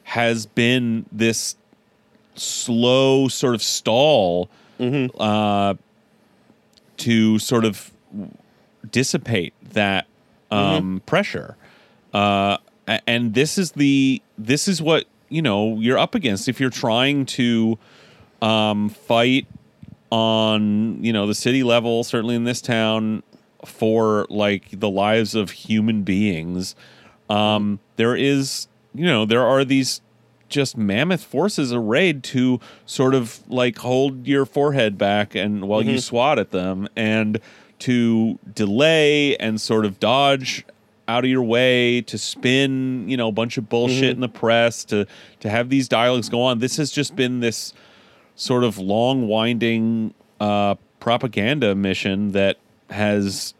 has 0.04 0.46
been 0.46 1.06
this 1.12 1.56
slow 2.34 3.28
sort 3.28 3.54
of 3.54 3.62
stall 3.62 4.48
uh, 5.18 5.74
to 6.96 7.38
sort 7.38 7.64
of 7.64 7.92
dissipate 8.90 9.52
that 9.72 10.06
um, 10.50 11.02
pressure. 11.06 11.56
Uh, 12.14 12.56
and 13.06 13.34
this 13.34 13.58
is 13.58 13.72
the 13.72 14.22
this 14.38 14.66
is 14.66 14.80
what 14.80 15.04
you 15.28 15.42
know 15.42 15.78
you're 15.78 15.98
up 15.98 16.14
against. 16.14 16.48
If 16.48 16.58
you're 16.60 16.70
trying 16.70 17.26
to 17.26 17.78
um, 18.40 18.88
fight 18.88 19.46
on 20.10 21.02
you 21.04 21.12
know 21.12 21.26
the 21.26 21.34
city 21.34 21.62
level, 21.62 22.02
certainly 22.02 22.34
in 22.34 22.44
this 22.44 22.60
town, 22.62 23.22
for 23.68 24.26
like 24.28 24.81
the 24.81 24.88
lives 24.88 25.35
of 25.35 25.50
human 25.50 26.02
beings. 26.02 26.74
Um, 27.28 27.81
there 27.96 28.16
is 28.16 28.68
you 28.94 29.07
know 29.07 29.24
there 29.24 29.45
are 29.45 29.64
these 29.64 30.01
just 30.49 30.76
mammoth 30.76 31.22
forces 31.22 31.72
arrayed 31.72 32.22
to 32.24 32.59
sort 32.86 33.14
of 33.14 33.42
like 33.49 33.78
hold 33.78 34.26
your 34.26 34.47
forehead 34.47 34.97
back 34.97 35.34
and 35.34 35.68
while 35.68 35.82
you 35.82 35.99
swat 36.01 36.38
at 36.38 36.51
them 36.53 36.88
and 36.97 37.38
to 37.78 38.38
delay 38.55 39.36
and 39.36 39.61
sort 39.61 39.84
of 39.84 40.01
dodge 40.01 40.64
out 41.07 41.24
of 41.24 41.30
your 41.30 41.42
way 41.42 42.01
to 42.01 42.16
spin 42.18 43.09
you 43.09 43.16
know 43.16 43.28
a 43.28 43.32
bunch 43.32 43.59
of 43.59 43.68
bullshit 43.68 44.11
in 44.11 44.20
the 44.20 44.28
press 44.28 44.84
to 44.84 45.07
to 45.40 45.51
have 45.51 45.68
these 45.68 45.88
dialogues 45.88 46.28
go 46.28 46.42
on. 46.42 46.59
This 46.59 46.76
has 46.78 46.90
just 46.90 47.14
been 47.14 47.40
this 47.40 47.72
sort 48.36 48.64
of 48.64 48.78
long 48.78 49.28
winding 49.28 50.14
uh 50.40 50.76
propaganda 51.01 51.74
mission 51.74 52.32
that 52.32 52.57
has 52.90 53.55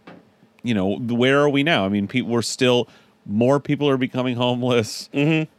you 0.63 0.75
know 0.75 0.99
where 0.99 1.41
are 1.41 1.49
we 1.49 1.63
now? 1.63 1.85
I 1.85 1.89
mean 1.89 2.09
people 2.09 2.31
we're 2.31 2.43
still 2.43 2.89
more 3.31 3.61
people 3.61 3.91
are 3.91 3.99
becoming 3.99 4.37
homeless. 4.37 5.11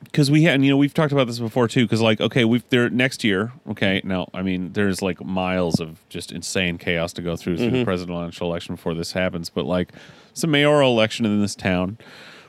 Because 0.04 0.32
we 0.32 0.44
had 0.44 0.56
and, 0.56 0.66
you 0.66 0.72
know 0.72 0.78
we've 0.78 0.94
talked 0.94 1.12
about 1.12 1.28
this 1.28 1.38
before 1.40 1.68
too 1.68 1.86
because 1.86 2.02
like 2.02 2.20
okay 2.20 2.44
we've 2.44 2.68
there 2.70 2.90
next 2.90 3.24
year 3.24 3.52
okay 3.70 4.02
now 4.04 4.28
i 4.34 4.42
mean 4.42 4.74
there's 4.74 5.04
like 5.04 5.24
miles 5.24 5.80
of 5.80 6.00
just 6.10 6.32
insane 6.32 6.80
chaos 6.80 7.14
to 7.14 7.22
go 7.22 7.36
through 7.36 7.58
through 7.58 7.70
the 7.70 7.84
presidential 7.86 8.48
election 8.48 8.74
before 8.74 8.96
this 8.96 9.12
happens 9.12 9.52
but 9.52 9.66
like 9.66 9.94
it's 10.40 10.44
a 10.44 10.48
mayoral 10.48 10.92
election 10.92 11.26
in 11.26 11.42
this 11.42 11.54
town. 11.54 11.98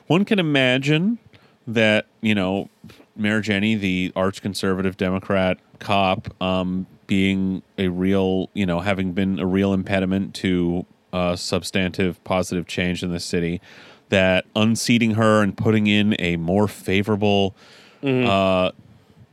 One 0.07 0.23
can 0.23 0.39
imagine 0.39 1.19
that 1.67 2.07
you 2.21 2.33
know 2.33 2.69
Mayor 3.15 3.41
Jenny, 3.41 3.75
the 3.75 4.11
arch 4.15 4.41
conservative 4.41 4.95
Democrat 4.97 5.57
cop, 5.79 6.33
um, 6.41 6.87
being 7.07 7.63
a 7.77 7.89
real 7.89 8.49
you 8.53 8.65
know 8.65 8.79
having 8.79 9.11
been 9.13 9.39
a 9.39 9.45
real 9.45 9.73
impediment 9.73 10.33
to 10.35 10.85
uh, 11.13 11.35
substantive 11.35 12.23
positive 12.23 12.67
change 12.67 13.03
in 13.03 13.11
the 13.11 13.19
city, 13.19 13.61
that 14.09 14.45
unseating 14.55 15.11
her 15.15 15.41
and 15.41 15.55
putting 15.57 15.87
in 15.87 16.15
a 16.19 16.35
more 16.37 16.67
favorable 16.67 17.55
uh, 18.03 18.71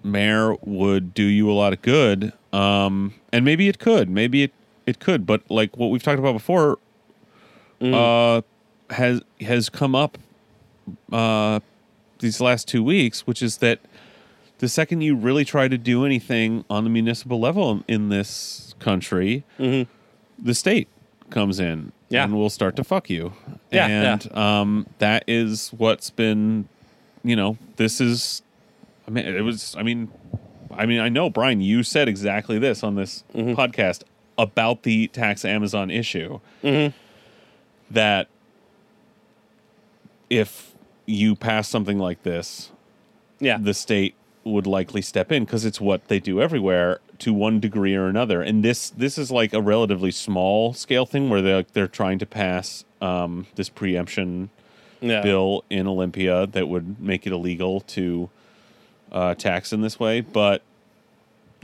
mayor 0.04 0.54
would 0.62 1.14
do 1.14 1.22
you 1.24 1.50
a 1.50 1.52
lot 1.52 1.72
of 1.72 1.82
good. 1.82 2.32
Um, 2.52 3.14
and 3.32 3.44
maybe 3.44 3.68
it 3.68 3.78
could, 3.78 4.08
maybe 4.10 4.42
it 4.44 4.52
it 4.86 5.00
could, 5.00 5.26
but 5.26 5.42
like 5.50 5.76
what 5.76 5.88
we've 5.88 6.02
talked 6.02 6.18
about 6.18 6.32
before, 6.32 6.78
uh, 7.82 8.40
has 8.90 9.20
has 9.40 9.68
come 9.68 9.94
up 9.94 10.16
uh, 11.12 11.60
these 12.20 12.40
last 12.40 12.66
two 12.68 12.82
weeks, 12.82 13.26
which 13.26 13.42
is 13.42 13.58
that 13.58 13.80
the 14.58 14.68
second 14.68 15.02
you 15.02 15.14
really 15.14 15.44
try 15.44 15.68
to 15.68 15.78
do 15.78 16.04
anything 16.04 16.64
on 16.68 16.84
the 16.84 16.90
municipal 16.90 17.38
level 17.38 17.84
in 17.86 18.08
this 18.08 18.74
country, 18.80 19.44
the 20.38 20.54
state 20.54 20.88
comes 21.30 21.60
in 21.60 21.92
Yeah. 22.08 22.24
and 22.24 22.34
will 22.34 22.50
start 22.50 22.76
to 22.76 22.84
fuck 22.84 23.08
you. 23.10 23.32
Yeah, 23.70 23.86
and 23.86 24.36
Um, 24.36 24.86
that 24.98 25.24
is 25.26 25.70
what's 25.76 26.10
been, 26.10 26.68
you 27.22 27.36
know, 27.36 27.58
this 27.76 28.00
is. 28.00 28.42
I 29.06 29.10
mean, 29.10 29.24
it 29.26 29.42
was. 29.42 29.74
I 29.78 29.82
mean, 29.82 30.08
I 30.76 30.86
mean, 30.86 31.00
I 31.00 31.08
know 31.08 31.30
Brian. 31.30 31.60
You 31.60 31.82
said 31.82 32.08
exactly 32.08 32.58
this 32.58 32.82
on 32.82 32.94
this 32.94 33.24
podcast 33.34 34.02
about 34.36 34.82
the 34.82 35.08
tax 35.08 35.44
Amazon 35.44 35.90
issue. 35.90 36.40
That 37.90 38.28
if 40.30 40.74
you 41.06 41.34
pass 41.34 41.68
something 41.68 41.98
like 41.98 42.22
this, 42.22 42.70
Yeah. 43.40 43.56
the 43.58 43.72
state 43.74 44.14
would 44.48 44.66
likely 44.66 45.02
step 45.02 45.30
in 45.32 45.44
because 45.44 45.64
it's 45.64 45.80
what 45.80 46.08
they 46.08 46.18
do 46.18 46.40
everywhere 46.40 47.00
to 47.20 47.32
one 47.32 47.60
degree 47.60 47.94
or 47.94 48.06
another. 48.06 48.42
And 48.42 48.64
this 48.64 48.90
this 48.90 49.18
is 49.18 49.30
like 49.30 49.52
a 49.52 49.60
relatively 49.60 50.10
small 50.10 50.72
scale 50.72 51.06
thing 51.06 51.28
where 51.30 51.42
they're 51.42 51.64
they're 51.72 51.88
trying 51.88 52.18
to 52.20 52.26
pass 52.26 52.84
um, 53.00 53.46
this 53.54 53.68
preemption 53.68 54.50
yeah. 55.00 55.22
bill 55.22 55.64
in 55.70 55.86
Olympia 55.86 56.46
that 56.46 56.68
would 56.68 57.00
make 57.00 57.26
it 57.26 57.32
illegal 57.32 57.80
to 57.80 58.30
uh, 59.12 59.34
tax 59.34 59.72
in 59.72 59.80
this 59.80 59.98
way. 59.98 60.20
But 60.20 60.62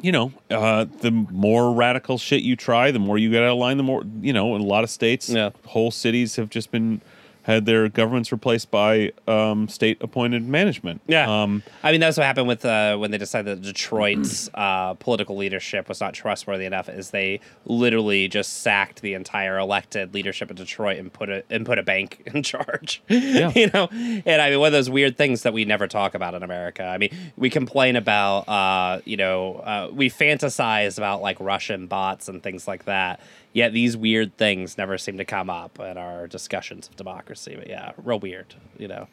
you 0.00 0.12
know, 0.12 0.32
uh, 0.50 0.86
the 1.00 1.10
more 1.10 1.72
radical 1.72 2.18
shit 2.18 2.42
you 2.42 2.56
try, 2.56 2.90
the 2.90 2.98
more 2.98 3.16
you 3.16 3.30
get 3.30 3.42
out 3.42 3.52
of 3.52 3.58
line. 3.58 3.76
The 3.76 3.82
more 3.82 4.02
you 4.20 4.32
know. 4.32 4.54
In 4.56 4.60
a 4.60 4.64
lot 4.64 4.84
of 4.84 4.90
states, 4.90 5.28
Yeah. 5.28 5.50
whole 5.66 5.90
cities 5.90 6.36
have 6.36 6.50
just 6.50 6.70
been 6.70 7.00
had 7.44 7.66
their 7.66 7.88
governments 7.90 8.32
replaced 8.32 8.70
by 8.70 9.12
um, 9.28 9.68
state 9.68 9.98
appointed 10.00 10.46
management. 10.48 11.02
Yeah. 11.06 11.42
Um, 11.42 11.62
I 11.82 11.92
mean, 11.92 12.00
that's 12.00 12.16
what 12.16 12.24
happened 12.24 12.48
with 12.48 12.64
uh, 12.64 12.96
when 12.96 13.10
they 13.10 13.18
decided 13.18 13.58
that 13.58 13.62
Detroit's 13.62 14.48
uh, 14.54 14.94
political 14.94 15.36
leadership 15.36 15.88
was 15.88 16.00
not 16.00 16.14
trustworthy 16.14 16.64
enough. 16.64 16.88
Is 16.88 17.10
they 17.10 17.40
literally 17.66 18.28
just 18.28 18.62
sacked 18.62 19.02
the 19.02 19.12
entire 19.12 19.58
elected 19.58 20.14
leadership 20.14 20.50
of 20.50 20.56
Detroit 20.56 20.98
and 20.98 21.12
put 21.12 21.28
a 21.28 21.44
and 21.50 21.66
put 21.66 21.78
a 21.78 21.82
bank 21.82 22.22
in 22.34 22.42
charge. 22.42 23.02
Yeah. 23.08 23.52
you 23.54 23.70
know, 23.72 23.88
and 23.92 24.40
I 24.40 24.50
mean, 24.50 24.58
one 24.58 24.68
of 24.68 24.72
those 24.72 24.88
weird 24.88 25.18
things 25.18 25.42
that 25.42 25.52
we 25.52 25.66
never 25.66 25.86
talk 25.86 26.14
about 26.14 26.34
in 26.34 26.42
America. 26.42 26.84
I 26.84 26.96
mean, 26.96 27.14
we 27.36 27.50
complain 27.50 27.96
about, 27.96 28.48
uh, 28.48 29.00
you 29.04 29.18
know, 29.18 29.56
uh, 29.56 29.90
we 29.92 30.08
fantasize 30.08 30.96
about 30.96 31.20
like 31.20 31.38
Russian 31.40 31.88
bots 31.88 32.28
and 32.28 32.42
things 32.42 32.66
like 32.66 32.86
that. 32.86 33.20
Yet 33.54 33.72
these 33.72 33.96
weird 33.96 34.36
things 34.36 34.76
never 34.76 34.98
seem 34.98 35.16
to 35.16 35.24
come 35.24 35.48
up 35.48 35.78
in 35.80 35.96
our 35.96 36.26
discussions 36.26 36.88
of 36.88 36.96
democracy. 36.96 37.54
But 37.56 37.68
yeah, 37.68 37.92
real 38.02 38.18
weird, 38.20 38.54
you 38.76 38.88
know. 38.88 39.06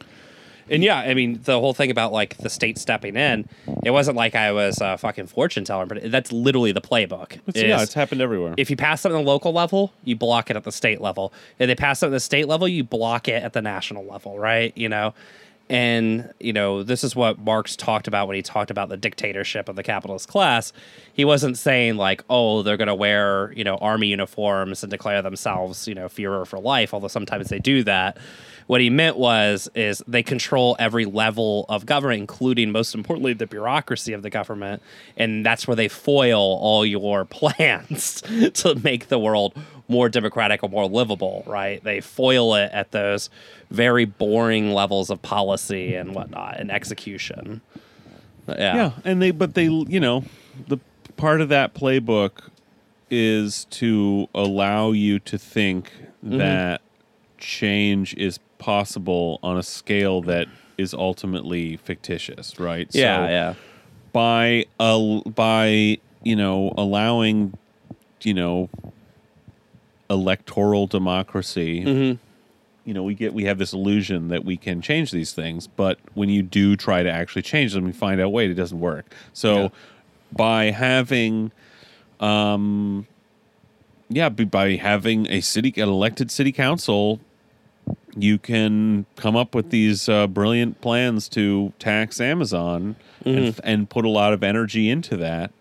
And 0.70 0.84
yeah, 0.84 1.00
I 1.00 1.14
mean, 1.16 1.40
the 1.44 1.60
whole 1.60 1.74
thing 1.74 1.92
about 1.92 2.12
like 2.14 2.38
the 2.38 2.50
state 2.50 2.78
stepping 2.78 3.16
in, 3.18 3.48
it 3.84 3.92
wasn't 3.92 4.16
like 4.16 4.36
I 4.36 4.52
was 4.52 4.80
a 4.80 4.98
fucking 4.98 5.28
fortune 5.28 5.64
teller, 5.66 5.86
but 5.86 6.10
that's 6.12 6.32
literally 6.32 6.72
the 6.72 6.82
playbook. 6.82 7.34
it's- 7.48 7.64
yeah, 7.64 7.82
it's 7.82 7.94
happened 7.94 8.22
everywhere. 8.22 8.54
if 8.58 8.70
you 8.70 8.76
pass 8.78 9.02
something 9.02 9.20
at 9.20 9.24
the 9.24 9.30
local 9.30 9.52
level, 9.54 9.94
you 10.04 10.16
block 10.16 10.50
it 10.50 10.56
at 10.56 10.64
the 10.64 10.72
state 10.72 11.02
level. 11.02 11.34
If 11.60 11.68
they 11.68 11.76
pass 11.76 12.00
something 12.00 12.14
at 12.14 12.18
the 12.18 12.20
state 12.22 12.48
level, 12.48 12.68
you 12.68 12.84
block 12.84 13.28
it 13.28 13.44
at 13.44 13.54
the 13.54 13.62
national 13.62 14.06
level, 14.06 14.40
right? 14.40 14.72
You 14.78 14.88
know, 14.90 15.14
and 15.72 16.34
you 16.38 16.52
know 16.52 16.84
this 16.84 17.02
is 17.02 17.16
what 17.16 17.40
Marx 17.40 17.78
talked 17.78 18.10
about 18.10 18.28
when 18.28 18.36
he 18.36 18.42
talked 18.42 18.70
about 18.70 18.90
the 18.90 18.98
dictatorship 18.98 19.70
of 19.70 19.78
the 19.78 19.84
capitalist 19.84 20.28
class. 20.28 20.74
He 21.14 21.24
wasn't 21.24 21.58
saying 21.58 21.96
like, 21.96 22.26
oh, 22.30 22.62
they're 22.62 22.76
going 22.76 22.90
to 22.90 22.96
wear 22.96 23.54
you 23.54 23.64
know 23.64 23.78
army 23.78 24.08
uniforms 24.08 24.84
and 24.84 24.92
declare 24.92 25.22
themselves 25.22 25.88
you 25.88 25.96
know 25.96 26.08
Führer 26.08 26.46
for 26.46 26.60
life, 26.60 26.94
although 26.94 27.08
sometimes 27.08 27.48
they 27.48 27.60
do 27.60 27.84
that. 27.84 28.18
What 28.68 28.82
he 28.82 28.90
meant 28.90 29.18
was 29.18 29.70
is 29.74 30.04
they 30.08 30.24
control 30.24 30.76
every 30.78 31.06
level 31.06 31.66
of 31.70 31.86
government, 31.86 32.20
including 32.20 32.72
most 32.72 32.94
importantly 32.94 33.34
the 33.34 33.48
bureaucracy 33.48 34.12
of 34.12 34.24
the 34.24 34.30
government, 34.30 34.82
and 35.16 35.46
that's 35.46 35.68
where 35.68 35.76
they 35.76 35.88
foil 35.88 36.60
all 36.62 36.86
your 36.86 37.24
plans 37.40 38.22
to 38.56 38.76
make 38.84 39.08
the 39.08 39.20
world 39.20 39.54
more 39.92 40.10
democratic 40.10 40.64
or 40.64 40.70
more 40.70 40.88
livable. 40.88 41.44
Right? 41.46 41.84
They 41.84 42.02
foil 42.02 42.56
it 42.56 42.72
at 42.74 42.92
those 42.92 43.30
very 43.70 44.06
boring 44.06 44.72
levels 44.72 45.10
of 45.10 45.22
policy 45.22 45.94
and 45.96 46.16
whatnot 46.16 46.60
and 46.60 46.72
execution. 46.72 47.62
Yeah. 48.48 48.76
yeah, 48.76 48.92
and 49.06 49.22
they 49.22 49.32
but 49.32 49.54
they 49.54 49.66
you 49.66 50.00
know 50.00 50.26
the 50.68 50.78
part 51.16 51.42
of 51.42 51.50
that 51.50 51.74
playbook 51.74 52.50
is 53.10 53.66
to 53.66 54.28
allow 54.34 54.92
you 54.92 55.20
to 55.20 55.38
think 55.38 55.92
Mm-hmm. 56.24 56.38
that 56.38 56.82
change 57.40 58.14
is 58.14 58.38
possible 58.60 59.40
on 59.42 59.58
a 59.58 59.64
scale 59.64 60.22
that 60.22 60.48
is 60.78 60.94
ultimately 60.94 61.78
fictitious, 61.78 62.60
right? 62.60 62.88
Yeah. 62.92 63.26
So 63.26 63.32
yeah. 63.32 63.54
by 64.14 64.66
uh, 64.80 65.22
by 65.22 65.98
you 66.22 66.36
know 66.36 66.74
allowing 66.78 67.58
you 68.22 68.36
know 68.36 68.70
electoral 70.12 70.86
democracy 70.88 71.84
Mm-hmm. 71.84 72.18
you 72.86 72.94
know 72.94 73.04
we 73.04 73.14
get 73.16 73.34
we 73.34 73.46
have 73.46 73.58
this 73.58 73.74
illusion 73.74 74.28
that 74.28 74.44
we 74.46 74.58
can 74.58 74.82
change 74.82 75.12
these 75.12 75.32
things 75.34 75.68
but 75.68 75.98
when 76.14 76.30
you 76.30 76.42
do 76.44 76.76
try 76.76 77.02
to 77.02 77.10
actually 77.12 77.42
change 77.44 77.74
them 77.74 77.88
you 77.88 77.94
find 77.94 78.20
out 78.22 78.32
wait 78.32 78.50
it 78.52 78.56
doesn't 78.56 78.80
work 78.80 79.06
so 79.34 79.54
Yeah. 79.64 79.70
by 80.34 80.66
having 80.72 81.52
um 82.20 83.08
yeah 84.10 84.30
by 84.30 84.76
having 84.76 85.28
a 85.30 85.42
city 85.42 85.74
an 85.78 85.88
elected 85.90 86.30
city 86.32 86.52
council 86.52 87.20
you 88.16 88.38
can 88.38 89.06
come 89.16 89.38
up 89.38 89.56
with 89.56 89.70
these 89.70 90.10
uh, 90.10 90.28
brilliant 90.28 90.82
plans 90.82 91.30
to 91.30 91.72
tax 91.80 92.20
Amazon 92.20 92.96
Mm-hmm. 93.24 93.38
and, 93.38 93.60
and 93.64 93.90
put 93.90 94.04
a 94.04 94.10
lot 94.10 94.34
of 94.34 94.44
energy 94.44 94.90
into 94.90 95.16
that. 95.18 95.52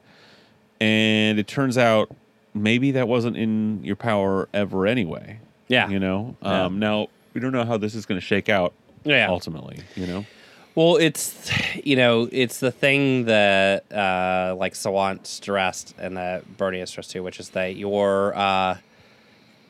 And 0.80 1.38
it 1.38 1.46
turns 1.46 1.76
out 1.76 2.10
maybe 2.54 2.92
that 2.92 3.08
wasn't 3.08 3.36
in 3.36 3.82
your 3.84 3.96
power 3.96 4.48
ever 4.52 4.86
anyway. 4.86 5.38
Yeah. 5.68 5.88
You 5.88 5.98
know? 6.00 6.36
Yeah. 6.42 6.64
Um, 6.64 6.78
now, 6.78 7.08
we 7.34 7.40
don't 7.40 7.52
know 7.52 7.64
how 7.64 7.76
this 7.76 7.94
is 7.94 8.06
going 8.06 8.20
to 8.20 8.26
shake 8.26 8.48
out 8.48 8.72
Yeah. 9.04 9.28
ultimately, 9.28 9.78
you 9.96 10.06
know? 10.06 10.24
Well, 10.76 10.96
it's 10.96 11.50
you 11.84 11.96
know, 11.96 12.28
it's 12.30 12.60
the 12.60 12.70
thing 12.70 13.24
that 13.24 13.90
uh, 13.92 14.54
like 14.56 14.74
Sawant 14.74 15.26
stressed 15.26 15.94
and 15.98 16.16
that 16.16 16.56
Bernie 16.56 16.78
has 16.78 16.90
stressed 16.90 17.10
too, 17.10 17.22
which 17.24 17.40
is 17.40 17.50
that 17.50 17.74
you're 17.76 18.34
uh, 18.36 18.78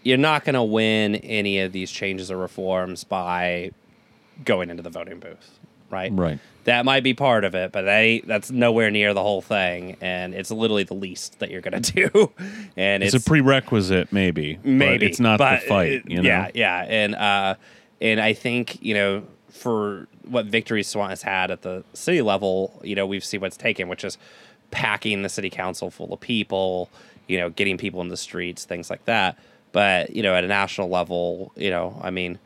you're 0.03 0.18
not 0.18 0.45
going 0.45 0.55
to 0.55 0.62
win 0.62 1.16
any 1.16 1.61
of 1.61 1.72
these 1.72 1.91
changes 1.91 2.31
or 2.31 2.37
reforms 2.37 3.05
by 3.05 3.70
going 4.45 4.68
into 4.70 4.83
the 4.83 4.91
voting 4.91 5.18
booth, 5.20 5.59
right? 5.91 6.12
Right. 6.12 6.39
That 6.64 6.84
might 6.84 7.02
be 7.02 7.14
part 7.14 7.44
of 7.44 7.54
it, 7.54 7.72
but 7.72 7.82
that 7.82 7.98
ain't, 7.98 8.26
that's 8.26 8.50
nowhere 8.50 8.90
near 8.90 9.14
the 9.14 9.22
whole 9.22 9.40
thing, 9.40 9.96
and 10.00 10.34
it's 10.34 10.50
literally 10.50 10.84
the 10.84 10.94
least 10.94 11.38
that 11.38 11.50
you're 11.50 11.62
going 11.62 11.80
to 11.82 12.08
do. 12.11 12.32
And 12.76 13.02
It's, 13.02 13.14
it's, 13.14 13.26
a 13.26 13.28
prerequisite, 13.28 14.12
maybe. 14.12 14.56
but 14.56 14.66
maybe 14.66 15.06
it's 15.06 15.20
not 15.20 15.38
the 15.38 15.61
fight, 15.66 15.92
it- 15.92 16.11
you 16.11 16.16
know? 16.18 16.22
yeah 16.22 16.50
yeah 16.54 16.84
and 16.88 17.14
uh 17.14 17.54
and 18.00 18.20
i 18.20 18.32
think 18.32 18.82
you 18.82 18.94
know 18.94 19.22
for 19.50 20.06
what 20.28 20.46
victory 20.46 20.82
Sawant 20.82 21.11
has 21.11 21.22
had 21.22 21.50
at 21.50 21.62
the 21.62 21.82
city 21.94 22.22
level 22.22 22.80
you 22.84 22.94
know 22.94 23.06
we've 23.06 23.24
seen 23.24 23.40
what's 23.40 23.56
taken 23.56 23.88
which 23.88 24.04
is 24.04 24.16
packing 24.70 25.22
the 25.22 25.28
city 25.28 25.50
council 25.50 25.90
full 25.90 26.12
of 26.12 26.20
people 26.20 26.88
you 27.26 27.36
know 27.38 27.50
getting 27.50 27.76
people 27.78 28.00
in 28.00 28.08
the 28.08 28.16
streets 28.16 28.64
things 28.64 28.88
like 28.90 29.04
that 29.06 29.36
but 29.72 30.11
you 30.14 30.22
know 30.22 30.34
at 30.34 30.44
a 30.44 30.46
national 30.46 30.88
level 30.88 31.52
you 31.56 31.68
know 31.70 31.98
i 32.02 32.11
mean 32.11 32.38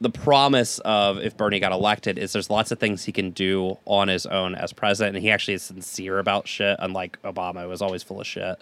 the 0.00 0.10
promise 0.10 0.78
of 0.80 1.18
if 1.18 1.36
Bernie 1.36 1.60
got 1.60 1.72
elected 1.72 2.18
is 2.18 2.32
there's 2.32 2.50
lots 2.50 2.70
of 2.70 2.78
things 2.78 3.04
he 3.04 3.12
can 3.12 3.30
do 3.30 3.78
on 3.84 4.08
his 4.08 4.26
own 4.26 4.54
as 4.54 4.72
president, 4.72 5.16
and 5.16 5.24
he 5.24 5.30
actually 5.30 5.54
is 5.54 5.62
sincere 5.62 6.18
about 6.18 6.48
shit, 6.48 6.76
unlike 6.80 7.20
Obama, 7.22 7.62
who 7.62 7.68
was 7.68 7.82
always 7.82 8.02
full 8.02 8.20
of 8.20 8.26
shit 8.26 8.58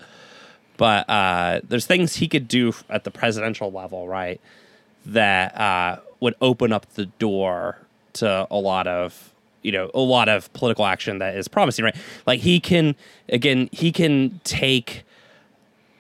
but 0.81 1.11
uh, 1.11 1.61
there's 1.69 1.85
things 1.85 2.17
he 2.17 2.27
could 2.27 2.49
do 2.49 2.73
at 2.89 3.05
the 3.05 3.11
presidential 3.11 3.71
level, 3.71 4.09
right? 4.09 4.41
That 5.05 5.55
uh, 5.55 5.99
would 6.21 6.35
open 6.41 6.73
up 6.73 6.87
the 6.95 7.05
door 7.05 7.77
to 8.15 8.47
a 8.51 8.57
lot 8.57 8.87
of 8.87 9.35
you 9.61 9.73
know 9.73 9.91
a 9.93 10.01
lot 10.01 10.31
of 10.31 10.51
political 10.55 10.87
action 10.87 11.19
that 11.19 11.37
is 11.37 11.49
promising, 11.49 11.85
right? 11.85 11.97
Like 12.27 12.41
he 12.41 12.61
can 12.61 12.97
again, 13.29 13.69
he 13.73 13.93
can 13.93 14.41
take 14.43 15.03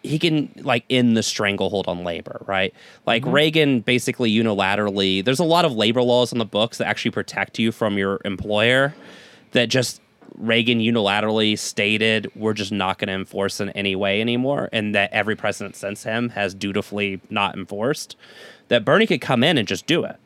he 0.03 0.18
can 0.18 0.51
like 0.62 0.84
end 0.88 1.16
the 1.16 1.22
stranglehold 1.22 1.86
on 1.88 2.05
labor, 2.05 2.42
right? 2.46 2.74
Like 3.07 3.22
mm-hmm. 3.22 3.32
Reagan 3.32 3.80
basically 3.80 4.30
unilaterally. 4.30 5.24
There's 5.24 5.40
a 5.40 5.44
lot 5.44 5.64
of 5.64 5.72
labor 5.72 6.03
laws 6.03 6.32
on 6.32 6.38
the 6.38 6.44
books 6.44 6.78
that 6.78 6.86
actually 6.86 7.11
protect 7.11 7.59
you 7.59 7.72
from 7.72 7.98
your 7.98 8.20
employer. 8.24 8.94
That 9.53 9.68
just 9.68 10.01
Reagan 10.36 10.78
unilaterally 10.78 11.59
stated 11.59 12.30
we're 12.34 12.55
just 12.55 12.72
not 12.72 12.98
going 12.98 13.09
to 13.09 13.14
enforce 13.14 13.61
in 13.61 13.70
any 13.70 13.94
way 13.94 14.20
anymore, 14.20 14.68
and 14.72 14.94
that 14.94 15.12
every 15.12 15.36
president 15.36 15.76
since 15.76 16.05
him 16.05 16.30
has 16.30 16.55
dutifully 16.55 17.20
not 17.30 17.57
enforced. 17.57 18.16
That 18.68 18.84
Bernie 18.84 19.07
could 19.07 19.20
come 19.20 19.42
in 19.42 19.59
and 19.59 19.66
just 19.66 19.86
do 19.86 20.05
it 20.05 20.16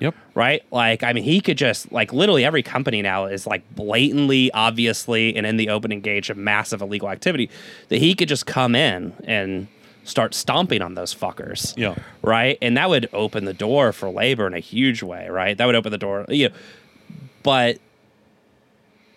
Yep. 0.00 0.14
right? 0.34 0.62
Like, 0.70 1.02
I 1.02 1.12
mean, 1.12 1.24
he 1.24 1.40
could 1.40 1.58
just 1.58 1.90
like 1.90 2.12
literally 2.12 2.44
every 2.44 2.62
company 2.62 3.02
now 3.02 3.26
is 3.26 3.46
like 3.46 3.62
blatantly, 3.74 4.50
obviously, 4.52 5.34
and 5.36 5.46
in 5.46 5.56
the 5.56 5.68
open 5.70 5.92
engaged 5.92 6.30
in 6.30 6.42
massive 6.42 6.80
illegal 6.82 7.08
activity 7.10 7.50
that 7.88 7.98
he 7.98 8.14
could 8.14 8.28
just 8.28 8.46
come 8.46 8.74
in 8.74 9.12
and 9.24 9.66
start 10.04 10.34
stomping 10.34 10.82
on 10.82 10.94
those 10.94 11.14
fuckers. 11.14 11.76
Yeah. 11.76 11.96
Right. 12.22 12.58
And 12.62 12.76
that 12.76 12.88
would 12.88 13.08
open 13.12 13.44
the 13.44 13.54
door 13.54 13.92
for 13.92 14.08
labor 14.10 14.46
in 14.46 14.54
a 14.54 14.60
huge 14.60 15.02
way, 15.02 15.28
right? 15.28 15.56
That 15.56 15.66
would 15.66 15.74
open 15.74 15.92
the 15.92 15.98
door. 15.98 16.24
You 16.28 16.48
know, 16.48 16.54
but 17.42 17.78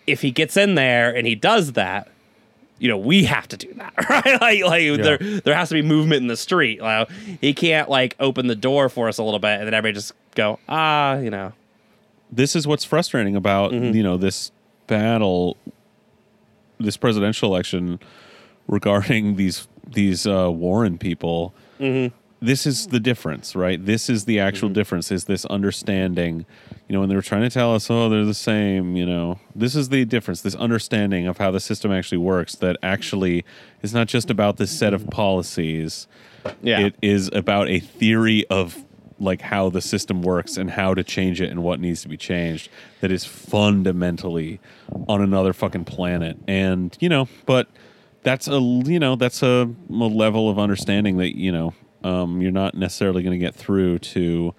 if 0.06 0.20
he 0.22 0.30
gets 0.30 0.56
in 0.56 0.74
there 0.74 1.14
and 1.14 1.26
he 1.26 1.34
does 1.34 1.72
that, 1.72 2.08
you 2.82 2.88
know, 2.88 2.98
we 2.98 3.22
have 3.24 3.46
to 3.48 3.56
do 3.56 3.72
that, 3.74 3.94
right? 4.10 4.40
Like, 4.40 4.62
like 4.64 5.02
there, 5.02 5.18
there 5.18 5.54
has 5.54 5.68
to 5.68 5.74
be 5.74 5.82
movement 5.82 6.22
in 6.22 6.26
the 6.26 6.36
street. 6.36 6.80
Like, 6.82 7.08
he 7.40 7.54
can't 7.54 7.88
like 7.88 8.16
open 8.18 8.48
the 8.48 8.56
door 8.56 8.88
for 8.88 9.06
us 9.08 9.18
a 9.18 9.22
little 9.22 9.38
bit 9.38 9.58
and 9.60 9.66
then 9.68 9.74
everybody 9.74 9.94
just 9.94 10.12
go, 10.34 10.58
ah, 10.68 11.16
you 11.18 11.30
know, 11.30 11.52
this 12.32 12.56
is 12.56 12.66
what's 12.66 12.84
frustrating 12.84 13.36
about 13.36 13.70
Mm-hmm. 13.72 13.94
you 13.94 14.02
know 14.02 14.16
this 14.16 14.50
battle 14.88 15.56
this 16.80 16.96
presidential 16.96 17.48
election 17.48 18.00
regarding 18.66 19.36
these 19.36 19.68
these 19.86 20.26
uh, 20.26 20.50
Warren 20.50 20.98
people 20.98 21.54
Mm-hmm. 21.78 22.14
This 22.42 22.66
is 22.66 22.88
the 22.88 23.00
difference 23.00 23.54
right? 23.54 23.84
This 23.84 24.10
is 24.10 24.24
the 24.24 24.38
actual 24.38 24.68
mm-hmm. 24.68 24.74
difference 24.74 25.10
is 25.10 25.24
this 25.24 25.44
understanding 25.46 26.44
you 26.88 26.92
know 26.94 27.00
when 27.00 27.08
they 27.08 27.14
were 27.14 27.22
trying 27.22 27.42
to 27.42 27.50
tell 27.50 27.74
us 27.74 27.90
oh 27.90 28.08
they're 28.08 28.24
the 28.24 28.34
same 28.34 28.96
you 28.96 29.06
know 29.06 29.38
this 29.54 29.74
is 29.74 29.88
the 29.88 30.04
difference 30.04 30.42
this 30.42 30.54
understanding 30.56 31.26
of 31.26 31.38
how 31.38 31.50
the 31.50 31.60
system 31.60 31.92
actually 31.92 32.18
works 32.18 32.54
that 32.56 32.76
actually 32.82 33.44
is 33.82 33.94
not 33.94 34.08
just 34.08 34.30
about 34.30 34.56
this 34.56 34.70
set 34.70 34.94
of 34.94 35.08
policies. 35.10 36.06
Yeah, 36.62 36.80
it 36.80 36.96
is 37.02 37.30
about 37.32 37.68
a 37.68 37.78
theory 37.78 38.46
of 38.48 38.84
like 39.18 39.40
how 39.40 39.70
the 39.70 39.80
system 39.80 40.22
works 40.22 40.56
and 40.56 40.70
how 40.70 40.94
to 40.94 41.04
change 41.04 41.40
it 41.40 41.50
and 41.50 41.62
what 41.62 41.78
needs 41.78 42.02
to 42.02 42.08
be 42.08 42.16
changed 42.16 42.68
that 43.00 43.12
is 43.12 43.24
fundamentally 43.24 44.58
on 45.08 45.20
another 45.20 45.52
fucking 45.52 45.84
planet. 45.84 46.36
And 46.48 46.96
you 46.98 47.08
know 47.08 47.28
but 47.46 47.68
that's 48.22 48.48
a 48.48 48.58
you 48.58 48.98
know 48.98 49.16
that's 49.16 49.42
a, 49.42 49.70
a 49.88 49.92
level 49.92 50.48
of 50.48 50.58
understanding 50.58 51.18
that 51.18 51.36
you 51.36 51.52
know 51.52 51.74
um, 52.04 52.40
you're 52.40 52.52
not 52.52 52.74
necessarily 52.74 53.22
going 53.22 53.38
to 53.38 53.44
get 53.44 53.54
through 53.54 53.98
to 53.98 54.54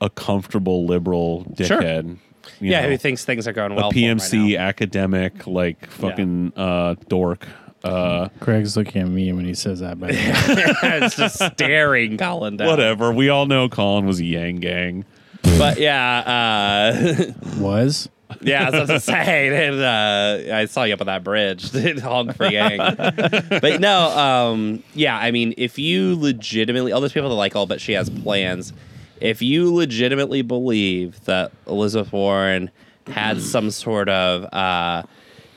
a 0.00 0.10
comfortable 0.10 0.86
liberal 0.86 1.44
dickhead 1.52 2.18
you 2.60 2.70
yeah, 2.70 2.82
know, 2.82 2.90
who 2.90 2.96
thinks 2.96 3.24
things 3.24 3.48
are 3.48 3.52
going 3.52 3.72
a 3.72 3.74
well? 3.74 3.90
for 3.90 3.98
him 3.98 4.18
right 4.18 4.30
PMC 4.30 4.56
now. 4.56 4.62
academic 4.62 5.46
like 5.48 5.86
fucking 5.90 6.52
uh, 6.56 6.94
dork 7.08 7.46
uh, 7.86 8.28
Craig's 8.40 8.76
looking 8.76 9.02
at 9.02 9.08
me 9.08 9.32
when 9.32 9.44
he 9.44 9.54
says 9.54 9.80
that. 9.80 10.00
By 10.00 10.08
the 10.08 10.78
it's 11.04 11.16
just 11.16 11.36
staring 11.54 12.16
Colin 12.16 12.56
down. 12.56 12.68
whatever 12.68 13.12
we 13.12 13.28
all 13.28 13.46
know 13.46 13.68
Colin 13.68 14.06
was 14.06 14.18
a 14.18 14.24
Yang 14.24 14.56
Gang 14.56 15.04
But 15.42 15.78
yeah, 15.78 16.92
uh, 16.92 17.32
was 17.58 18.08
yeah, 18.40 18.62
I 18.62 18.70
was 18.70 18.74
about 18.74 18.94
to 18.94 19.00
say, 19.00 19.66
and, 19.68 19.80
uh, 19.80 20.54
I 20.56 20.64
saw 20.66 20.84
you 20.84 20.94
up 20.94 21.00
on 21.00 21.06
that 21.06 21.22
bridge, 21.22 21.70
Hog 22.00 22.34
for 22.34 22.46
Yang. 22.46 22.78
but 22.78 23.80
no, 23.80 24.10
um, 24.10 24.82
yeah, 24.94 25.16
I 25.16 25.30
mean, 25.30 25.54
if 25.56 25.78
you 25.78 26.16
legitimately, 26.16 26.92
all 26.92 27.00
those 27.00 27.12
people 27.12 27.28
that 27.28 27.34
like, 27.36 27.54
all 27.54 27.66
but 27.66 27.80
she 27.80 27.92
has 27.92 28.10
plans. 28.10 28.72
If 29.20 29.42
you 29.42 29.72
legitimately 29.72 30.42
believe 30.42 31.24
that 31.24 31.52
Elizabeth 31.66 32.12
Warren 32.12 32.70
had 33.06 33.40
some 33.40 33.70
sort 33.70 34.08
of 34.08 34.44
uh, 34.52 35.04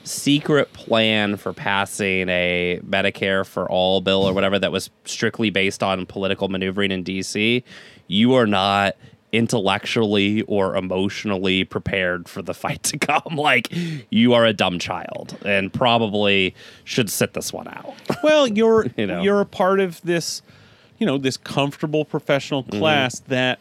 secret 0.04 0.72
plan 0.72 1.36
for 1.36 1.52
passing 1.52 2.28
a 2.28 2.80
Medicare 2.86 3.44
for 3.44 3.68
all 3.70 4.00
bill 4.00 4.22
or 4.22 4.32
whatever 4.32 4.58
that 4.58 4.72
was 4.72 4.90
strictly 5.04 5.50
based 5.50 5.82
on 5.82 6.06
political 6.06 6.48
maneuvering 6.48 6.90
in 6.90 7.04
DC, 7.04 7.62
you 8.06 8.34
are 8.34 8.46
not 8.46 8.96
intellectually 9.32 10.42
or 10.42 10.76
emotionally 10.76 11.64
prepared 11.64 12.28
for 12.28 12.42
the 12.42 12.54
fight 12.54 12.82
to 12.84 12.98
come. 12.98 13.22
Like 13.36 13.68
you 14.10 14.34
are 14.34 14.44
a 14.44 14.52
dumb 14.52 14.78
child 14.78 15.36
and 15.44 15.72
probably 15.72 16.54
should 16.84 17.08
sit 17.10 17.32
this 17.34 17.52
one 17.52 17.68
out. 17.68 17.94
Well, 18.22 18.46
you're 18.46 18.86
You 18.96 19.06
know. 19.06 19.22
you're 19.22 19.40
a 19.40 19.46
part 19.46 19.80
of 19.80 20.00
this, 20.02 20.42
you 20.98 21.06
know, 21.06 21.16
this 21.18 21.36
comfortable 21.36 22.04
professional 22.04 22.62
Mm-hmm. 22.64 22.78
class 22.78 23.20
that 23.28 23.58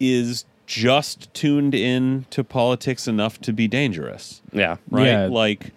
is 0.00 0.44
just 0.66 1.32
tuned 1.32 1.74
in 1.74 2.26
to 2.30 2.44
politics 2.44 3.08
enough 3.08 3.40
to 3.40 3.52
be 3.52 3.66
dangerous, 3.68 4.42
yeah. 4.52 4.76
right? 4.90 5.06
Yeah. 5.06 5.26
Like, 5.26 5.72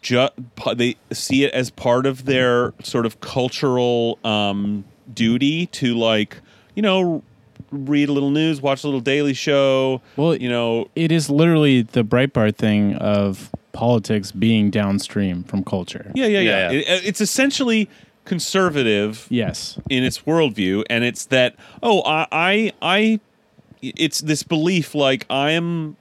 ju- 0.00 0.28
they 0.76 0.94
see 1.10 1.42
it 1.44 1.52
as 1.52 1.70
part 1.70 2.06
of 2.06 2.24
their 2.24 2.72
sort 2.82 3.04
of 3.04 3.20
cultural 3.20 4.18
um, 4.24 4.84
duty 5.12 5.66
to 5.66 5.94
like, 5.96 6.36
you 6.76 6.82
know, 6.82 7.22
read 7.70 8.08
a 8.08 8.12
little 8.12 8.30
news, 8.30 8.60
watch 8.62 8.82
a 8.84 8.86
little 8.86 9.00
Daily 9.00 9.34
Show. 9.34 10.00
Well, 10.16 10.34
you 10.36 10.48
know, 10.48 10.88
it 10.96 11.12
is 11.12 11.28
literally 11.30 11.82
the 11.82 12.02
Breitbart 12.04 12.56
thing 12.56 12.94
of 12.96 13.50
politics 13.72 14.32
being 14.32 14.70
downstream 14.70 15.44
from 15.44 15.62
culture. 15.64 16.10
yeah, 16.14 16.26
yeah, 16.26 16.40
yeah. 16.40 16.70
Yeah, 16.70 16.78
It- 16.80 17.04
it's 17.06 17.20
essentially 17.20 17.88
conservative 18.24 19.26
Yes. 19.30 19.78
in 19.88 20.04
its 20.04 20.20
worldview, 20.20 20.84
and 20.90 21.04
it's 21.04 21.26
that 21.26 21.54
oh, 21.82 22.02
I, 22.04 22.26
I, 22.32 22.72
I, 22.82 23.20
it's 23.82 24.20
this 24.20 24.42
belief 24.42 24.94
like 24.94 25.26
I 25.30 25.50
am, 25.52 25.96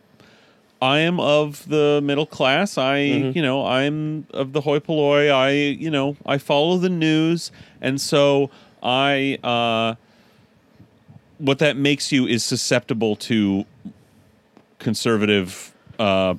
I 0.81 0.99
am 0.99 1.19
of 1.19 1.67
the 1.69 1.99
middle 2.03 2.25
class. 2.25 2.77
I, 2.77 2.99
you 2.99 3.41
know, 3.41 3.65
I'm 3.65 4.27
of 4.33 4.53
the 4.53 4.61
hoi 4.61 4.79
polloi. 4.79 5.29
I, 5.29 5.51
you 5.51 5.89
know, 5.89 6.15
I 6.25 6.37
follow 6.37 6.77
the 6.77 6.89
news, 6.89 7.51
and 7.81 7.99
so 8.01 8.49
I, 8.83 9.37
uh, 9.43 9.95
what 11.39 11.59
that 11.59 11.77
makes 11.77 12.11
you 12.11 12.25
is 12.27 12.43
susceptible 12.43 13.15
to 13.17 13.65
conservative, 14.79 15.73
uh, 15.99 16.35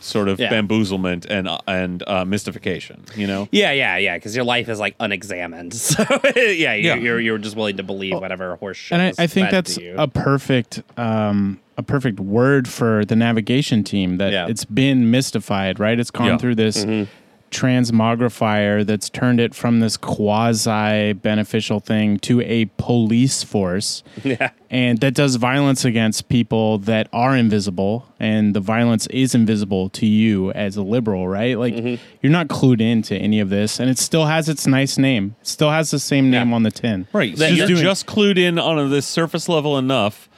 sort 0.00 0.28
of 0.28 0.38
Yeah. 0.38 0.50
bamboozlement 0.52 1.26
and 1.30 1.48
and 1.66 2.02
uh, 2.06 2.24
mystification. 2.24 3.02
You 3.16 3.26
know. 3.26 3.48
Yeah, 3.50 3.72
yeah, 3.72 3.96
yeah. 3.96 4.16
Because 4.16 4.36
your 4.36 4.44
life 4.44 4.68
is 4.68 4.78
like 4.78 4.94
unexamined, 5.00 5.72
so 5.74 6.04
yeah, 6.36 6.74
you, 6.74 6.88
Yeah. 6.88 6.94
you're 6.96 7.20
you're 7.20 7.38
just 7.38 7.56
willing 7.56 7.76
to 7.78 7.82
believe 7.82 8.14
whatever 8.14 8.56
horse 8.56 8.76
shit. 8.76 8.98
and 8.98 9.02
I, 9.18 9.22
I 9.22 9.26
think 9.26 9.50
that's 9.50 9.78
a 9.96 10.08
perfect 10.08 10.82
um, 10.98 11.60
a 11.76 11.82
perfect 11.82 12.20
word 12.20 12.68
for 12.68 13.04
the 13.04 13.16
navigation 13.16 13.82
team 13.82 14.18
that 14.18 14.32
Yeah. 14.32 14.46
it's 14.48 14.64
been 14.64 15.10
mystified 15.10 15.80
right 15.80 15.98
it's 15.98 16.10
gone 16.10 16.26
Yeah. 16.26 16.38
through 16.38 16.54
this 16.56 16.84
Mm-hmm. 16.84 17.10
Transmogrifier 17.54 18.84
that's 18.84 19.08
turned 19.08 19.40
it 19.40 19.54
from 19.54 19.80
this 19.80 19.96
quasi 19.96 21.12
beneficial 21.14 21.80
thing 21.80 22.18
to 22.18 22.40
a 22.42 22.66
police 22.78 23.42
force 23.42 24.02
yeah. 24.24 24.50
and 24.70 24.98
that 25.00 25.14
does 25.14 25.36
violence 25.36 25.84
against 25.84 26.28
people 26.28 26.78
that 26.78 27.08
are 27.12 27.36
invisible 27.36 28.06
and 28.20 28.54
the 28.54 28.60
violence 28.60 29.06
is 29.08 29.34
invisible 29.34 29.88
to 29.88 30.06
you 30.06 30.50
as 30.52 30.76
a 30.76 30.82
liberal 30.82 31.26
right 31.28 31.58
like 31.58 31.74
Mm-hmm. 31.74 32.02
you're 32.22 32.30
not 32.32 32.48
clued 32.48 32.80
into 32.80 33.16
any 33.16 33.40
of 33.40 33.48
this 33.50 33.80
and 33.80 33.90
it 33.90 33.98
still 33.98 34.26
has 34.26 34.48
its 34.48 34.66
nice 34.66 34.96
name 34.96 35.34
it 35.40 35.46
still 35.46 35.70
has 35.70 35.90
the 35.90 35.98
same 35.98 36.30
name 36.30 36.50
Yeah. 36.50 36.54
on 36.54 36.62
the 36.62 36.70
tin 36.70 37.06
Right. 37.12 37.32
That 37.36 37.38
So 37.38 37.46
you're 37.48 37.56
you're 37.56 37.66
doing- 37.68 37.82
just 37.82 38.06
clued 38.06 38.38
in 38.38 38.58
on 38.58 38.90
this 38.90 39.06
surface 39.06 39.48
level 39.48 39.76
enough 39.78 40.28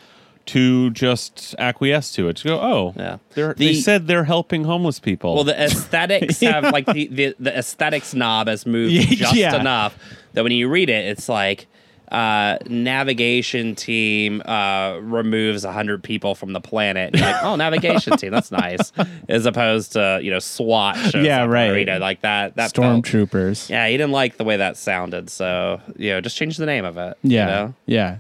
to 0.46 0.90
just 0.90 1.54
acquiesce 1.58 2.12
to 2.12 2.28
it. 2.28 2.36
To 2.38 2.44
go, 2.44 2.60
oh, 2.60 2.94
Yeah. 2.96 3.18
they're, 3.34 3.54
they 3.54 3.74
said 3.74 4.06
they're 4.06 4.24
helping 4.24 4.64
homeless 4.64 4.98
people. 4.98 5.34
Well, 5.34 5.44
the 5.44 5.60
aesthetics 5.64 6.40
have 6.40 6.64
like 6.64 6.86
the, 6.86 7.08
the 7.08 7.36
the 7.38 7.56
aesthetics 7.56 8.14
knob 8.14 8.48
has 8.48 8.66
moved 8.66 8.92
just 9.10 9.34
yeah. 9.34 9.58
enough 9.58 9.98
that 10.32 10.42
when 10.42 10.52
you 10.52 10.68
read 10.68 10.88
it, 10.88 11.06
it's 11.06 11.28
like 11.28 11.66
uh, 12.12 12.56
navigation 12.68 13.74
team 13.74 14.40
uh, 14.44 14.98
removes 15.00 15.64
hundred 15.64 16.02
people 16.02 16.34
from 16.34 16.52
the 16.52 16.60
planet. 16.60 17.14
Like, 17.14 17.36
oh, 17.42 17.56
navigation 17.56 18.16
team, 18.16 18.30
that's 18.30 18.52
nice, 18.52 18.92
as 19.28 19.46
opposed 19.46 19.92
to 19.94 20.20
you 20.22 20.30
know 20.30 20.38
SWAT. 20.38 20.96
Yeah, 21.14 21.42
up, 21.42 21.48
or, 21.48 21.52
right. 21.52 21.76
You 21.76 21.84
know, 21.84 21.98
like 21.98 22.20
that. 22.20 22.54
That 22.56 22.72
stormtroopers 22.72 23.68
Yeah, 23.68 23.88
he 23.88 23.96
didn't 23.96 24.12
like 24.12 24.36
the 24.36 24.44
way 24.44 24.56
that 24.56 24.76
sounded, 24.76 25.30
so 25.30 25.80
you 25.96 26.10
know, 26.10 26.20
just 26.20 26.36
change 26.36 26.56
the 26.56 26.66
name 26.66 26.84
of 26.84 26.96
it. 26.96 27.18
Yeah. 27.22 27.40
you 27.40 27.46
know? 27.46 27.74
Yeah. 27.86 28.18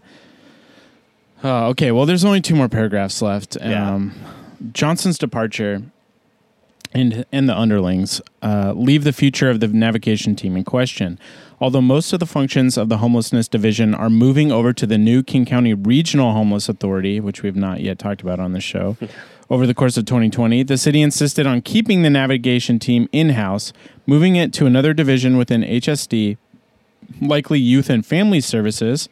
Uh, 1.46 1.68
okay. 1.68 1.92
Well, 1.92 2.06
there's 2.06 2.24
only 2.24 2.40
two 2.40 2.56
more 2.56 2.68
paragraphs 2.68 3.22
left. 3.22 3.56
Yeah. 3.60 3.94
Um, 3.94 4.12
Johnson's 4.72 5.16
departure 5.16 5.82
and 6.92 7.24
and 7.30 7.48
the 7.48 7.56
underlings 7.56 8.20
uh, 8.42 8.72
leave 8.74 9.04
the 9.04 9.12
future 9.12 9.48
of 9.48 9.60
the 9.60 9.68
navigation 9.68 10.34
team 10.34 10.56
in 10.56 10.64
question. 10.64 11.20
Although 11.60 11.82
most 11.82 12.12
of 12.12 12.18
the 12.18 12.26
functions 12.26 12.76
of 12.76 12.88
the 12.88 12.98
homelessness 12.98 13.46
division 13.46 13.94
are 13.94 14.10
moving 14.10 14.50
over 14.50 14.72
to 14.72 14.86
the 14.86 14.98
new 14.98 15.22
King 15.22 15.46
County 15.46 15.72
Regional 15.72 16.32
Homeless 16.32 16.68
Authority, 16.68 17.20
which 17.20 17.44
we've 17.44 17.54
not 17.54 17.80
yet 17.80 18.00
talked 18.00 18.22
about 18.22 18.40
on 18.40 18.52
the 18.52 18.60
show, 18.60 18.96
over 19.50 19.68
the 19.68 19.74
course 19.74 19.96
of 19.96 20.04
2020, 20.04 20.64
the 20.64 20.76
city 20.76 21.00
insisted 21.00 21.46
on 21.46 21.62
keeping 21.62 22.02
the 22.02 22.10
navigation 22.10 22.80
team 22.80 23.08
in 23.12 23.30
house, 23.30 23.72
moving 24.04 24.34
it 24.34 24.52
to 24.54 24.66
another 24.66 24.92
division 24.92 25.36
within 25.36 25.62
HSD 25.62 26.38
likely 27.20 27.60
youth 27.60 27.88
and 27.88 28.04
family 28.04 28.40
services. 28.40 29.08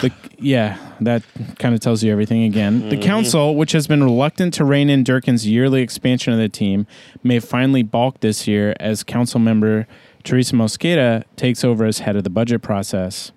The, 0.00 0.12
yeah, 0.38 0.78
that 1.00 1.22
kind 1.58 1.74
of 1.74 1.80
tells 1.80 2.02
you 2.02 2.12
everything 2.12 2.44
again. 2.44 2.88
The 2.88 2.96
mm-hmm. 2.96 3.02
council, 3.02 3.56
which 3.56 3.72
has 3.72 3.86
been 3.86 4.02
reluctant 4.02 4.54
to 4.54 4.64
rein 4.64 4.90
in 4.90 5.02
Durkan's 5.02 5.46
yearly 5.46 5.82
expansion 5.82 6.32
of 6.32 6.38
the 6.38 6.48
team, 6.48 6.86
may 7.22 7.40
finally 7.40 7.82
balk 7.82 8.20
this 8.20 8.46
year 8.46 8.74
as 8.78 9.02
council 9.02 9.40
member 9.40 9.86
Teresa 10.22 10.54
Mosqueda 10.54 11.24
takes 11.36 11.64
over 11.64 11.84
as 11.84 12.00
head 12.00 12.16
of 12.16 12.24
the 12.24 12.30
budget 12.30 12.62
process. 12.62 13.32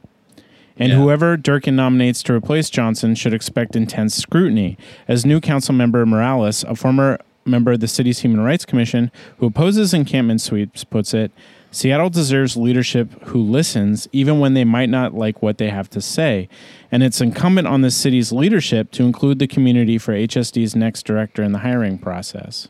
And 0.78 0.92
Yeah. 0.92 0.98
whoever 0.98 1.38
Durkan 1.38 1.74
nominates 1.74 2.24
to 2.24 2.34
replace 2.34 2.70
Johnson 2.70 3.16
should 3.16 3.34
expect 3.34 3.76
intense 3.76 4.16
scrutiny, 4.16 4.78
as 5.08 5.26
new 5.26 5.40
council 5.40 5.74
member 5.74 6.06
Morales, 6.06 6.64
a 6.68 6.76
former 6.76 7.20
member 7.46 7.72
of 7.72 7.80
the 7.80 7.88
city's 7.88 8.20
Human 8.20 8.42
Rights 8.42 8.66
Commission 8.66 9.12
who 9.38 9.48
opposes 9.48 9.94
encampment 9.94 10.42
sweeps, 10.42 10.84
puts 10.84 11.14
it 11.14 11.32
Seattle 11.72 12.10
deserves 12.10 12.58
leadership 12.58 13.10
who 13.24 13.42
listens 13.42 14.08
even 14.12 14.40
when 14.40 14.54
they 14.54 14.66
might 14.66 14.90
not 14.90 15.14
like 15.14 15.42
what 15.42 15.58
they 15.58 15.70
have 15.70 15.90
to 15.92 16.02
say. 16.02 16.50
And 16.92 17.02
it's 17.02 17.22
incumbent 17.22 17.68
on 17.68 17.80
the 17.82 17.92
city's 17.92 18.34
leadership 18.34 18.92
to 18.92 19.04
include 19.04 19.40
the 19.40 19.48
community 19.48 19.98
for 19.98 20.14
HSD's 20.14 20.76
next 20.76 21.04
director 21.04 21.42
in 21.42 21.54
the 21.54 21.60
hiring 21.60 21.98
process. 21.98 22.68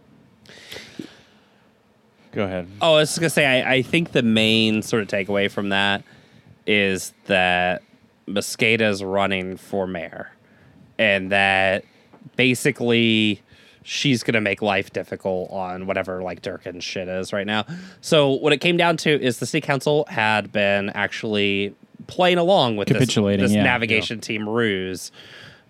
Go 2.32 2.46
ahead. 2.46 2.68
Oh, 2.80 2.94
I 2.94 2.98
was 3.00 3.10
just 3.10 3.20
gonna 3.20 3.30
say, 3.32 3.64
I, 3.64 3.74
I 3.74 3.82
think 3.82 4.12
the 4.12 4.22
main 4.22 4.84
sort 4.84 5.02
of 5.02 5.10
takeaway 5.10 5.50
from 5.50 5.70
that 5.70 6.04
is 6.68 7.12
that 7.26 7.82
Mosqueda's 8.28 9.04
running 9.04 9.58
for 9.58 9.88
mayor, 9.88 10.32
and 10.98 11.32
that 11.32 11.84
basically 12.36 13.42
she's 13.84 14.24
gonna 14.24 14.42
make 14.42 14.62
life 14.62 14.92
difficult 14.92 15.50
on 15.52 15.88
whatever 15.88 16.22
like 16.22 16.42
Durkan's 16.42 16.84
shit 16.84 17.08
is 17.08 17.34
right 17.34 17.48
now. 17.48 17.66
So 18.02 18.30
what 18.30 18.54
it 18.54 18.58
came 18.58 18.78
down 18.78 18.98
to 18.98 19.10
is 19.22 19.40
the 19.40 19.46
city 19.46 19.66
council 19.66 20.06
had 20.10 20.52
been 20.52 20.90
actually 20.90 21.76
playing 22.08 22.38
along 22.38 22.78
with 22.78 22.88
this, 22.88 22.98
Capitulating, 22.98 23.44
this 23.44 23.54
yeah. 23.54 23.64
navigation 23.64 24.20
team 24.20 24.48
ruse. 24.48 25.12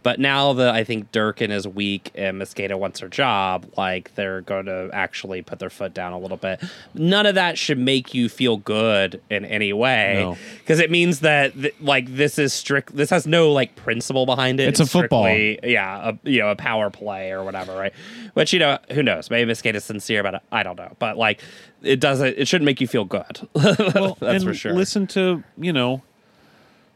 But 0.04 0.20
now 0.20 0.54
that 0.54 0.74
I 0.74 0.84
think 0.84 1.12
Durkan 1.12 1.52
is 1.52 1.68
weak 1.68 2.10
and 2.16 2.42
Mosqueda 2.42 2.78
wants 2.78 3.00
her 3.02 3.08
job, 3.08 3.66
like 3.78 4.16
they're 4.16 4.42
going 4.42 4.66
to 4.66 4.90
actually 4.94 5.44
put 5.44 5.60
their 5.60 5.70
foot 5.70 5.94
down 5.94 6.12
a 6.14 6.18
little 6.18 6.38
bit. 6.38 6.60
None 6.96 7.28
of 7.28 7.36
that 7.36 7.58
should 7.58 7.78
make 7.78 8.14
you 8.16 8.28
feel 8.28 8.58
good 8.58 9.22
in 9.30 9.46
any 9.46 9.74
way, 9.74 10.16
No. 10.20 10.38
because 10.60 10.80
it 10.80 10.90
means 10.90 11.20
that 11.20 11.54
th- 11.54 11.76
like 11.80 12.16
this 12.16 12.40
is 12.40 12.52
strict. 12.52 12.96
This 12.96 13.12
has 13.12 13.28
no 13.28 13.52
like 13.52 13.76
principle 13.76 14.26
behind 14.26 14.60
it. 14.60 14.70
It's 14.70 14.80
a 14.80 14.88
football. 14.88 15.28
yeah, 15.30 16.10
a, 16.10 16.30
you 16.30 16.40
know, 16.40 16.50
a 16.50 16.56
power 16.56 16.90
play 16.90 17.32
or 17.32 17.44
whatever, 17.44 17.76
right? 17.76 17.94
Which 18.34 18.54
you 18.54 18.60
know, 18.60 18.80
who 18.92 19.04
knows? 19.04 19.30
Maybe 19.30 19.52
Mosqueda's 19.52 19.84
sincere 19.86 20.20
about 20.22 20.34
it. 20.36 20.42
I 20.52 20.64
don't 20.64 20.78
know, 20.78 20.96
but 20.98 21.18
like 21.18 21.42
it 21.84 22.00
doesn't. 22.00 22.38
It 22.40 22.48
shouldn't 22.48 22.66
make 22.66 22.82
you 22.82 22.88
feel 22.88 23.06
good. 23.06 23.48
Well, 23.56 24.18
That's 24.20 24.44
and 24.44 24.44
for 24.44 24.54
sure. 24.56 24.74
Listen 24.74 25.06
to 25.08 25.44
you 25.58 25.74
know 25.74 26.02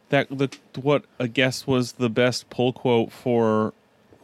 that 0.09 0.27
the 0.29 0.49
what 0.79 1.05
I 1.19 1.27
guess 1.27 1.65
was 1.67 1.93
the 1.93 2.09
best 2.09 2.49
pull 2.49 2.73
quote 2.73 3.11
for 3.11 3.73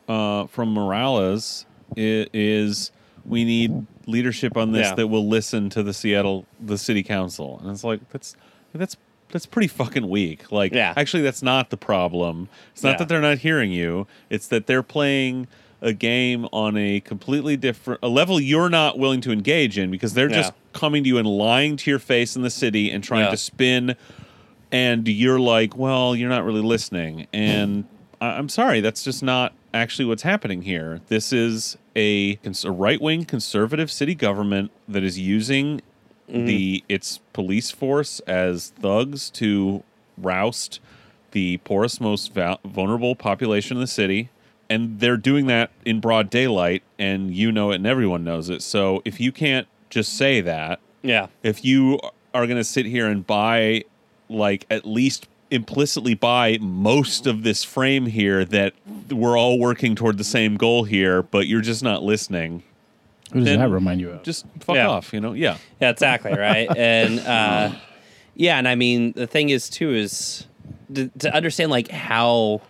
uh, 0.07 0.47
from 0.47 0.73
Morales 0.73 1.65
is, 1.95 2.27
is 2.33 2.91
we 3.25 3.43
need 3.45 3.85
leadership 4.07 4.57
on 4.57 4.71
this 4.71 4.87
Yeah. 4.87 4.95
that 4.95 5.07
will 5.07 5.27
listen 5.27 5.69
to 5.71 5.83
the 5.83 5.93
Seattle 5.93 6.45
the 6.59 6.77
city 6.77 7.03
council, 7.03 7.59
and 7.61 7.71
it's 7.71 7.83
like 7.83 8.07
that's 8.09 8.35
that's 8.73 8.97
that's 9.29 9.45
pretty 9.45 9.67
fucking 9.69 10.09
weak. 10.09 10.51
Like, 10.51 10.73
Yeah. 10.73 10.93
actually, 10.97 11.23
that's 11.23 11.41
not 11.41 11.69
the 11.69 11.77
problem. 11.77 12.49
It's 12.73 12.83
not 12.83 12.91
Yeah. 12.91 12.97
that 12.97 13.07
they're 13.07 13.21
not 13.21 13.37
hearing 13.37 13.71
you. 13.71 14.05
It's 14.29 14.45
that 14.49 14.67
they're 14.67 14.83
playing 14.83 15.47
a 15.81 15.93
game 15.93 16.47
on 16.51 16.75
a 16.77 16.99
completely 16.99 17.55
different 17.57 17.99
a 18.03 18.07
level 18.09 18.39
you're 18.41 18.69
not 18.69 18.99
willing 18.99 19.21
to 19.21 19.31
engage 19.31 19.77
in 19.79 19.89
because 19.89 20.13
they're 20.13 20.27
just 20.27 20.51
coming 20.73 21.03
to 21.03 21.07
you 21.07 21.17
and 21.17 21.25
lying 21.27 21.75
to 21.77 21.89
your 21.89 21.97
face 21.99 22.35
in 22.35 22.41
the 22.41 22.49
city 22.49 22.91
and 22.91 23.03
trying 23.03 23.23
Yeah. 23.25 23.31
to 23.31 23.37
spin 23.37 23.95
and 24.71 25.07
you're 25.07 25.39
like 25.39 25.75
well 25.75 26.15
you're 26.15 26.29
not 26.29 26.43
really 26.43 26.61
listening. 26.61 27.27
And 27.33 27.85
I- 28.19 28.37
i'm 28.37 28.49
sorry 28.49 28.81
that's 28.81 29.03
just 29.03 29.23
not 29.23 29.53
actually 29.73 30.05
what's 30.05 30.23
happening 30.23 30.63
here. 30.63 31.01
This 31.07 31.31
is 31.31 31.77
a, 31.95 32.35
cons- 32.37 32.65
a 32.65 32.71
right-wing 32.71 33.25
conservative 33.25 33.91
city 33.91 34.15
government 34.15 34.71
that 34.87 35.03
is 35.03 35.19
using 35.19 35.81
mm-hmm. 36.29 36.45
the 36.45 36.83
its 36.89 37.19
police 37.33 37.71
force 37.71 38.19
as 38.21 38.69
thugs 38.79 39.29
to 39.31 39.83
roust 40.17 40.79
the 41.31 41.57
poorest 41.57 42.01
most 42.01 42.33
val- 42.33 42.59
vulnerable 42.65 43.15
population 43.15 43.77
in 43.77 43.81
the 43.81 43.87
city. 43.87 44.29
And 44.69 44.99
they're 44.99 45.17
doing 45.17 45.47
that 45.47 45.71
in 45.85 45.99
broad 45.99 46.29
daylight 46.29 46.83
and 46.97 47.33
you 47.33 47.51
know 47.51 47.71
it 47.71 47.75
and 47.75 47.87
everyone 47.87 48.23
knows 48.23 48.49
it. 48.49 48.61
So 48.61 49.01
if 49.03 49.19
you 49.19 49.31
can't 49.31 49.67
just 49.89 50.15
say 50.15 50.41
that 50.41 50.79
yeah, 51.03 51.27
if 51.43 51.65
you 51.65 51.99
are 52.33 52.45
going 52.45 52.57
to 52.57 52.63
sit 52.63 52.85
here 52.85 53.07
and 53.07 53.25
buy 53.25 53.83
like 54.31 54.65
at 54.69 54.85
least 54.85 55.27
implicitly 55.51 56.13
buy 56.13 56.57
most 56.61 57.27
of 57.27 57.43
this 57.43 57.63
frame 57.63 58.05
here 58.05 58.45
that 58.45 58.73
we're 59.09 59.37
all 59.37 59.59
working 59.59 59.95
toward 59.95 60.17
the 60.17 60.23
same 60.23 60.55
goal 60.55 60.85
here 60.85 61.21
but 61.21 61.45
you're 61.47 61.59
just 61.61 61.83
not 61.83 62.01
listening 62.03 62.63
Who 63.33 63.39
does 63.39 63.45
Then 63.49 63.59
that 63.59 63.69
remind 63.69 63.99
you 63.99 64.11
of? 64.11 64.23
just 64.23 64.45
fuck 64.61 64.75
Yeah. 64.75 64.87
off 64.87 65.11
you 65.13 65.19
know 65.19 65.33
yeah 65.33 65.57
Yeah, 65.81 65.89
exactly 65.89 66.33
right. 66.33 66.69
and 66.77 67.19
uh, 67.19 67.73
yeah, 68.33 68.57
and 68.57 68.67
I 68.67 68.75
mean 68.75 69.11
the 69.11 69.27
thing 69.27 69.49
is 69.49 69.69
too 69.69 69.93
is 69.93 70.47
to, 70.93 71.09
to 71.19 71.33
understand 71.35 71.69
like 71.69 71.89
how 71.91 72.61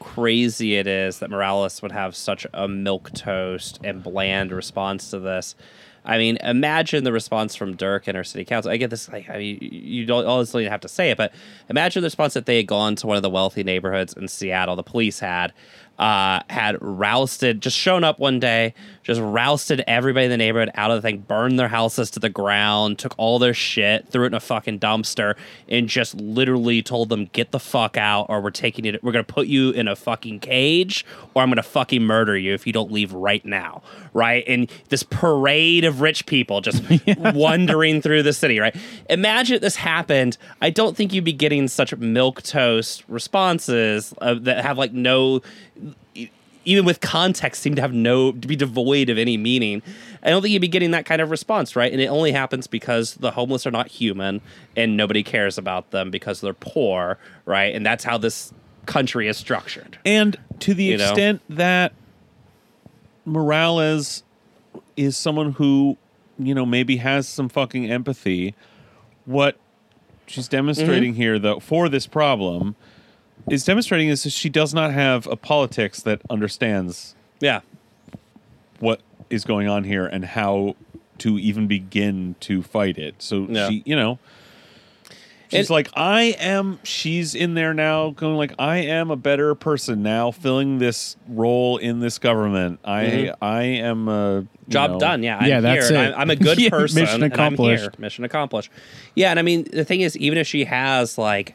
crazy 0.00 0.76
it 0.76 0.86
is 0.86 1.18
that 1.18 1.30
Morales 1.30 1.80
would 1.82 1.92
have 1.92 2.14
such 2.16 2.46
a 2.54 2.66
milk 2.68 3.10
toast 3.12 3.78
and 3.84 4.02
bland 4.02 4.50
response 4.52 5.10
to 5.10 5.18
this. 5.18 5.54
I 6.04 6.18
mean, 6.18 6.36
imagine 6.42 7.04
the 7.04 7.12
response 7.12 7.54
from 7.54 7.76
Durkan 7.76 8.14
our 8.14 8.24
city 8.24 8.44
council. 8.44 8.70
I 8.70 8.76
get 8.76 8.90
this, 8.90 9.08
like, 9.08 9.28
I 9.30 9.38
mean, 9.38 9.58
you 9.60 10.04
don't 10.04 10.26
honestly 10.26 10.66
have 10.66 10.80
to 10.80 10.88
say 10.88 11.10
it, 11.10 11.16
but 11.16 11.32
imagine 11.70 12.02
the 12.02 12.06
response 12.06 12.34
that 12.34 12.44
they 12.44 12.58
had 12.58 12.66
gone 12.66 12.94
to 12.96 13.06
one 13.06 13.16
of 13.16 13.22
the 13.22 13.30
wealthy 13.30 13.64
neighborhoods 13.64 14.12
in 14.12 14.28
Seattle, 14.28 14.76
the 14.76 14.82
police 14.82 15.20
had, 15.20 15.52
uh, 15.98 16.40
had 16.50 16.76
rousted, 16.82 17.62
just 17.62 17.76
shown 17.76 18.04
up 18.04 18.18
one 18.18 18.38
day, 18.38 18.74
just 19.04 19.20
rousted 19.20 19.84
everybody 19.86 20.24
in 20.24 20.30
the 20.30 20.36
neighborhood 20.36 20.70
out 20.74 20.90
of 20.90 21.00
the 21.00 21.02
thing, 21.06 21.18
burned 21.18 21.58
their 21.58 21.68
houses 21.68 22.10
to 22.12 22.18
the 22.18 22.30
ground, 22.30 22.98
took 22.98 23.14
all 23.18 23.38
their 23.38 23.54
shit, 23.54 24.08
threw 24.08 24.24
it 24.24 24.28
in 24.28 24.34
a 24.34 24.40
fucking 24.40 24.80
dumpster, 24.80 25.36
and 25.68 25.88
just 25.88 26.14
literally 26.14 26.82
told 26.82 27.10
them, 27.10 27.26
get 27.26 27.52
the 27.52 27.60
fuck 27.60 27.98
out, 27.98 28.26
or 28.30 28.40
we're 28.40 28.50
taking 28.50 28.86
it, 28.86 29.04
we're 29.04 29.12
gonna 29.12 29.22
put 29.22 29.46
you 29.46 29.70
in 29.70 29.86
a 29.86 29.94
fucking 29.94 30.40
cage, 30.40 31.04
or 31.34 31.42
I'm 31.42 31.50
gonna 31.50 31.62
fucking 31.62 32.02
murder 32.02 32.36
you 32.36 32.54
if 32.54 32.66
you 32.66 32.72
don't 32.72 32.90
leave 32.90 33.12
right 33.12 33.44
now, 33.44 33.82
right? 34.14 34.42
And 34.48 34.70
this 34.88 35.02
parade 35.02 35.84
of 35.84 36.00
rich 36.00 36.24
people 36.24 36.62
just 36.62 36.82
wandering 37.18 38.00
through 38.00 38.22
the 38.22 38.32
city, 38.32 38.58
right? 38.58 38.74
Imagine 39.10 39.60
this 39.60 39.76
happened. 39.76 40.38
I 40.62 40.70
don't 40.70 40.96
think 40.96 41.12
you'd 41.12 41.24
be 41.24 41.32
getting 41.34 41.68
such 41.68 41.94
milk 41.96 42.42
toast 42.42 43.04
responses 43.06 44.14
uh, 44.22 44.34
that 44.40 44.64
have 44.64 44.78
like 44.78 44.94
no 44.94 45.42
even 46.64 46.84
with 46.84 47.00
context 47.00 47.62
seem 47.62 47.74
to 47.74 47.82
have 47.82 47.92
no 47.92 48.32
to 48.32 48.48
be 48.48 48.56
devoid 48.56 49.08
of 49.10 49.18
any 49.18 49.36
meaning 49.36 49.82
i 50.22 50.30
don't 50.30 50.42
think 50.42 50.52
you'd 50.52 50.60
be 50.62 50.68
getting 50.68 50.90
that 50.92 51.04
kind 51.06 51.20
of 51.20 51.30
response 51.30 51.76
right 51.76 51.92
and 51.92 52.00
it 52.00 52.06
only 52.06 52.32
happens 52.32 52.66
because 52.66 53.14
the 53.16 53.30
homeless 53.32 53.66
are 53.66 53.70
not 53.70 53.88
human 53.88 54.40
and 54.76 54.96
nobody 54.96 55.22
cares 55.22 55.58
about 55.58 55.90
them 55.90 56.10
because 56.10 56.40
they're 56.40 56.54
poor 56.54 57.18
right 57.44 57.74
and 57.74 57.84
that's 57.84 58.04
how 58.04 58.16
this 58.18 58.52
country 58.86 59.28
is 59.28 59.36
structured 59.36 59.98
and 60.04 60.36
to 60.60 60.74
the 60.74 60.84
You 60.84 60.98
know? 60.98 61.08
extent 61.10 61.42
that 61.48 61.92
Morales 63.24 64.22
is 64.96 65.16
someone 65.16 65.52
who, 65.52 65.96
you 66.38 66.54
know, 66.54 66.66
maybe 66.66 66.98
has 66.98 67.26
some 67.26 67.48
fucking 67.48 67.90
empathy, 67.90 68.54
what 69.24 69.56
she's 70.26 70.48
demonstrating 70.48 71.12
Mm-hmm. 71.12 71.20
here, 71.22 71.38
though, 71.38 71.60
for 71.60 71.88
this 71.88 72.06
problem 72.06 72.76
is 73.48 73.64
demonstrating 73.64 74.08
is 74.08 74.22
she 74.32 74.48
does 74.48 74.72
not 74.74 74.92
have 74.92 75.26
a 75.26 75.36
politics 75.36 76.00
that 76.02 76.20
understands 76.30 77.14
yeah 77.40 77.60
what 78.80 79.00
is 79.30 79.44
going 79.44 79.68
on 79.68 79.84
here 79.84 80.06
and 80.06 80.24
how 80.24 80.74
to 81.18 81.38
even 81.38 81.66
begin 81.66 82.34
to 82.40 82.62
fight 82.62 82.98
it. 82.98 83.14
So 83.18 83.46
Yeah. 83.48 83.68
she, 83.68 83.82
you 83.86 83.94
know, 83.96 84.18
she's 85.48 85.60
And- 85.60 85.70
like, 85.70 85.88
I 85.94 86.34
am. 86.40 86.80
She's 86.82 87.34
in 87.36 87.54
there 87.54 87.72
now, 87.72 88.10
going 88.10 88.36
like, 88.36 88.52
I 88.58 88.78
am 88.78 89.10
a 89.12 89.16
better 89.16 89.54
person 89.54 90.02
now, 90.02 90.32
filling 90.32 90.78
this 90.78 91.16
role 91.28 91.76
in 91.78 92.00
this 92.00 92.18
government. 92.18 92.80
I, 92.84 93.04
Mhm. 93.04 93.34
I 93.40 93.62
am 93.62 94.08
a 94.08 94.44
job 94.68 94.92
know- 94.92 94.98
done 94.98 95.22
yeah 95.22 95.38
I'm 95.38 95.48
Yeah, 95.48 95.60
that's 95.60 95.88
here, 95.88 95.98
it. 96.02 96.08
I'm, 96.14 96.20
I'm 96.22 96.30
a 96.30 96.36
good 96.36 96.58
Yeah, 96.60 96.70
person 96.70 97.00
mission 97.02 97.22
and 97.22 97.24
I'm 97.24 97.30
here. 97.30 97.34
accomplished. 97.74 97.98
mission 97.98 98.24
accomplished 98.24 98.70
yeah 99.14 99.28
and 99.30 99.38
i 99.38 99.42
mean 99.42 99.64
the 99.70 99.84
thing 99.84 100.00
is 100.00 100.16
even 100.16 100.38
if 100.38 100.46
she 100.46 100.64
has 100.64 101.18
like 101.18 101.54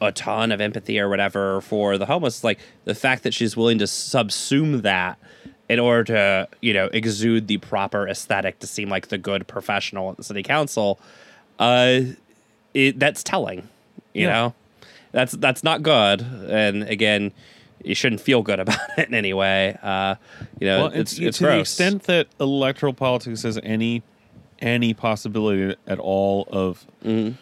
a 0.00 0.10
ton 0.12 0.50
of 0.52 0.60
empathy 0.60 0.98
or 0.98 1.08
whatever 1.08 1.60
for 1.60 1.98
the 1.98 2.06
homeless 2.06 2.42
like 2.42 2.58
the 2.84 2.94
fact 2.94 3.22
that 3.22 3.34
she's 3.34 3.56
willing 3.56 3.78
to 3.78 3.84
subsume 3.84 4.82
that 4.82 5.18
in 5.68 5.78
order 5.78 6.04
to 6.04 6.48
you 6.60 6.72
know 6.72 6.86
exude 6.92 7.46
the 7.48 7.58
proper 7.58 8.08
aesthetic 8.08 8.58
to 8.58 8.66
seem 8.66 8.88
like 8.88 9.08
the 9.08 9.18
good 9.18 9.46
professional 9.46 10.10
at 10.10 10.16
the 10.16 10.24
city 10.24 10.42
council 10.42 10.98
uh 11.58 12.00
it, 12.74 12.98
that's 12.98 13.22
telling 13.22 13.68
you 14.14 14.26
Yeah. 14.26 14.32
know 14.32 14.54
that's 15.12 15.32
that's 15.32 15.62
not 15.62 15.82
good 15.82 16.20
and 16.22 16.84
again 16.84 17.32
you 17.84 17.94
shouldn't 17.94 18.20
feel 18.20 18.42
good 18.42 18.60
about 18.64 18.78
it 18.98 19.08
in 19.08 19.14
any 19.14 19.32
way 19.34 19.76
uh 19.82 20.14
you 20.60 20.66
know 20.66 20.82
Well, 20.84 20.92
it's 20.94 21.18
and 21.18 21.26
it's 21.28 21.38
to 21.38 21.44
gross 21.44 21.56
the 21.56 21.60
extent 21.60 22.02
that 22.04 22.26
electoral 22.40 22.92
politics 22.94 23.42
has 23.42 23.58
any 23.62 24.02
any 24.60 24.94
possibility 24.94 25.76
at 25.86 25.98
all 25.98 26.46
of 26.50 26.86
Mm-hmm. 27.04 27.36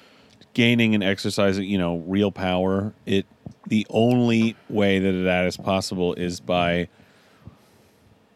Gaining 0.59 0.93
and 0.97 1.05
exercising, 1.05 1.69
you 1.69 1.79
know, 1.79 1.99
real 2.09 2.33
power, 2.33 2.93
it 3.07 3.27
the 3.69 3.87
only 3.91 4.57
way 4.69 4.99
that 4.99 5.13
that 5.23 5.45
is 5.47 5.57
possible 5.57 6.15
is 6.15 6.41
by 6.41 6.89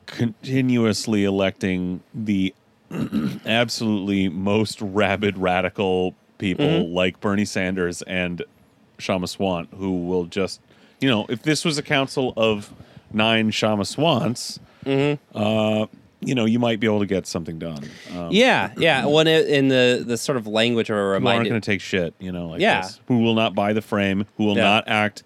continuously 0.06 1.24
electing 1.24 2.00
the 2.14 2.54
absolutely 3.44 4.28
most 4.28 4.80
rabid 4.80 5.36
radical 5.36 6.14
people 6.38 6.64
Mm-hmm. 6.64 6.94
like 6.94 7.18
Bernie 7.20 7.44
Sanders 7.44 8.02
and 8.02 8.42
Kshama 8.98 9.24
Sawant, 9.24 9.66
who 9.76 10.06
will 10.06 10.26
just, 10.26 10.60
you 11.00 11.08
know, 11.08 11.26
if 11.28 11.42
this 11.42 11.64
was 11.64 11.76
a 11.78 11.82
council 11.82 12.34
of 12.36 12.72
nine 13.12 13.50
Kshama 13.50 13.82
Sawants, 13.82 14.60
Mm-hmm. 14.84 15.36
uh, 15.36 15.86
you 16.22 16.34
know, 16.34 16.44
you 16.44 16.58
might 16.58 16.80
be 16.80 16.86
able 16.86 17.00
to 17.00 17.06
get 17.06 17.26
something 17.26 17.58
done. 17.58 17.84
Um, 18.16 18.28
Yeah, 18.30 18.72
yeah. 18.76 19.04
When 19.16 19.26
it, 19.26 19.48
in 19.48 19.68
the 19.68 20.02
the 20.06 20.16
sort 20.16 20.36
of 20.38 20.46
language 20.46 20.90
of 20.90 20.96
a 20.96 21.20
who 21.20 21.26
aren't 21.26 21.48
going 21.48 21.60
to 21.60 21.64
take 21.64 21.80
shit, 21.80 22.14
you 22.18 22.32
know, 22.32 22.48
like 22.48 22.60
Yeah. 22.60 22.82
this. 22.82 23.00
Who 23.08 23.18
will 23.18 23.34
not 23.34 23.54
buy 23.54 23.72
the 23.72 23.82
frame, 23.82 24.26
who 24.36 24.44
will 24.44 24.56
Yeah. 24.56 24.62
not 24.64 24.84
act 24.88 25.22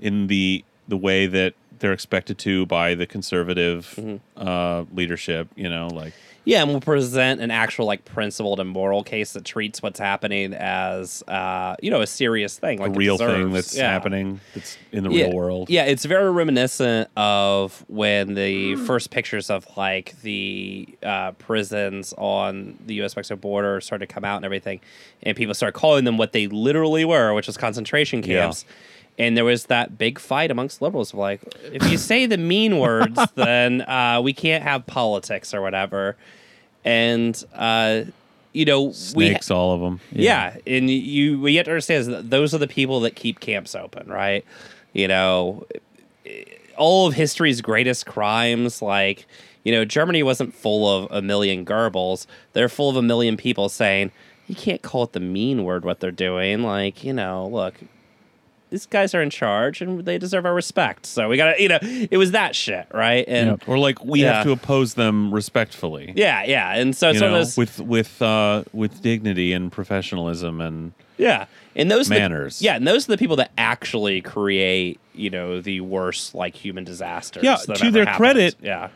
in 0.00 0.26
the 0.28 0.64
the 0.88 0.96
way 0.96 1.26
that 1.26 1.54
they're 1.78 1.92
expected 1.92 2.38
to 2.38 2.64
by 2.66 2.94
the 2.94 3.06
conservative 3.06 3.94
Mm-hmm. 3.98 4.16
uh, 4.48 4.84
leadership, 4.94 5.48
you 5.56 5.68
know, 5.68 5.88
like 5.88 6.12
Yeah, 6.46 6.62
and 6.62 6.70
we'll 6.70 6.80
present 6.80 7.40
an 7.40 7.50
actual 7.50 7.86
like 7.86 8.04
principled 8.04 8.60
and 8.60 8.70
moral 8.70 9.02
case 9.02 9.32
that 9.32 9.44
treats 9.44 9.82
what's 9.82 9.98
happening 9.98 10.54
as 10.54 11.24
uh, 11.26 11.74
you 11.82 11.90
know 11.90 12.02
a 12.02 12.06
serious 12.06 12.56
thing, 12.56 12.78
like 12.78 12.90
a 12.90 12.92
it 12.92 12.96
real 12.96 13.18
thing 13.18 13.50
that's 13.50 13.76
Yeah. 13.76 13.90
happening 13.92 14.38
that's 14.54 14.78
in 14.92 15.02
the 15.02 15.10
yeah. 15.10 15.24
real 15.24 15.34
world. 15.34 15.68
Yeah, 15.68 15.86
it's 15.86 16.04
very 16.04 16.30
reminiscent 16.30 17.10
of 17.16 17.84
when 17.88 18.34
the 18.34 18.76
first 18.76 19.10
pictures 19.10 19.50
of 19.50 19.66
like 19.76 20.14
the 20.22 20.88
uh, 21.02 21.32
prisons 21.32 22.14
on 22.16 22.78
the 22.86 22.94
U.S. 22.94 23.16
Mexico 23.16 23.36
border 23.40 23.80
started 23.80 24.06
to 24.06 24.14
come 24.14 24.24
out 24.24 24.36
and 24.36 24.44
everything, 24.44 24.80
and 25.24 25.36
people 25.36 25.52
started 25.52 25.76
calling 25.76 26.04
them 26.04 26.16
what 26.16 26.30
they 26.30 26.46
literally 26.46 27.04
were, 27.04 27.34
which 27.34 27.48
was 27.48 27.56
concentration 27.56 28.22
Yeah. 28.22 28.46
And 29.18 29.36
there 29.36 29.44
was 29.44 29.66
that 29.66 29.96
big 29.96 30.18
fight 30.18 30.50
amongst 30.50 30.82
liberals 30.82 31.12
of 31.12 31.18
like, 31.18 31.40
if 31.72 31.90
you 31.90 31.96
say 31.96 32.26
the 32.26 32.36
mean 32.36 32.78
words, 32.80 33.18
then 33.34 33.82
uh, 33.82 34.20
we 34.22 34.32
can't 34.32 34.62
have 34.62 34.86
politics 34.86 35.54
or 35.54 35.62
whatever. 35.62 36.16
And 36.84 37.42
uh, 37.54 38.02
you 38.56 38.64
know, 38.64 38.84
we 38.84 38.92
Snakes, 38.92 39.50
all 39.50 39.74
of 39.74 39.80
them. 39.80 40.00
yeah, 40.12 40.56
and 40.66 40.88
you 40.88 41.38
we 41.40 41.56
have 41.56 41.66
to 41.66 41.72
understand 41.72 42.00
is 42.00 42.06
that 42.06 42.30
those 42.30 42.54
are 42.54 42.58
the 42.58 42.68
people 42.68 43.00
that 43.00 43.14
keep 43.14 43.40
camps 43.40 43.74
open, 43.74 44.08
right? 44.08 44.44
You 44.94 45.08
know, 45.08 45.66
all 46.78 47.06
of 47.06 47.14
history's 47.14 47.60
greatest 47.60 48.06
crimes, 48.06 48.80
like 48.80 49.26
you 49.62 49.72
know, 49.72 49.84
Germany 49.84 50.22
wasn't 50.22 50.54
full 50.54 50.88
of 50.88 51.10
a 51.10 51.20
million 51.20 51.66
Goebbels; 51.66 52.26
they're 52.54 52.70
full 52.70 52.88
of 52.88 52.96
a 52.96 53.02
million 53.02 53.36
people 53.36 53.68
saying 53.68 54.10
you 54.46 54.54
can't 54.54 54.80
call 54.80 55.02
it 55.02 55.12
the 55.12 55.20
mean 55.20 55.64
word 55.64 55.84
what 55.84 56.00
they're 56.00 56.10
doing. 56.10 56.62
Like 56.62 57.04
you 57.04 57.12
know, 57.12 57.46
look. 57.48 57.74
These 58.70 58.86
guys 58.86 59.14
are 59.14 59.22
in 59.22 59.30
charge 59.30 59.80
and 59.80 60.04
they 60.04 60.18
deserve 60.18 60.44
our 60.44 60.54
respect. 60.54 61.06
So 61.06 61.28
we 61.28 61.36
gotta, 61.36 61.60
you 61.62 61.68
know, 61.68 61.78
it 61.82 62.16
was 62.18 62.32
that 62.32 62.56
shit, 62.56 62.86
right? 62.92 63.24
And 63.28 63.50
Yep. 63.50 63.68
Or 63.68 63.78
like 63.78 64.04
we 64.04 64.22
Yeah. 64.22 64.34
have 64.34 64.44
to 64.44 64.50
oppose 64.52 64.94
them 64.94 65.32
respectfully. 65.32 66.12
yeah, 66.16 66.42
yeah. 66.44 66.74
And 66.74 66.94
so 66.96 67.10
it's 67.10 67.20
You 67.20 67.22
one 67.26 67.32
know, 67.32 67.38
those, 67.38 67.56
with 67.56 67.80
with 67.80 68.20
uh, 68.20 68.64
with 68.72 69.02
dignity 69.02 69.52
and 69.52 69.70
professionalism 69.70 70.60
and 70.60 70.92
Yeah, 71.16 71.46
and 71.76 71.90
those 71.90 72.10
are 72.10 72.14
the- 72.14 72.20
Manners. 72.20 72.60
yeah, 72.60 72.74
and 72.76 72.86
those 72.88 73.08
are 73.08 73.12
the 73.12 73.18
people 73.18 73.36
that 73.36 73.52
actually 73.56 74.20
create, 74.20 74.98
you 75.14 75.30
know, 75.30 75.60
the 75.60 75.80
worst 75.80 76.34
like 76.34 76.56
human 76.56 76.82
disasters. 76.84 77.44
Yeah, 77.44 77.56
to 77.76 77.90
their 77.92 78.06
credit- 78.06 78.56
Yeah, 78.60 78.88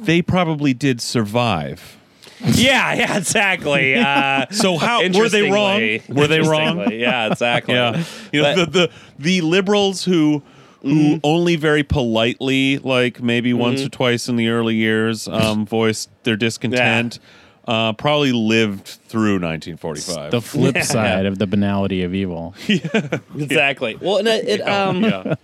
they 0.00 0.22
probably 0.22 0.72
did 0.74 1.00
survive. 1.02 1.98
yeah, 2.54 2.94
yeah, 2.94 3.16
exactly. 3.18 3.94
Uh, 4.04 4.46
So 4.50 4.76
how 4.76 5.00
were 5.12 5.28
they 5.28 5.50
wrong? 5.50 6.00
Were 6.08 6.26
they 6.26 6.40
wrong? 6.50 6.90
Yeah, 6.92 7.30
exactly. 7.30 7.74
Yeah, 7.74 8.02
you 8.32 8.42
know 8.42 8.54
But- 8.54 8.72
the, 8.72 8.80
the 8.88 8.90
the 9.18 9.40
liberals 9.42 10.04
who 10.04 10.42
who 10.82 11.18
only 11.24 11.56
very 11.56 11.82
politely, 11.82 12.76
like 12.78 13.22
maybe 13.22 13.54
once 13.54 13.80
or 13.80 13.88
twice 13.88 14.28
in 14.28 14.36
the 14.36 14.48
early 14.48 14.74
years, 14.74 15.26
um, 15.28 15.64
voiced 15.64 16.10
their 16.24 16.36
discontent. 16.36 17.18
Uh, 17.66 17.94
probably 17.94 18.32
lived 18.32 18.86
through 18.86 19.40
1945. 19.40 20.30
The 20.32 20.42
flip 20.42 20.74
Yeah. 20.74 20.82
side 20.82 21.24
of 21.24 21.38
the 21.38 21.46
banality 21.46 22.02
of 22.02 22.12
evil. 22.14 22.54
yeah. 22.66 23.18
exactly. 23.38 23.96
Well, 23.98 24.18
and 24.18 24.28
it, 24.28 24.46
it, 24.46 24.68
um, 24.68 25.02
yeah. 25.02 25.34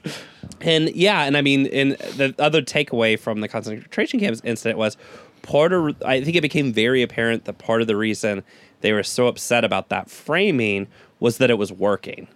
And 0.60 0.90
yeah, 0.94 1.22
and 1.22 1.34
I 1.38 1.40
mean, 1.40 1.66
and 1.68 1.92
the 1.92 2.34
other 2.38 2.60
takeaway 2.60 3.18
from 3.18 3.40
the 3.40 3.48
concentration 3.48 4.20
camps 4.20 4.42
incident 4.44 4.76
was 4.78 4.98
part 5.42 5.72
of. 5.72 5.94
I 6.04 6.22
think 6.22 6.36
it 6.36 6.40
became 6.42 6.72
very 6.72 7.02
apparent 7.02 7.44
that 7.44 7.58
part 7.58 7.80
of 7.80 7.86
the 7.86 7.96
reason 7.96 8.42
they 8.80 8.92
were 8.92 9.02
so 9.02 9.26
upset 9.26 9.64
about 9.64 9.88
that 9.90 10.10
framing 10.10 10.86
was 11.18 11.38
that 11.38 11.50
it 11.50 11.58
was 11.58 11.70
working, 11.72 12.28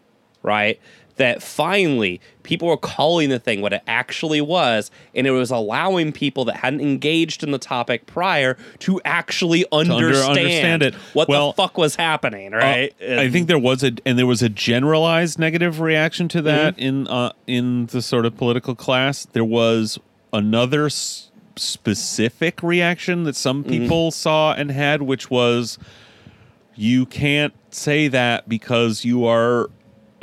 right? 0.42 0.78
That 1.16 1.44
finally 1.44 2.20
people 2.42 2.66
were 2.66 2.76
calling 2.76 3.28
the 3.30 3.38
thing 3.38 3.60
what 3.60 3.72
it 3.72 3.82
actually 3.86 4.40
was, 4.40 4.90
and 5.14 5.28
it 5.28 5.30
was 5.30 5.52
allowing 5.52 6.10
people 6.10 6.44
that 6.46 6.56
hadn't 6.56 6.80
engaged 6.80 7.44
in 7.44 7.52
the 7.52 7.58
topic 7.58 8.06
prior 8.06 8.56
to 8.80 9.00
actually 9.04 9.64
under- 9.70 9.94
understand, 9.94 10.38
understand 10.38 10.82
it. 10.82 10.94
what 11.12 11.28
Well, 11.28 11.52
the 11.52 11.56
fuck 11.62 11.78
was 11.78 11.94
happening, 11.94 12.52
Uh, 12.52 12.56
right? 12.58 12.94
I 13.00 13.30
think 13.30 13.46
there 13.46 13.60
was 13.60 13.84
a 13.84 13.92
and 14.04 14.18
there 14.18 14.26
was 14.26 14.42
a 14.42 14.48
generalized 14.48 15.38
negative 15.38 15.78
reaction 15.80 16.26
to 16.30 16.42
that 16.42 16.76
Mm-hmm. 16.76 16.84
in 16.84 17.06
uh, 17.06 17.32
in 17.46 17.86
the 17.86 18.02
sort 18.02 18.26
of 18.26 18.36
political 18.36 18.74
class. 18.74 19.24
There 19.32 19.44
was 19.44 20.00
another 20.32 20.86
s- 20.86 21.30
specific 21.56 22.62
reaction 22.62 23.24
that 23.24 23.36
some 23.36 23.62
Mm-hmm. 23.64 23.70
people 23.82 24.10
saw 24.10 24.52
and 24.54 24.70
had, 24.70 25.02
which 25.02 25.30
was 25.30 25.78
you 26.76 27.06
can't 27.06 27.54
say 27.70 28.08
that 28.08 28.48
because 28.48 29.04
you 29.04 29.24
are 29.24 29.70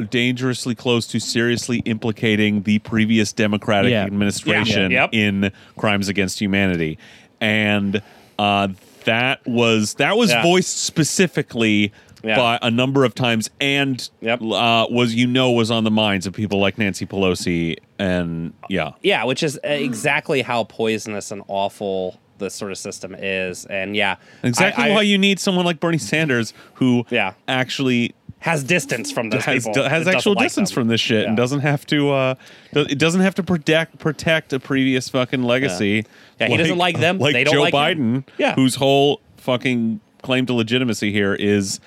dangerously 0.10 0.74
close 0.76 1.06
to 1.08 1.20
seriously 1.20 1.80
implicating 1.86 2.64
the 2.64 2.80
previous 2.80 3.32
democratic 3.32 3.92
Yeah. 3.92 4.04
administration 4.04 4.92
Yeah. 4.92 5.02
Yep. 5.04 5.10
in 5.14 5.52
crimes 5.78 6.10
against 6.10 6.40
humanity 6.42 6.98
and 7.40 8.02
uh, 8.40 8.70
that 9.06 9.46
was 9.46 9.94
that 9.96 10.18
was 10.18 10.32
Yeah. 10.32 10.42
voiced 10.44 10.78
specifically 10.84 11.92
Yeah. 12.24 12.36
by 12.38 12.60
a 12.62 12.70
number 12.70 13.04
of 13.06 13.16
times 13.16 13.50
and 13.60 14.08
Yep. 14.22 14.42
uh, 14.42 14.88
was 14.90 15.16
you 15.16 15.26
know 15.28 15.52
was 15.52 15.72
on 15.72 15.84
the 15.84 15.92
minds 15.92 16.28
of 16.28 16.34
people 16.34 16.60
like 16.60 16.78
Nancy 16.78 17.06
Pelosi 17.06 17.78
and 18.00 18.54
yeah 18.70 18.92
Yeah, 19.02 19.24
which 19.26 19.44
is 19.44 19.60
exactly 19.64 20.42
how 20.42 20.64
poisonous 20.66 21.32
and 21.32 21.42
awful 21.48 22.20
this 22.38 22.54
sort 22.56 22.72
of 22.72 22.78
system 22.78 23.16
is. 23.18 23.66
And 23.66 23.96
yeah, 23.96 24.16
exactly 24.44 24.84
I- 24.86 24.90
I- 24.90 24.92
why 24.96 25.02
you 25.04 25.18
need 25.18 25.40
someone 25.40 25.64
like 25.66 25.80
Bernie 25.80 25.98
Sanders 26.00 26.54
who 26.76 27.06
Yeah. 27.12 27.34
actually 27.48 28.14
has 28.40 28.64
distance 28.64 29.12
from 29.12 29.30
those 29.30 29.46
has, 29.46 29.66
people. 29.68 29.84
has 29.88 30.08
actual 30.08 30.34
like 30.34 30.46
distance 30.46 30.72
them. 30.72 30.74
from 30.74 30.88
this 30.88 31.00
shit 31.00 31.28
and 31.28 31.38
doesn't 31.38 31.60
have 31.60 31.86
to 31.86 32.12
uh 32.12 32.34
do- 32.74 32.88
it 32.90 32.98
doesn't 32.98 33.22
have 33.22 33.36
to 33.36 33.44
protect 33.44 34.00
protect 34.00 34.52
a 34.54 34.60
previous 34.60 35.10
fucking 35.10 35.44
legacy 35.44 36.06
Yeah, 36.40 36.48
he 36.48 36.58
doesn't 36.58 36.78
like 36.80 37.00
them, 37.00 37.20
like 37.20 37.34
they 37.34 37.44
don't 37.44 37.54
Joe 37.54 37.62
like 37.62 37.74
Biden 37.74 37.98
him. 37.98 38.26
Yeah. 38.40 38.56
whose 38.56 38.76
whole 38.76 39.22
fucking 39.38 40.00
claim 40.24 40.48
to 40.48 40.54
legitimacy 40.54 41.12
here 41.12 41.36
is 41.36 41.80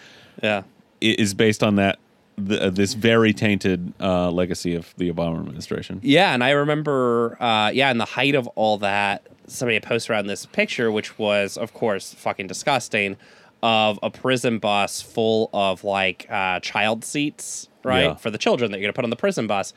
Yeah, 0.42 0.62
is 1.00 1.34
based 1.34 1.62
on 1.62 1.76
that 1.76 1.98
the, 2.36 2.64
uh, 2.66 2.70
this 2.70 2.94
very 2.94 3.32
tainted 3.32 3.92
uh, 4.00 4.30
legacy 4.30 4.74
of 4.74 4.92
the 4.96 5.12
Obama 5.12 5.38
administration. 5.38 6.00
yeah, 6.02 6.34
and 6.34 6.42
I 6.42 6.50
remember, 6.50 7.36
uh, 7.40 7.70
yeah, 7.72 7.90
in 7.90 7.98
the 7.98 8.04
height 8.04 8.34
of 8.34 8.48
all 8.56 8.78
that, 8.78 9.24
somebody 9.46 9.74
had 9.74 9.84
posted 9.84 10.10
around 10.10 10.26
this 10.26 10.44
picture, 10.46 10.90
which 10.90 11.16
was, 11.18 11.56
of 11.56 11.72
course, 11.74 12.12
fucking 12.14 12.48
disgusting, 12.48 13.16
of 13.62 13.98
a 14.02 14.10
prison 14.10 14.58
bus 14.58 15.00
full 15.00 15.48
of 15.54 15.84
like 15.84 16.26
uh, 16.28 16.58
child 16.60 17.04
seats, 17.04 17.68
right, 17.84 18.04
Yeah. 18.04 18.14
for 18.16 18.30
the 18.30 18.38
children 18.38 18.72
that 18.72 18.78
you're 18.78 18.86
gonna 18.88 18.92
put 18.94 19.04
on 19.04 19.10
the 19.10 19.16
prison 19.16 19.46
bus. 19.46 19.72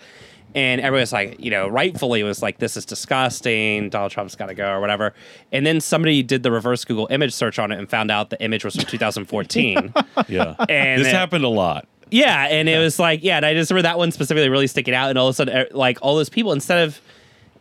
And 0.55 0.81
everybody's 0.81 1.13
like, 1.13 1.39
you 1.39 1.51
know, 1.51 1.67
rightfully 1.67 2.23
was 2.23 2.41
like, 2.41 2.57
this 2.57 2.77
is 2.77 2.85
disgusting. 2.85 3.89
Donald 3.89 4.11
Trump's 4.11 4.35
got 4.35 4.47
to 4.47 4.55
go 4.55 4.71
or 4.71 4.79
whatever. 4.81 5.13
And 5.51 5.65
then 5.65 5.79
somebody 5.81 6.23
did 6.23 6.41
the 6.43 6.51
reverse 6.51 6.83
Google 6.85 7.07
image 7.11 7.33
search 7.33 7.59
on 7.59 7.71
it 7.71 7.77
and 7.77 7.89
found 7.89 8.09
out 8.09 8.29
the 8.31 8.41
image 8.41 8.65
was 8.65 8.75
from 8.75 8.85
2014. 8.89 9.93
Yeah, 10.27 10.55
And 10.69 11.01
this 11.01 11.09
it- 11.09 11.13
happened 11.13 11.43
a 11.43 11.49
lot. 11.49 11.87
Yeah, 12.09 12.47
and 12.47 12.69
it 12.69 12.79
was 12.79 12.99
like, 12.99 13.21
yeah, 13.21 13.35
and 13.35 13.45
I 13.45 13.53
just 13.53 13.69
remember 13.69 13.83
that 13.89 13.97
one 13.97 14.13
specifically 14.13 14.47
really 14.47 14.67
sticking 14.67 14.93
out, 14.93 15.09
and 15.09 15.19
all 15.19 15.27
of 15.27 15.31
a 15.31 15.35
sudden, 15.35 15.57
er, 15.57 15.67
like 15.71 15.97
all 16.01 16.15
those 16.15 16.29
people, 16.29 16.53
instead 16.53 16.87
of 16.87 17.01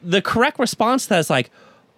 the 0.05 0.23
correct 0.23 0.61
response 0.61 1.03
to 1.05 1.09
that 1.09 1.19
is 1.19 1.29
like, 1.29 1.51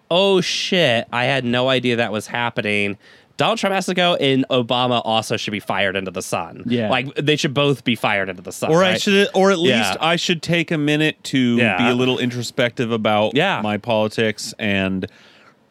oh 0.09 0.41
shit, 0.41 1.07
I 1.13 1.25
had 1.25 1.45
no 1.45 1.69
idea 1.69 1.97
that 1.97 2.11
was 2.11 2.25
happening. 2.25 2.97
Donald 3.39 3.57
Trump 3.57 3.73
has 3.73 3.85
to 3.85 3.93
go, 3.93 4.15
and 4.15 4.45
Obama 4.49 5.01
also 5.05 5.37
should 5.37 5.51
be 5.51 5.61
fired 5.61 5.95
into 5.95 6.11
the 6.11 6.21
sun. 6.21 6.63
Yeah. 6.65 6.89
like 6.89 7.15
they 7.15 7.37
should 7.37 7.53
both 7.53 7.85
be 7.85 7.95
fired 7.95 8.27
into 8.27 8.41
the 8.41 8.51
sun. 8.51 8.69
Or 8.69 8.83
I 8.83 8.97
should, 8.97 9.29
or 9.33 9.49
at 9.49 9.59
least 9.59 9.75
Yeah. 9.75 9.95
I 10.01 10.17
should 10.17 10.41
take 10.43 10.71
a 10.71 10.77
minute 10.77 11.23
to 11.25 11.55
Yeah. 11.55 11.77
be 11.77 11.85
a 11.89 11.95
little 11.95 12.19
introspective 12.19 12.91
about 12.91 13.35
Yeah. 13.35 13.61
my 13.63 13.77
politics 13.77 14.53
and 14.59 15.07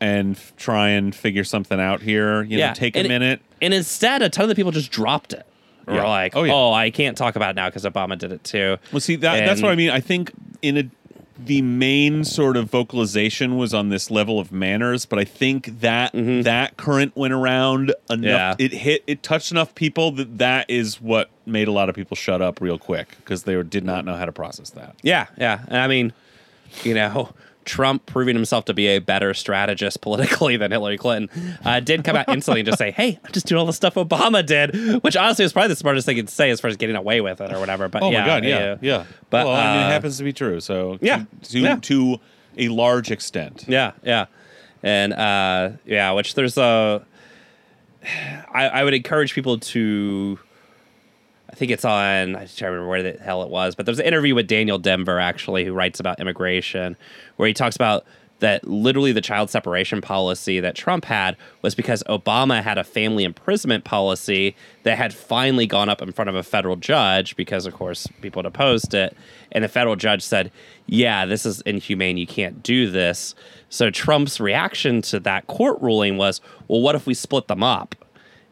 and 0.01 0.37
f- 0.37 0.53
try 0.57 0.91
and 0.91 1.13
figure 1.15 1.43
something 1.45 1.79
out 1.81 2.01
here. 2.03 2.43
You 2.45 2.59
know, 2.59 2.73
take 2.73 2.95
a 2.97 3.01
and 3.01 3.07
it- 3.07 3.09
minute. 3.11 3.41
and 3.61 3.75
instead, 3.75 4.23
a 4.23 4.29
ton 4.29 4.45
of 4.45 4.49
the 4.49 4.55
people 4.55 4.71
just 4.73 4.91
dropped 4.93 5.33
it. 5.33 5.45
Or 5.89 5.95
Yeah. 5.95 6.05
like, 6.07 6.37
Oh, 6.37 6.45
yeah. 6.45 6.53
oh. 6.55 6.73
I 6.73 6.91
can't 6.91 7.17
talk 7.19 7.35
about 7.35 7.51
it 7.51 7.57
now 7.57 7.69
because 7.69 7.85
Obama 7.85 8.17
did 8.17 8.31
it 8.31 8.45
too. 8.45 8.77
Well, 8.93 9.01
see 9.01 9.17
that 9.17 9.45
that's 9.45 9.61
what 9.61 9.73
I 9.73 9.75
mean. 9.75 9.91
I 9.91 10.01
think 10.01 10.31
in 10.63 10.77
a 10.79 10.85
the 11.39 11.63
main 11.63 12.25
sort 12.25 12.57
of 12.57 12.69
vocalization 12.69 13.57
was 13.57 13.73
on 13.73 13.91
this 13.91 14.11
level 14.11 14.41
of 14.41 14.51
manners, 14.51 15.07
but 15.07 15.19
I 15.19 15.25
think 15.25 15.81
that 15.81 16.13
mm-hmm. 16.13 16.43
that 16.43 16.77
current 16.77 17.17
went 17.17 17.33
around 17.33 17.95
enough. 18.11 18.57
Yeah. 18.59 18.65
It 18.67 18.73
hit, 18.73 19.05
it 19.07 19.23
touched 19.23 19.53
enough 19.53 19.75
people 19.75 20.11
that 20.13 20.39
that 20.39 20.69
is 20.69 21.01
what 21.01 21.31
made 21.47 21.69
a 21.69 21.73
lot 21.73 21.89
of 21.89 21.95
people 21.95 22.17
shut 22.17 22.43
up 22.43 22.61
real 22.61 22.79
quick 22.79 23.17
because 23.19 23.45
they 23.45 23.63
did 23.63 23.85
not 23.85 24.05
know 24.05 24.17
how 24.17 24.25
to 24.25 24.33
process 24.33 24.71
that. 24.71 24.97
Yeah, 25.03 25.29
yeah. 25.39 25.65
I 25.71 25.87
mean, 25.87 26.13
you 26.83 26.95
know, 26.95 27.33
Trump 27.69 28.07
proving 28.07 28.35
himself 28.35 28.65
to 28.65 28.75
be 28.75 28.89
a 28.89 28.99
better 28.99 29.35
strategist 29.35 30.01
politically 30.01 30.57
than 30.57 30.73
Hillary 30.73 30.99
Clinton 30.99 31.57
uh, 31.65 31.79
did 31.81 32.03
come 32.03 32.17
out 32.17 32.29
instantly 32.33 32.61
and 32.61 32.67
just 32.67 32.79
say, 32.79 32.91
"Hey, 32.91 33.21
I'm 33.25 33.33
just 33.33 33.47
doing 33.47 33.61
all 33.61 33.67
the 33.67 33.73
stuff 33.73 33.95
Obama 33.95 34.45
did," 34.45 35.03
which 35.05 35.17
honestly 35.17 35.45
was 35.45 35.53
probably 35.53 35.69
the 35.69 35.77
smartest 35.77 36.07
thing 36.07 36.25
to 36.25 36.33
say 36.33 36.51
as 36.51 36.61
far 36.61 36.69
as 36.69 36.77
getting 36.77 36.97
away 36.97 37.21
with 37.21 37.41
it 37.41 37.53
or 37.53 37.61
whatever. 37.61 37.89
But 37.89 38.03
Oh 38.03 38.11
yeah, 38.11 38.21
my 38.23 38.27
god, 38.27 38.45
yeah, 38.45 38.77
yeah. 38.81 39.05
But 39.31 39.47
well, 39.47 39.55
I 39.55 39.75
mean, 39.77 39.85
uh, 39.85 39.89
it 39.89 39.93
happens 39.93 40.19
to 40.19 40.25
be 40.25 40.33
true. 40.33 40.61
So 40.61 40.99
yeah, 41.01 41.25
to 41.43 41.51
to, 41.51 41.59
yeah. 41.61 41.77
to 41.77 42.19
a 42.57 42.69
large 42.69 43.11
extent. 43.11 43.67
Yeah, 43.69 43.93
yeah, 44.03 44.27
and 44.83 45.13
uh, 45.13 45.71
yeah, 45.85 46.13
which 46.13 46.35
there's 46.35 46.59
a. 46.59 47.05
I, 48.05 48.69
I 48.69 48.85
would 48.85 48.95
encourage 48.95 49.35
people 49.35 49.59
to. 49.59 50.39
I 51.59 51.61
think 51.61 51.73
it's 51.73 51.85
on. 51.85 52.37
I 52.37 52.47
can't 52.47 52.71
remember 52.71 52.87
where 52.87 53.03
the 53.03 53.19
hell 53.21 53.43
it 53.43 53.49
was, 53.49 53.75
but 53.75 53.85
there's 53.85 53.99
an 53.99 54.05
interview 54.07 54.33
with 54.33 54.47
Daniel 54.47 54.79
Denvir 54.79 55.21
actually, 55.21 55.65
who 55.65 55.73
writes 55.73 55.99
about 55.99 56.21
immigration, 56.21 56.97
where 57.35 57.49
he 57.49 57.53
talks 57.53 57.75
about 57.75 58.07
that 58.39 58.65
literally 58.65 59.11
the 59.11 59.21
child 59.21 59.51
separation 59.51 60.01
policy 60.01 60.61
that 60.61 60.77
Trump 60.77 61.05
had 61.05 61.37
was 61.63 61.75
because 61.75 62.05
Obama 62.05 62.63
had 62.63 62.79
a 62.79 62.85
family 62.85 63.25
imprisonment 63.25 63.83
policy 63.83 64.55
that 64.85 64.97
had 64.97 65.13
finally 65.13 65.67
gone 65.67 65.89
up 65.89 66.01
in 66.01 66.13
front 66.13 66.29
of 66.29 66.37
a 66.37 66.45
federal 66.45 66.77
judge 66.77 67.35
because, 67.35 67.67
of 67.67 67.75
course, 67.75 68.07
people 68.21 68.39
had 68.39 68.47
opposed 68.47 68.95
it. 68.95 69.17
And 69.51 69.65
the 69.65 69.69
federal 69.69 69.97
judge 69.97 70.23
said, 70.23 70.53
Yeah, 70.87 71.27
this 71.27 71.45
is 71.45 71.61
inhumane. 71.63 72.19
You 72.19 72.27
can't 72.29 72.63
do 72.63 72.89
this. 72.89 73.35
So 73.69 73.91
Trump's 73.91 74.39
reaction 74.39 75.03
to 75.03 75.19
that 75.19 75.49
court 75.49 75.83
ruling 75.83 76.19
was, 76.19 76.41
Well, 76.69 76.83
what 76.83 76.95
if 76.95 77.05
we 77.05 77.15
split 77.15 77.49
them 77.49 77.65
up? 77.65 77.97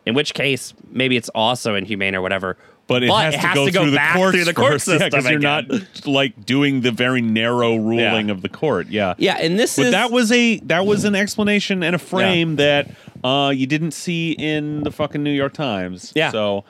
In 0.07 0.15
which 0.15 0.35
case, 0.35 0.75
maybe 0.91 1.17
it's 1.17 1.29
also 1.31 1.77
inhumane 1.77 2.17
or 2.17 2.23
whatever. 2.23 2.57
But 2.89 3.03
it 3.03 3.11
has, 3.11 3.35
to, 3.35 3.41
go 3.53 3.69
through 3.83 3.91
the 3.91 3.97
back 3.97 4.15
courts 4.15 4.37
through 4.37 4.45
the 4.45 4.55
court 4.55 4.73
first, 4.75 4.85
system. 4.85 5.11
because 5.11 5.29
you're 5.29 5.41
not 5.41 5.65
like 6.07 6.47
doing 6.47 6.83
the 6.83 6.93
very 6.93 7.21
narrow 7.21 7.75
ruling 7.75 8.27
Yeah. 8.29 8.33
of 8.33 8.43
the 8.43 8.49
court. 8.49 8.87
Yeah, 8.89 9.15
Yeah, 9.19 9.39
and 9.41 9.59
this 9.59 9.75
But 9.77 9.87
is 9.87 9.91
that 9.93 10.13
was 10.13 10.31
a 10.31 10.59
that 10.61 10.87
was 10.87 11.05
an 11.05 11.17
explanation 11.17 11.83
and 11.83 11.97
a 11.97 11.99
frame 11.99 12.57
that 12.57 12.89
uh, 13.25 13.53
you 13.55 13.67
didn't 13.67 13.91
see 13.91 14.33
in 14.33 14.85
the 14.85 14.93
fucking 14.93 15.23
New 15.23 15.33
York 15.33 15.53
Times. 15.53 16.13
Yeah. 16.15 16.31
So, 16.31 16.65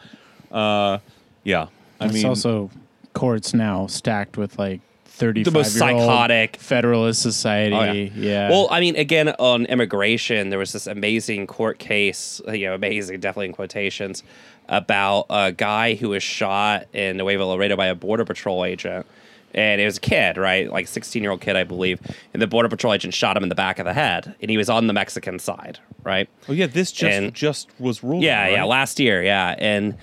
uh, 0.50 0.98
yeah. 1.44 1.66
I 2.00 2.06
it's 2.06 2.14
mean, 2.14 2.24
also 2.26 2.70
courts 3.12 3.52
now 3.52 3.86
stacked 3.86 4.38
with 4.38 4.58
like 4.58 4.80
thirty 5.16 5.42
The 5.42 5.50
most 5.50 5.78
five 5.78 5.90
year 5.92 5.98
old 5.98 6.06
psychotic- 6.10 6.56
Federalist 6.56 7.22
Society. 7.22 8.12
Oh, 8.14 8.20
yeah. 8.20 8.50
Well, 8.50 8.68
I 8.70 8.80
mean, 8.80 8.96
again, 8.96 9.30
on 9.38 9.66
immigration, 9.66 10.50
there 10.50 10.58
was 10.58 10.72
this 10.72 10.86
amazing 10.86 11.46
court 11.46 11.78
case, 11.78 12.40
you 12.48 12.66
know, 12.66 12.74
amazing, 12.74 13.20
definitely 13.20 13.46
in 13.46 13.52
quotations, 13.52 14.22
about 14.68 15.26
a 15.30 15.52
guy 15.52 15.94
who 15.94 16.10
was 16.10 16.22
shot 16.22 16.86
in 16.92 17.16
Nuevo 17.16 17.46
Laredo 17.48 17.76
by 17.76 17.86
a 17.86 17.94
Border 17.94 18.24
Patrol 18.24 18.64
agent. 18.64 19.06
And 19.54 19.80
it 19.80 19.86
was 19.86 19.96
a 19.96 20.00
kid, 20.00 20.36
right? 20.36 20.70
Like 20.70 20.86
16 20.86 21.22
year 21.22 21.30
old 21.30 21.40
kid, 21.40 21.56
I 21.56 21.64
believe. 21.64 21.98
And 22.34 22.42
the 22.42 22.46
Border 22.46 22.68
Patrol 22.68 22.92
agent 22.92 23.14
shot 23.14 23.38
him 23.38 23.42
in 23.42 23.48
the 23.48 23.54
back 23.54 23.78
of 23.78 23.86
the 23.86 23.94
head. 23.94 24.34
And 24.42 24.50
he 24.50 24.58
was 24.58 24.68
on 24.68 24.86
the 24.86 24.92
Mexican 24.92 25.38
side, 25.38 25.78
right? 26.04 26.28
oh 26.48 26.52
yeah, 26.52 26.66
this 26.66 26.92
just 26.92 27.16
and- 27.16 27.32
just 27.34 27.70
was 27.78 28.02
ruled. 28.04 28.22
Yeah, 28.22 28.44
on, 28.46 28.52
yeah, 28.52 28.64
last 28.64 29.00
year, 29.00 29.22
yeah. 29.22 29.54
And 29.56 29.96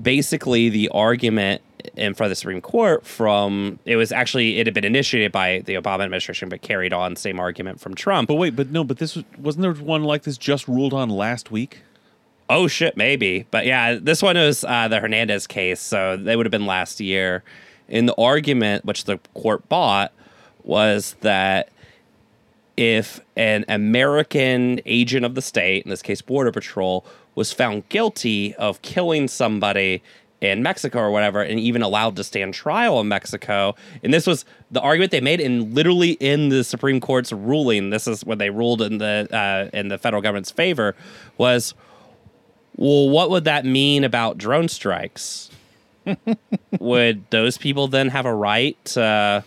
basically 0.00 0.68
the 0.68 0.90
argument 0.90 1.62
in 1.96 2.14
front 2.14 2.28
of 2.28 2.30
the 2.30 2.36
Supreme 2.36 2.60
Court 2.60 3.04
from 3.04 3.78
it 3.84 3.96
was 3.96 4.12
actually 4.12 4.58
it 4.58 4.66
had 4.66 4.74
been 4.74 4.84
initiated 4.84 5.32
by 5.32 5.60
the 5.60 5.74
Obama 5.74 6.04
administration 6.04 6.48
but 6.48 6.62
carried 6.62 6.92
on 6.92 7.16
same 7.16 7.40
argument 7.40 7.80
from 7.80 7.94
Trump. 7.94 8.28
But 8.28 8.36
wait, 8.36 8.56
but 8.56 8.70
no, 8.70 8.84
but 8.84 8.98
this 8.98 9.16
was 9.16 9.24
wasn't 9.38 9.62
there 9.62 9.72
one 9.72 10.04
like 10.04 10.22
this 10.22 10.38
just 10.38 10.68
ruled 10.68 10.92
on 10.92 11.10
last 11.10 11.50
week? 11.50 11.82
Oh 12.48 12.66
shit, 12.66 12.96
maybe. 12.96 13.46
But 13.50 13.66
yeah, 13.66 13.94
this 14.00 14.22
one 14.22 14.36
was 14.36 14.64
uh, 14.64 14.88
the 14.88 14.98
Hernandez 15.00 15.46
case, 15.46 15.80
so 15.80 16.16
they 16.16 16.36
would 16.36 16.46
have 16.46 16.50
been 16.50 16.66
last 16.66 17.00
year. 17.00 17.44
In 17.88 18.06
the 18.06 18.14
argument 18.14 18.84
which 18.84 19.04
the 19.04 19.18
court 19.34 19.68
bought 19.68 20.12
was 20.62 21.16
that 21.22 21.70
if 22.76 23.20
an 23.36 23.64
American 23.68 24.80
agent 24.86 25.26
of 25.26 25.34
the 25.34 25.42
state, 25.42 25.84
in 25.84 25.90
this 25.90 26.02
case 26.02 26.22
Border 26.22 26.52
Patrol, 26.52 27.04
was 27.34 27.52
found 27.52 27.88
guilty 27.88 28.54
of 28.56 28.80
killing 28.82 29.28
somebody 29.28 30.02
in 30.40 30.62
Mexico 30.62 31.00
or 31.00 31.10
whatever, 31.10 31.42
and 31.42 31.60
even 31.60 31.82
allowed 31.82 32.16
to 32.16 32.24
stand 32.24 32.54
trial 32.54 33.00
in 33.00 33.08
Mexico, 33.08 33.74
and 34.02 34.12
this 34.12 34.26
was 34.26 34.44
the 34.70 34.80
argument 34.80 35.10
they 35.10 35.20
made, 35.20 35.40
and 35.40 35.74
literally 35.74 36.12
in 36.12 36.48
the 36.48 36.64
Supreme 36.64 37.00
Court's 37.00 37.32
ruling, 37.32 37.90
this 37.90 38.06
is 38.06 38.24
what 38.24 38.38
they 38.38 38.50
ruled 38.50 38.80
in 38.80 38.98
the 38.98 39.28
uh, 39.30 39.76
in 39.76 39.88
the 39.88 39.98
federal 39.98 40.22
government's 40.22 40.50
favor, 40.50 40.94
was 41.36 41.74
well, 42.76 43.10
what 43.10 43.30
would 43.30 43.44
that 43.44 43.64
mean 43.66 44.04
about 44.04 44.38
drone 44.38 44.68
strikes? 44.68 45.50
would 46.80 47.28
those 47.30 47.58
people 47.58 47.88
then 47.88 48.08
have 48.08 48.24
a 48.24 48.34
right 48.34 48.82
to, 48.86 49.44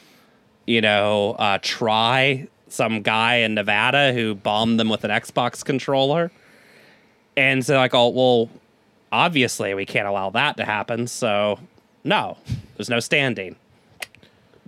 you 0.67 0.81
know, 0.81 1.31
uh, 1.39 1.57
try 1.61 2.47
some 2.67 3.01
guy 3.01 3.37
in 3.37 3.55
Nevada 3.55 4.13
who 4.13 4.35
bombed 4.35 4.79
them 4.79 4.89
with 4.89 5.03
an 5.03 5.09
Xbox 5.09 5.65
controller? 5.65 6.31
And 7.35 7.65
so, 7.65 7.75
like, 7.77 7.95
oh, 7.95 8.09
well, 8.09 8.49
obviously 9.13 9.73
we 9.73 9.85
can't 9.85 10.07
allow 10.07 10.29
that 10.31 10.57
to 10.57 10.65
happen. 10.65 11.07
So, 11.07 11.59
no, 12.03 12.37
there's 12.75 12.89
no 12.89 12.99
standing. 12.99 13.55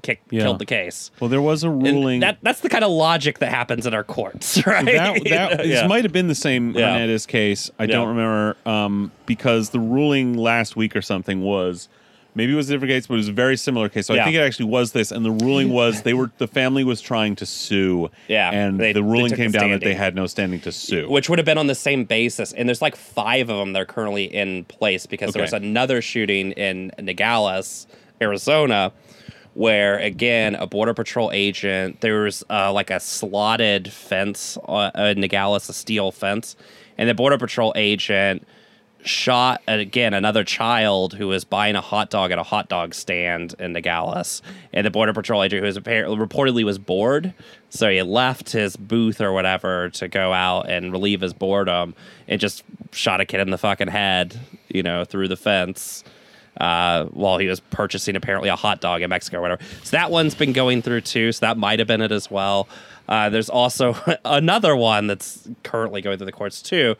Kick, 0.03 0.21
Yeah. 0.29 0.43
Killed 0.43 0.59
the 0.59 0.67
case. 0.67 1.09
Well, 1.19 1.31
there 1.31 1.41
was 1.41 1.63
a 1.63 1.69
And 1.69 1.81
ruling 1.81 2.19
that 2.19 2.37
that's 2.43 2.59
the 2.59 2.69
kind 2.69 2.83
of 2.83 2.91
logic 2.91 3.39
that 3.39 3.49
happens 3.49 3.87
in 3.87 3.93
our 3.95 4.03
courts, 4.03 4.63
right? 4.67 4.85
that, 4.85 5.23
that 5.23 5.57
this 5.57 5.67
Yeah. 5.67 5.87
might 5.87 6.03
have 6.03 6.13
been 6.13 6.27
the 6.27 6.35
same 6.35 6.71
Yeah. 6.77 7.17
Case. 7.27 7.71
I 7.79 7.83
Yeah. 7.85 7.87
don't 7.93 8.09
remember 8.09 8.55
um, 8.67 9.11
because 9.25 9.71
the 9.71 9.79
ruling 9.79 10.37
last 10.37 10.75
week 10.75 10.95
or 10.95 11.01
something 11.01 11.41
was 11.41 11.89
maybe 12.35 12.53
it 12.53 12.55
was 12.55 12.69
a 12.69 12.73
different 12.73 12.91
case, 12.91 13.07
but 13.07 13.15
it 13.15 13.17
was 13.17 13.27
a 13.29 13.33
very 13.33 13.57
similar 13.57 13.89
case. 13.89 14.05
So 14.05 14.13
I 14.13 14.23
think 14.25 14.35
it 14.35 14.39
actually 14.41 14.65
was 14.65 14.91
this, 14.91 15.11
and 15.11 15.25
the 15.25 15.31
ruling 15.31 15.69
was 15.69 16.03
they 16.03 16.13
were 16.13 16.31
the 16.37 16.47
family 16.47 16.83
was 16.83 17.01
trying 17.01 17.35
to 17.37 17.45
sue. 17.45 18.11
Yeah, 18.27 18.51
and 18.51 18.79
they- 18.79 18.93
the 18.93 19.01
ruling 19.03 19.33
came 19.33 19.51
down 19.51 19.71
that 19.71 19.81
they 19.81 19.93
had 19.95 20.15
no 20.15 20.27
standing 20.27 20.59
to 20.61 20.71
sue. 20.71 21.09
which 21.09 21.29
would 21.29 21.39
have 21.39 21.45
been 21.45 21.57
on 21.57 21.67
the 21.67 21.75
same 21.75 22.03
basis. 22.03 22.51
And 22.53 22.69
there's 22.69 22.81
like 22.81 22.95
five 22.95 23.49
of 23.49 23.57
them 23.57 23.73
that 23.73 23.81
are 23.81 23.85
currently 23.85 24.25
in 24.25 24.65
place 24.65 25.05
because 25.05 25.33
there 25.33 25.41
was 25.41 25.53
another 25.53 26.01
shooting 26.01 26.51
in 26.51 26.91
Nogales, 26.99 27.87
Arizona, 28.21 28.91
where 29.53 29.97
again 29.99 30.53
a 30.55 30.67
border 30.67 30.93
patrol 30.93 31.31
agent 31.33 32.01
there 32.01 32.21
was 32.23 32.43
uh, 32.49 32.71
like 32.73 32.89
a 32.89 32.99
slotted 32.99 33.91
fence 33.91 34.57
uh, 34.67 34.91
in 34.95 35.21
Nogales, 35.21 35.69
a 35.69 35.73
steel 35.73 36.11
fence, 36.11 36.55
and 36.97 37.07
the 37.09 37.13
border 37.13 37.37
patrol 37.37 37.71
agent 37.77 38.45
shot 39.07 39.61
uh, 39.67 39.73
again 39.73 40.13
another 40.13 40.43
child 40.43 41.13
who 41.13 41.27
was 41.27 41.43
buying 41.43 41.75
a 41.75 41.81
hot 41.81 42.09
dog 42.09 42.31
at 42.31 42.39
a 42.39 42.43
hot 42.43 42.69
dog 42.69 42.93
stand 42.93 43.55
in 43.59 43.73
Nogales, 43.73 44.41
and 44.73 44.85
the 44.85 44.91
border 44.91 45.13
patrol 45.13 45.43
agent 45.43 45.61
who 45.61 45.65
was 45.65 45.77
apparently 45.77 46.17
reportedly 46.17 46.63
was 46.63 46.77
bored, 46.77 47.33
so 47.69 47.89
he 47.89 48.01
left 48.01 48.51
his 48.51 48.75
booth 48.75 49.21
or 49.21 49.31
whatever 49.31 49.89
to 49.91 50.07
go 50.07 50.33
out 50.33 50.69
and 50.69 50.91
relieve 50.91 51.21
his 51.21 51.33
boredom, 51.33 51.95
and 52.27 52.41
just 52.41 52.63
shot 52.91 53.21
a 53.21 53.25
kid 53.25 53.39
in 53.39 53.49
the 53.49 53.57
fucking 53.57 53.87
head, 53.87 54.39
you 54.69 54.83
know, 54.83 55.05
through 55.05 55.27
the 55.27 55.37
fence. 55.37 56.03
Uh, 56.57 57.03
while 57.07 57.37
he 57.37 57.47
was 57.47 57.59
purchasing 57.59 58.15
apparently 58.15 58.47
a 58.47 58.55
hot 58.55 58.79
dog 58.79 59.01
in 59.01 59.09
Mexico 59.09 59.39
or 59.39 59.41
whatever. 59.41 59.61
So 59.83 59.97
that 59.97 60.09
one's 60.09 60.35
been 60.35 60.53
going 60.53 60.81
through 60.81 61.01
too. 61.01 61.33
So 61.33 61.45
that 61.45 61.57
might 61.57 61.79
have 61.79 61.87
been 61.89 61.99
it 61.99 62.13
as 62.13 62.31
well. 62.31 62.69
Uh, 63.09 63.27
there's 63.27 63.49
also 63.49 63.97
another 64.23 64.73
one 64.73 65.07
that's 65.07 65.49
currently 65.63 66.01
going 66.01 66.17
through 66.17 66.27
the 66.27 66.31
courts 66.31 66.61
too 66.61 66.95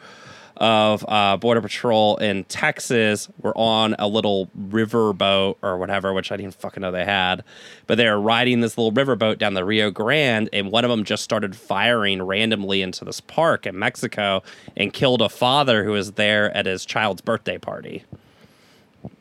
of 0.58 1.06
uh, 1.08 1.38
Border 1.38 1.62
Patrol 1.62 2.18
in 2.18 2.44
Texas 2.46 3.28
were 3.42 3.58
on 3.58 3.96
a 4.00 4.08
little 4.08 4.50
river 4.56 5.14
boat 5.14 5.58
or 5.62 5.78
whatever, 5.78 6.14
which 6.14 6.32
I 6.32 6.38
didn't 6.38 6.56
fucking 6.56 6.82
know 6.82 6.92
they 6.92 7.06
had. 7.06 7.44
But 7.88 7.98
they 7.98 8.10
were 8.10 8.20
riding 8.20 8.62
this 8.62 8.78
little 8.78 8.92
river 8.92 9.16
boat 9.16 9.38
down 9.38 9.54
the 9.54 9.66
Rio 9.66 9.92
Grande, 9.92 10.50
and 10.54 10.72
one 10.72 10.86
of 10.86 10.90
them 10.90 11.04
just 11.04 11.24
started 11.24 11.56
firing 11.56 12.22
randomly 12.22 12.82
into 12.82 13.06
this 13.06 13.22
park 13.22 13.66
in 13.66 13.78
Mexico 13.78 14.44
and 14.78 14.94
killed 14.94 15.22
a 15.22 15.30
father 15.30 15.84
who 15.84 15.92
was 15.92 16.14
there 16.14 16.56
at 16.56 16.66
his 16.66 16.86
child's 16.86 17.22
birthday 17.22 17.58
party. 17.58 18.04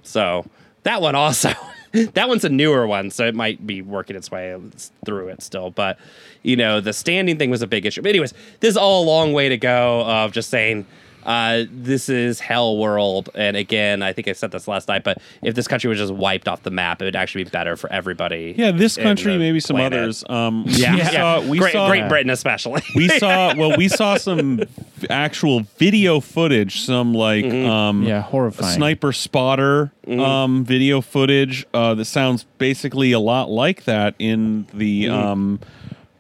So 0.02 0.46
that 0.84 1.00
one 1.02 1.14
also, 1.14 1.50
that 1.92 2.28
one's 2.28 2.44
a 2.44 2.48
newer 2.48 2.86
one, 2.86 3.10
so 3.10 3.26
it 3.26 3.34
might 3.34 3.66
be 3.66 3.82
working 3.82 4.16
its 4.16 4.30
way 4.30 4.58
through 5.04 5.28
it 5.28 5.42
still. 5.42 5.70
But 5.70 5.98
you 6.42 6.56
know, 6.56 6.80
the 6.80 6.92
standing 6.92 7.38
thing 7.38 7.50
was 7.50 7.62
a 7.62 7.66
big 7.66 7.86
issue. 7.86 8.02
But 8.02 8.10
anyways, 8.10 8.34
this 8.60 8.70
is 8.70 8.76
all 8.76 9.02
a 9.02 9.06
long 9.06 9.32
way 9.32 9.48
to 9.48 9.56
go 9.56 10.02
of 10.02 10.32
just 10.32 10.50
saying 10.50 10.86
uh, 11.26 11.64
this 11.70 12.08
is 12.08 12.40
hell 12.40 12.76
world. 12.76 13.30
And 13.34 13.56
again, 13.56 14.02
I 14.02 14.12
think 14.12 14.28
I 14.28 14.32
said 14.32 14.50
this 14.50 14.66
last 14.68 14.88
night, 14.88 15.04
but 15.04 15.18
if 15.42 15.54
this 15.54 15.66
country 15.68 15.88
was 15.88 15.98
just 15.98 16.12
wiped 16.12 16.48
off 16.48 16.62
the 16.62 16.70
map, 16.70 17.00
it 17.02 17.04
would 17.06 17.16
actually 17.16 17.44
be 17.44 17.50
better 17.50 17.76
for 17.76 17.90
everybody. 17.92 18.54
Yeah, 18.56 18.70
this 18.70 18.96
country, 18.96 19.36
maybe 19.38 19.60
some 19.60 19.76
planet. 19.76 19.98
others. 19.98 20.24
Um, 20.28 20.64
Yeah, 20.68 20.92
we 20.92 20.98
yeah. 20.98 21.10
saw, 21.10 21.40
we 21.48 21.58
Great, 21.58 21.72
saw, 21.72 21.88
Great 21.88 22.08
Britain 22.08 22.30
especially. 22.30 22.82
we 22.94 23.08
saw 23.08 23.54
well 23.56 23.76
we 23.76 23.88
saw 23.88 24.16
some 24.16 24.62
actual 25.10 25.60
video 25.78 26.20
footage 26.20 26.80
some 26.80 27.14
like 27.14 27.44
Mm-hmm. 27.44 27.70
um 27.70 28.02
Yeah, 28.02 28.22
horrifying. 28.22 28.74
sniper 28.76 29.12
spotter 29.12 29.92
Mm-hmm. 30.06 30.20
um 30.20 30.64
video 30.64 31.00
footage 31.00 31.66
uh 31.72 31.94
that 31.94 32.04
sounds 32.04 32.44
basically 32.58 33.12
a 33.12 33.18
lot 33.18 33.48
like 33.50 33.84
that 33.84 34.14
in 34.18 34.66
the 34.74 35.04
Mm-hmm. 35.06 35.14
um 35.14 35.60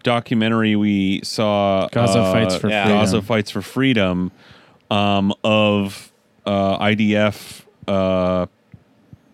documentary 0.02 0.76
we 0.76 1.20
saw 1.22 1.88
Gaza 1.92 2.18
uh, 2.20 2.32
Fights 2.32 2.56
for 2.56 2.68
Yeah. 2.68 2.84
Freedom. 2.84 3.00
Gaza 3.00 3.22
fights 3.22 3.50
for 3.50 3.62
freedom 3.62 4.32
um 4.94 5.34
of 5.42 6.12
uh 6.46 6.78
IDF 6.78 7.62
uh 7.88 8.46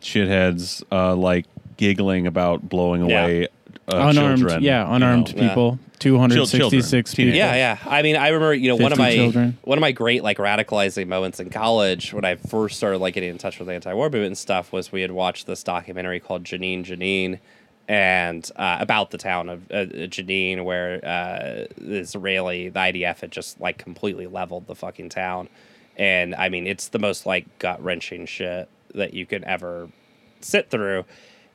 shitheads 0.00 0.82
uh 0.90 1.14
like 1.14 1.46
giggling 1.76 2.26
about 2.26 2.68
blowing 2.68 3.08
Yeah. 3.08 3.22
away 3.24 3.48
uh, 3.88 4.08
unarmed, 4.08 4.38
children, 4.38 4.62
yeah, 4.62 4.92
you 4.92 4.98
know. 5.00 5.24
people. 5.24 5.78
Two 5.98 6.16
hundred 6.18 6.46
sixty-six 6.46 7.12
children, 7.12 7.32
people. 7.32 7.36
Yeah, 7.38 7.54
yeah. 7.54 7.78
I 7.84 8.00
mean, 8.02 8.16
I 8.16 8.28
remember, 8.28 8.54
you 8.54 8.68
know, 8.68 8.76
one 8.76 8.92
of 8.92 8.98
my 8.98 9.14
children. 9.14 9.58
one 9.64 9.76
of 9.76 9.80
my 9.80 9.92
great 9.92 10.22
like 10.22 10.38
radicalizing 10.38 11.08
moments 11.08 11.40
in 11.40 11.50
college 11.50 12.14
when 12.14 12.24
I 12.24 12.36
first 12.36 12.76
started 12.76 12.98
like 12.98 13.14
getting 13.14 13.28
in 13.30 13.36
touch 13.38 13.58
with 13.58 13.66
the 13.68 13.74
anti-war 13.74 14.06
movement 14.06 14.26
and 14.26 14.38
stuff 14.38 14.72
was 14.72 14.92
we 14.92 15.02
had 15.02 15.10
watched 15.10 15.46
this 15.46 15.62
documentary 15.62 16.20
called 16.20 16.44
Jenin 16.44 16.84
Jenin 16.84 17.38
and 17.90 18.52
uh, 18.54 18.76
about 18.78 19.10
the 19.10 19.18
town 19.18 19.48
of 19.48 19.68
uh, 19.72 19.84
where 20.62 21.04
uh, 21.04 21.66
the 21.76 21.98
Israeli 21.98 22.68
the 22.68 22.78
IDF 22.78 23.18
had 23.18 23.32
just 23.32 23.60
like 23.60 23.78
completely 23.78 24.28
leveled 24.28 24.68
the 24.68 24.76
fucking 24.76 25.08
town. 25.08 25.48
And 25.96 26.36
I 26.36 26.50
mean, 26.50 26.68
it's 26.68 26.86
the 26.86 27.00
most 27.00 27.26
like 27.26 27.58
gut-wrenching 27.58 28.26
shit 28.26 28.68
that 28.94 29.12
you 29.12 29.26
could 29.26 29.42
ever 29.42 29.88
sit 30.40 30.70
through. 30.70 31.04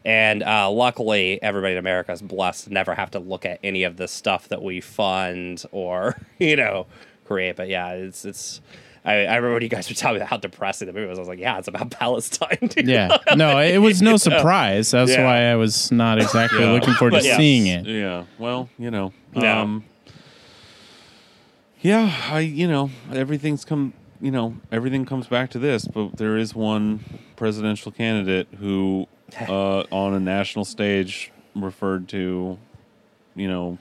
And 0.03 0.43
uh, 0.43 0.69
luckily, 0.69 1.41
everybody 1.41 1.71
in 1.71 1.77
America 1.79 2.11
is 2.11 2.21
blessed 2.21 2.65
to 2.65 2.73
never 2.73 2.95
have 2.95 3.11
to 3.11 3.19
look 3.19 3.45
at 3.45 3.59
any 3.63 3.83
of 3.83 3.95
the 3.95 4.09
stuff 4.09 4.49
that 4.49 4.61
we 4.61 4.81
fund 4.81 5.63
or 5.71 6.19
you 6.38 6.57
know 6.57 6.86
create. 7.23 7.55
But 7.55 7.69
yeah, 7.69 7.91
it's 7.91 8.25
it's. 8.25 8.59
I, 9.06 9.26
I 9.26 9.36
remember 9.36 9.53
when 9.53 9.62
you 9.62 9.70
guys 9.70 9.88
were 9.88 9.95
telling 9.95 10.20
me 10.20 10.26
how 10.26 10.38
depressing 10.38 10.88
the 10.88 10.93
movie 10.93 11.08
was. 11.08 11.20
I 11.20 11.22
was 11.22 11.28
like, 11.30 11.39
yeah, 11.39 11.60
it's 11.60 11.68
about 11.68 11.91
Palestine. 11.99 12.58
dude. 12.62 12.88
Yeah. 12.88 13.18
No, 13.36 13.60
it 13.60 13.78
was 13.78 14.01
no 14.01 14.18
surprise. 14.18 14.91
That's 14.91 15.12
Yeah. 15.12 15.24
why 15.26 15.51
I 15.51 15.56
was 15.56 15.91
not 15.91 16.18
exactly 16.20 16.60
Yeah. 16.62 16.72
looking 16.72 16.93
forward 16.95 17.20
to 17.22 17.26
yeah. 17.26 17.38
seeing 17.38 17.68
it. 17.68 17.86
Yeah. 17.86 18.26
Well, 18.39 18.70
you 18.80 18.89
know. 18.89 19.14
Yeah. 19.34 19.62
Um, 19.62 19.84
yeah, 21.82 22.12
I 22.32 22.39
you 22.39 22.68
know, 22.68 22.89
everything's 23.14 23.64
come 23.64 23.93
you 24.22 24.32
know, 24.32 24.56
everything 24.72 25.06
comes 25.06 25.28
back 25.28 25.49
to 25.51 25.60
this, 25.60 25.88
but 25.88 26.18
there 26.18 26.38
is 26.38 26.56
one 26.56 27.03
presidential 27.36 27.91
candidate 27.91 28.47
who 28.60 29.08
uh, 29.47 29.82
on 29.91 30.14
a 30.14 30.20
national 30.20 30.66
stage 30.66 31.32
referred 31.56 32.08
to, 32.10 32.58
you 33.36 33.47
know, 33.47 33.78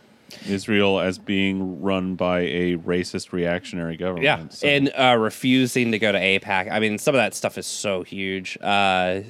Israel 0.49 1.01
as 1.01 1.19
being 1.19 1.81
run 1.83 2.15
by 2.15 2.41
a 2.41 2.77
racist 2.77 3.33
reactionary 3.33 3.97
government. 3.97 4.25
Yeah, 4.25 4.49
So- 4.49 4.67
and 4.67 4.91
uh, 4.97 5.17
refusing 5.19 5.93
to 5.93 5.99
go 5.99 6.13
to 6.13 6.19
AIPAC. 6.19 6.71
I 6.71 6.79
mean, 6.81 6.99
some 6.99 7.15
of 7.15 7.19
that 7.19 7.35
stuff 7.35 7.57
is 7.59 7.67
so 7.67 8.03
huge. 8.03 8.57
Uh, 8.61 9.21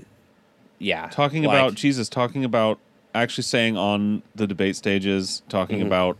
yeah, 0.78 1.08
talking 1.08 1.44
like- 1.44 1.56
about 1.58 1.74
Jesus, 1.74 2.08
talking 2.08 2.44
about 2.44 2.78
actually 3.14 3.44
saying 3.44 3.76
on 3.76 4.22
the 4.34 4.46
debate 4.46 4.76
stages, 4.76 5.42
talking 5.48 5.78
Mm-hmm. 5.78 5.86
about 5.86 6.18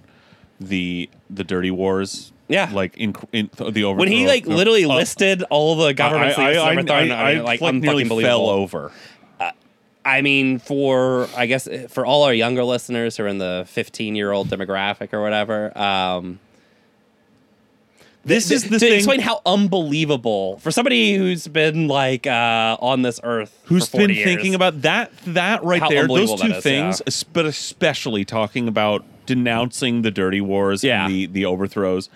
the 0.61 1.09
the 1.31 1.45
dirty 1.45 1.71
wars. 1.71 2.31
Yeah. 2.47 2.71
like 2.75 2.97
in, 2.99 3.15
in 3.33 3.49
the 3.57 3.85
overthrow. 3.85 3.95
when 3.95 4.09
he 4.09 4.27
like 4.27 4.45
literally 4.47 4.85
uh, 4.85 4.95
listed 4.95 5.43
all 5.45 5.77
the 5.77 5.95
governments 5.95 6.37
I, 6.39 6.53
I, 6.53 6.75
I, 6.75 6.75
I, 6.75 7.07
I, 7.09 7.41
like 7.41 7.63
like 7.63 7.75
nearly 7.77 8.05
fell 8.05 8.51
over. 8.51 8.93
I 10.05 10.21
mean, 10.23 10.59
for 10.59 11.29
I 11.37 11.47
guess 11.47 11.67
for 11.89 12.05
all 12.05 12.25
our 12.25 12.35
younger 12.35 12.63
listeners 12.65 13.17
who 13.17 13.25
are 13.25 13.29
in 13.29 13.39
the 13.39 13.65
15 13.69 14.15
year 14.15 14.33
old 14.33 14.49
demographic 14.49 15.13
or 15.13 15.23
whatever, 15.23 15.77
um, 15.79 16.41
This 18.25 18.49
to, 18.49 18.55
is 18.55 18.65
the 18.65 18.71
to 18.71 18.79
thing. 18.79 18.93
explain 18.95 19.21
how 19.21 19.41
unbelievable 19.47 20.59
for 20.59 20.71
somebody 20.71 21.15
who's 21.17 21.47
been 21.49 21.89
like 21.89 22.27
uh, 22.27 22.77
on 22.81 23.03
this 23.03 23.19
earth, 23.23 23.59
Who's 23.67 23.87
for 23.87 23.99
40 23.99 24.07
been 24.07 24.17
years, 24.17 24.25
thinking 24.27 24.55
about 24.55 24.83
that? 24.83 25.11
That 25.27 25.63
right 25.65 25.83
there. 25.89 26.07
Those 26.07 26.41
two 26.41 26.49
is, 26.53 26.63
things, 26.63 27.03
yeah. 27.07 27.13
but 27.33 27.47
especially 27.47 28.25
talking 28.25 28.69
about 28.69 29.05
denouncing 29.27 30.03
the 30.03 30.11
dirty 30.11 30.41
wars 30.43 30.85
Yeah. 30.85 31.05
and 31.07 31.15
the 31.15 31.27
the 31.27 31.45
overthrows 31.47 32.11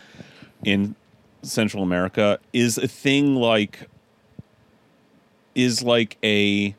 in 0.64 0.95
Central 1.43 1.82
America 1.82 2.39
is 2.53 2.76
a 2.76 2.89
thing 2.89 3.34
like 3.36 3.89
is 5.55 5.82
like 5.82 6.16
a 6.22 6.74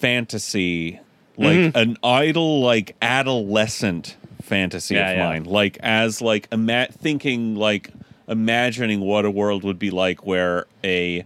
fantasy, 0.00 0.98
like 1.36 1.56
Mm-hmm. 1.56 1.76
an 1.78 1.96
idle, 2.02 2.60
like 2.60 2.96
adolescent 3.02 4.16
fantasy 4.42 4.94
Yeah, 4.94 5.10
of 5.10 5.16
yeah. 5.16 5.28
mine. 5.28 5.44
Like 5.44 5.78
as 5.80 6.20
like 6.20 6.48
ima- 6.50 6.88
thinking 6.90 7.54
like 7.54 7.90
imagining 8.28 9.00
what 9.00 9.24
a 9.24 9.30
world 9.30 9.62
would 9.64 9.78
be 9.78 9.90
like 9.90 10.26
where 10.26 10.66
a 10.82 11.24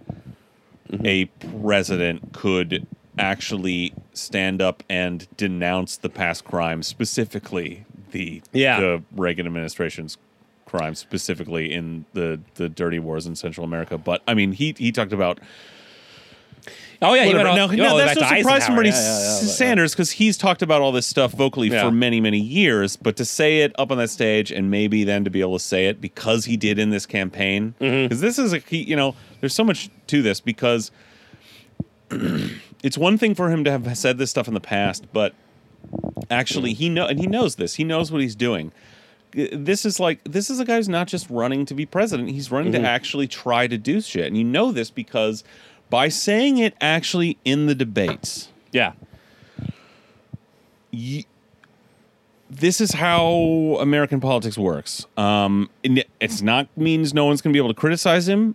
Mm-hmm. 0.91 1.07
a 1.07 1.25
president 1.63 2.33
could 2.35 2.87
actually 3.19 3.95
stand 4.13 4.61
up 4.61 4.83
and 4.91 5.27
denounce 5.37 5.97
the 5.97 6.11
past 6.11 6.45
crimes, 6.45 6.87
specifically 6.87 7.85
the 8.11 8.43
Yeah. 8.53 8.79
the 8.81 9.03
Reagan 9.17 9.47
administration's 9.47 10.19
crimes, 10.67 10.99
specifically 10.99 11.73
in 11.73 12.05
the 12.13 12.39
the 12.57 12.69
dirty 12.69 12.99
wars 12.99 13.27
in 13.27 13.35
Central 13.35 13.65
America. 13.65 13.97
But 13.97 14.23
I 14.29 14.35
mean, 14.35 14.53
he 14.53 14.75
he 14.77 14.93
talked 14.93 15.13
about 15.15 15.39
Oh 17.03 17.15
yeah, 17.15 17.25
he 17.25 17.35
went 17.35 17.49
on, 17.49 17.57
now 17.57 17.65
oh, 17.95 17.99
that's 17.99 18.19
no 18.21 18.27
surprise 18.29 18.65
from 18.67 18.77
Bernie 18.77 18.89
Yeah, 18.91 18.95
yeah, 18.95 19.19
yeah, 19.19 19.39
Sanders 19.41 19.93
because 19.93 20.11
he's 20.13 20.37
talked 20.37 20.63
about 20.63 20.81
all 20.81 20.93
this 20.93 21.07
stuff 21.07 21.33
vocally 21.33 21.71
for 21.71 21.91
many, 21.91 22.21
many 22.21 22.39
years. 22.41 22.97
But 22.97 23.17
to 23.17 23.25
say 23.25 23.61
it 23.61 23.73
up 23.79 23.91
on 23.91 23.99
that 23.99 24.11
stage 24.11 24.51
and 24.53 24.71
maybe 24.71 25.05
then 25.05 25.25
to 25.25 25.31
be 25.31 25.41
able 25.41 25.59
to 25.59 25.65
say 25.65 25.87
it 25.87 26.01
because 26.01 26.45
he 26.47 26.57
did 26.57 26.79
in 26.79 26.91
this 26.91 27.07
campaign, 27.07 27.75
Mm-hmm. 27.81 28.05
because 28.05 28.21
this 28.21 28.39
is 28.39 28.53
a 28.53 28.61
key. 28.61 28.83
You 28.83 28.97
know, 28.97 29.15
there's 29.41 29.55
so 29.55 29.65
much 29.65 29.91
to 30.09 30.23
this 30.23 30.41
because 30.41 30.91
it's 32.83 32.99
one 32.99 33.19
thing 33.19 33.35
for 33.35 33.51
him 33.51 33.65
to 33.65 33.71
have 33.71 33.97
said 33.99 34.19
this 34.19 34.31
stuff 34.31 34.49
in 34.49 34.55
the 34.55 34.61
past, 34.61 35.07
but 35.13 35.35
actually 36.31 36.73
he 36.75 36.89
know 36.89 37.07
and 37.07 37.19
he 37.19 37.27
knows 37.27 37.57
this. 37.57 37.75
He 37.75 37.85
knows 37.85 38.13
what 38.13 38.21
he's 38.21 38.37
doing. 38.37 38.73
This 39.33 39.85
is 39.85 39.99
like 39.99 40.23
this 40.25 40.49
is 40.49 40.61
a 40.61 40.65
guy 40.65 40.77
who's 40.77 40.89
not 40.89 41.09
just 41.09 41.29
running 41.29 41.67
to 41.67 41.75
be 41.75 41.87
president. 41.87 42.31
He's 42.31 42.51
running 42.53 42.73
Mm-hmm. 42.73 42.85
to 42.85 42.89
actually 42.89 43.27
try 43.27 43.67
to 43.67 43.77
do 43.77 44.01
shit, 44.01 44.27
and 44.27 44.37
you 44.39 44.45
know 44.45 44.71
this 44.71 44.91
because 44.91 45.43
by 45.91 46.09
saying 46.09 46.59
it 46.59 46.75
actually 46.81 47.39
in 47.45 47.67
the 47.67 47.75
debates, 47.75 48.49
Yeah, 48.73 48.93
this 52.51 52.81
is 52.81 52.93
how 52.93 53.79
American 53.81 54.21
politics 54.21 54.57
works. 54.57 55.07
Um, 55.17 55.71
it's 55.83 56.43
not 56.43 56.69
means 56.77 57.13
no 57.13 57.25
one's 57.25 57.41
going 57.41 57.53
to 57.53 57.57
be 57.57 57.61
able 57.61 57.75
to 57.75 57.81
criticize 57.81 58.29
him, 58.29 58.55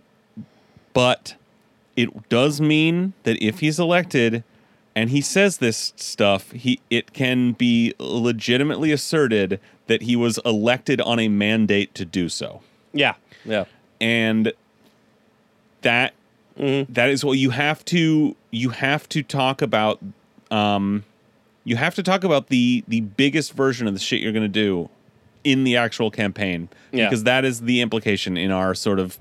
but 0.92 1.34
it 1.96 2.28
does 2.28 2.60
mean 2.60 3.12
that 3.24 3.42
if 3.42 3.60
he's 3.60 3.78
elected 3.78 4.42
and 4.94 5.10
he 5.10 5.20
says 5.20 5.58
this 5.58 5.92
stuff, 5.96 6.50
he 6.52 6.80
it 6.90 7.12
can 7.12 7.52
be 7.52 7.94
legitimately 7.98 8.90
asserted 8.92 9.60
that 9.86 10.02
he 10.02 10.16
was 10.16 10.38
elected 10.44 11.00
on 11.00 11.18
a 11.18 11.28
mandate 11.28 11.94
to 11.94 12.04
do 12.04 12.28
so 12.28 12.62
yeah, 12.92 13.14
yeah. 13.44 13.64
and 14.00 14.52
that 15.82 16.14
that 16.60 17.08
is 17.08 17.24
what 17.24 17.38
you 17.38 17.50
have 17.50 17.84
to 17.86 18.36
you 18.50 18.70
have 18.70 19.08
to 19.08 19.22
talk 19.22 19.62
about 19.62 19.98
um 20.50 21.04
you 21.64 21.76
have 21.76 21.94
to 21.94 22.02
talk 22.02 22.22
about 22.24 22.48
the 22.48 22.84
the 22.88 23.00
biggest 23.00 23.52
version 23.54 23.86
of 23.86 23.94
the 23.94 24.00
shit 24.00 24.20
you're 24.20 24.32
going 24.32 24.42
to 24.42 24.48
do 24.48 24.88
in 25.44 25.64
the 25.64 25.76
actual 25.76 26.10
campaign 26.10 26.68
Yeah. 26.92 27.06
because 27.08 27.24
that 27.24 27.44
is 27.44 27.62
the 27.62 27.80
implication 27.80 28.36
in 28.36 28.50
our 28.50 28.74
sort 28.74 28.98
of 28.98 29.18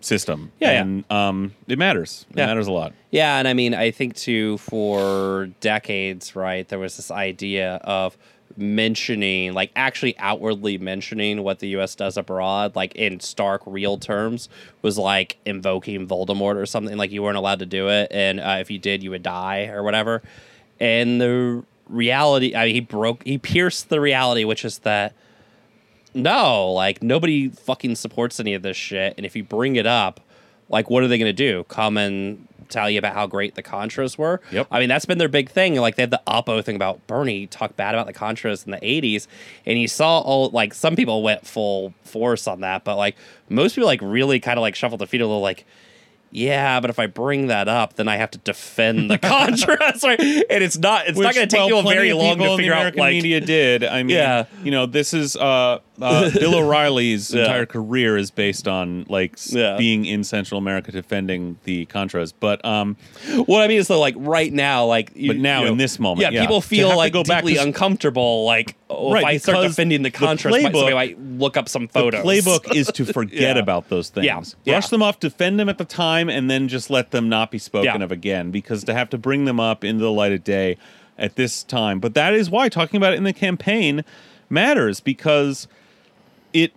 system 0.00 0.50
Yeah, 0.60 0.72
yeah. 0.72 0.80
and 0.82 1.10
um 1.10 1.54
it 1.68 1.78
matters 1.78 2.26
it 2.30 2.38
Yeah. 2.38 2.46
matters 2.46 2.66
a 2.68 2.72
lot 2.72 2.92
Yeah, 3.10 3.38
and 3.38 3.46
I 3.48 3.54
mean, 3.54 3.74
I 3.74 3.90
think 3.90 4.14
too 4.16 4.56
for 4.58 5.48
decades, 5.60 6.34
right? 6.34 6.66
There 6.68 6.78
was 6.78 6.96
this 6.96 7.10
idea 7.10 7.74
of 7.84 8.16
mentioning, 8.56 9.54
like 9.54 9.70
actually 9.76 10.16
outwardly 10.18 10.78
mentioning 10.78 11.42
what 11.42 11.58
the 11.58 11.68
U.S. 11.68 11.94
does 11.94 12.16
abroad, 12.16 12.76
like 12.76 12.94
in 12.94 13.20
stark 13.20 13.62
real 13.66 13.98
terms, 13.98 14.48
was 14.82 14.98
like 14.98 15.38
invoking 15.44 16.06
Voldemort 16.06 16.56
or 16.56 16.66
something. 16.66 16.96
Like 16.96 17.10
you 17.10 17.22
weren't 17.22 17.36
allowed 17.36 17.60
to 17.60 17.66
do 17.66 17.88
it, 17.88 18.08
and 18.10 18.40
uh, 18.40 18.56
if 18.60 18.70
you 18.70 18.78
did, 18.78 19.02
you 19.02 19.10
would 19.10 19.22
die 19.22 19.66
or 19.66 19.82
whatever. 19.82 20.22
And 20.80 21.20
the 21.20 21.64
reality, 21.88 22.54
I 22.54 22.66
mean, 22.66 22.74
he 22.74 22.80
broke, 22.80 23.24
he 23.24 23.38
pierced 23.38 23.88
the 23.88 24.00
reality, 24.00 24.44
which 24.44 24.64
is 24.64 24.78
that 24.80 25.14
no, 26.14 26.72
like 26.72 27.02
nobody 27.02 27.48
fucking 27.48 27.94
supports 27.96 28.40
any 28.40 28.54
of 28.54 28.62
this 28.62 28.76
shit. 28.76 29.14
And 29.16 29.24
if 29.24 29.34
you 29.36 29.44
bring 29.44 29.76
it 29.76 29.86
up, 29.86 30.20
like 30.68 30.90
what 30.90 31.02
are 31.02 31.08
they 31.08 31.18
going 31.18 31.28
to 31.28 31.32
do? 31.32 31.64
Come 31.64 31.96
and 31.96 32.46
tell 32.72 32.90
you 32.90 32.98
about 32.98 33.14
how 33.14 33.26
great 33.26 33.54
the 33.54 33.62
Contras 33.62 34.18
were. 34.18 34.40
Yep. 34.50 34.66
I 34.70 34.80
mean, 34.80 34.88
that's 34.88 35.04
been 35.04 35.18
their 35.18 35.28
big 35.28 35.50
thing. 35.50 35.76
Like 35.76 35.96
they 35.96 36.02
had 36.02 36.10
the 36.10 36.22
Oppo 36.26 36.64
thing 36.64 36.76
about 36.76 37.06
Bernie 37.06 37.46
talk 37.46 37.76
bad 37.76 37.94
about 37.94 38.06
the 38.06 38.12
Contras 38.12 38.64
in 38.64 38.72
the 38.72 38.78
'80s, 38.78 39.26
and 39.66 39.78
you 39.78 39.88
saw 39.88 40.20
all 40.20 40.50
like 40.50 40.74
some 40.74 40.96
people 40.96 41.22
went 41.22 41.46
full 41.46 41.94
force 42.04 42.46
on 42.48 42.60
that, 42.60 42.84
but 42.84 42.96
like 42.96 43.16
most 43.48 43.74
people 43.74 43.86
like 43.86 44.00
really 44.02 44.40
kind 44.40 44.58
of 44.58 44.62
like 44.62 44.74
shuffled 44.74 45.00
their 45.00 45.06
feet 45.06 45.20
a 45.20 45.26
little 45.26 45.40
like. 45.42 45.64
Yeah, 46.34 46.80
but 46.80 46.88
if 46.88 46.98
I 46.98 47.08
bring 47.08 47.48
that 47.48 47.68
up, 47.68 47.96
then 47.96 48.08
I 48.08 48.16
have 48.16 48.30
to 48.30 48.38
defend 48.38 49.10
the 49.10 49.18
Contras, 49.18 50.02
right? 50.02 50.18
And 50.18 50.64
it's 50.64 50.78
not 50.78 51.06
it's 51.06 51.18
not 51.18 51.34
going 51.34 51.46
to 51.46 51.54
take 51.56 51.70
well, 51.70 51.82
you 51.82 51.90
a 51.90 51.94
very 51.94 52.14
long 52.14 52.38
to 52.38 52.56
figure 52.56 52.72
out 52.72 52.78
American 52.78 53.00
like 53.00 53.12
media 53.12 53.38
did. 53.42 53.84
I 53.84 54.02
mean, 54.02 54.16
Yeah. 54.16 54.46
you 54.64 54.70
know, 54.70 54.86
this 54.86 55.12
is 55.12 55.36
uh, 55.36 55.80
uh, 56.00 56.30
Bill 56.30 56.54
O'Reilly's 56.64 57.32
Yeah. 57.34 57.42
entire 57.42 57.66
career 57.66 58.16
is 58.16 58.30
based 58.30 58.66
on 58.66 59.04
like 59.08 59.36
Yeah. 59.50 59.76
being 59.76 60.04
in 60.06 60.24
Central 60.24 60.58
America 60.58 60.90
defending 60.92 61.58
the 61.64 61.86
Contras. 61.86 62.32
But 62.38 62.64
um, 62.64 62.96
What 63.46 63.62
I 63.62 63.68
mean 63.68 63.78
is, 63.78 63.88
though, 63.88 64.00
like 64.00 64.14
right 64.16 64.52
now, 64.52 64.86
like, 64.86 65.10
you- 65.14 65.28
But 65.28 65.36
now 65.38 65.60
you 65.60 65.66
know, 65.66 65.72
in 65.72 65.78
this 65.78 65.98
moment, 65.98 66.22
yeah, 66.22 66.30
yeah. 66.30 66.40
people 66.40 66.60
feel 66.60 66.96
like 66.96 67.12
go 67.12 67.22
back 67.24 67.42
deeply 67.42 67.54
to 67.54 67.62
uncomfortable. 67.62 68.44
Like, 68.44 68.76
oh, 68.88 69.14
if 69.16 69.24
I 69.24 69.36
start 69.36 69.66
defending 69.66 70.02
the 70.02 70.10
the 70.10 70.16
Contras, 70.18 70.52
somebody 70.62 70.64
playbook- 70.64 70.94
might 70.94 71.20
look 71.20 71.56
up 71.56 71.68
some 71.68 71.88
photos. 71.88 72.22
the 72.22 72.28
playbook 72.28 72.74
is 72.74 72.86
to 72.88 73.04
forget 73.12 73.56
about 73.58 73.88
those 73.88 74.08
things. 74.08 74.56
Brush 74.64 74.88
them 74.88 75.02
off, 75.02 75.20
defend 75.20 75.58
them 75.60 75.68
at 75.68 75.78
the 75.78 75.84
time, 75.84 76.28
and 76.28 76.50
then 76.50 76.68
just 76.68 76.90
let 76.90 77.10
them 77.10 77.28
not 77.28 77.50
be 77.50 77.58
spoken 77.58 78.02
of 78.02 78.10
again. 78.12 78.50
Because 78.50 78.84
to 78.84 78.94
have 78.94 79.10
to 79.10 79.18
bring 79.18 79.44
them 79.44 79.60
up 79.60 79.84
into 79.84 80.02
the 80.02 80.10
light 80.12 80.32
of 80.32 80.42
day 80.44 80.76
at 81.18 81.36
this 81.36 81.62
time, 81.62 82.00
but 82.00 82.14
that 82.14 82.32
is 82.34 82.48
why 82.50 82.68
talking 82.70 82.96
about 82.96 83.12
it 83.12 83.16
in 83.16 83.24
the 83.24 83.32
campaign 83.34 84.02
matters 84.48 84.98
because 85.00 85.68
it 86.52 86.72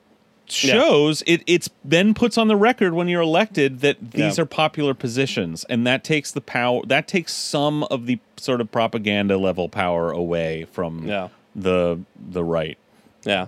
shows 0.48 1.24
it 1.26 1.42
it's 1.48 1.70
then 1.84 2.14
puts 2.14 2.38
on 2.38 2.48
the 2.48 2.56
record 2.56 2.94
when 2.94 3.08
you're 3.08 3.22
elected 3.22 3.80
that 3.80 4.12
these 4.12 4.38
Yeah. 4.38 4.44
are 4.44 4.46
popular 4.46 4.94
positions 4.94 5.64
and 5.70 5.88
that 5.88 6.04
takes 6.04 6.32
the 6.32 6.42
power 6.42 6.82
that 6.86 7.08
takes 7.08 7.34
some 7.34 7.82
of 7.86 8.06
the 8.06 8.20
sort 8.38 8.62
of 8.62 8.72
propaganda 8.72 9.38
level 9.38 9.70
power 9.70 10.12
away 10.12 10.66
from 10.72 11.08
Yeah. 11.08 11.30
the 11.56 12.00
the 12.16 12.44
right 12.44 12.78
yeah. 13.26 13.48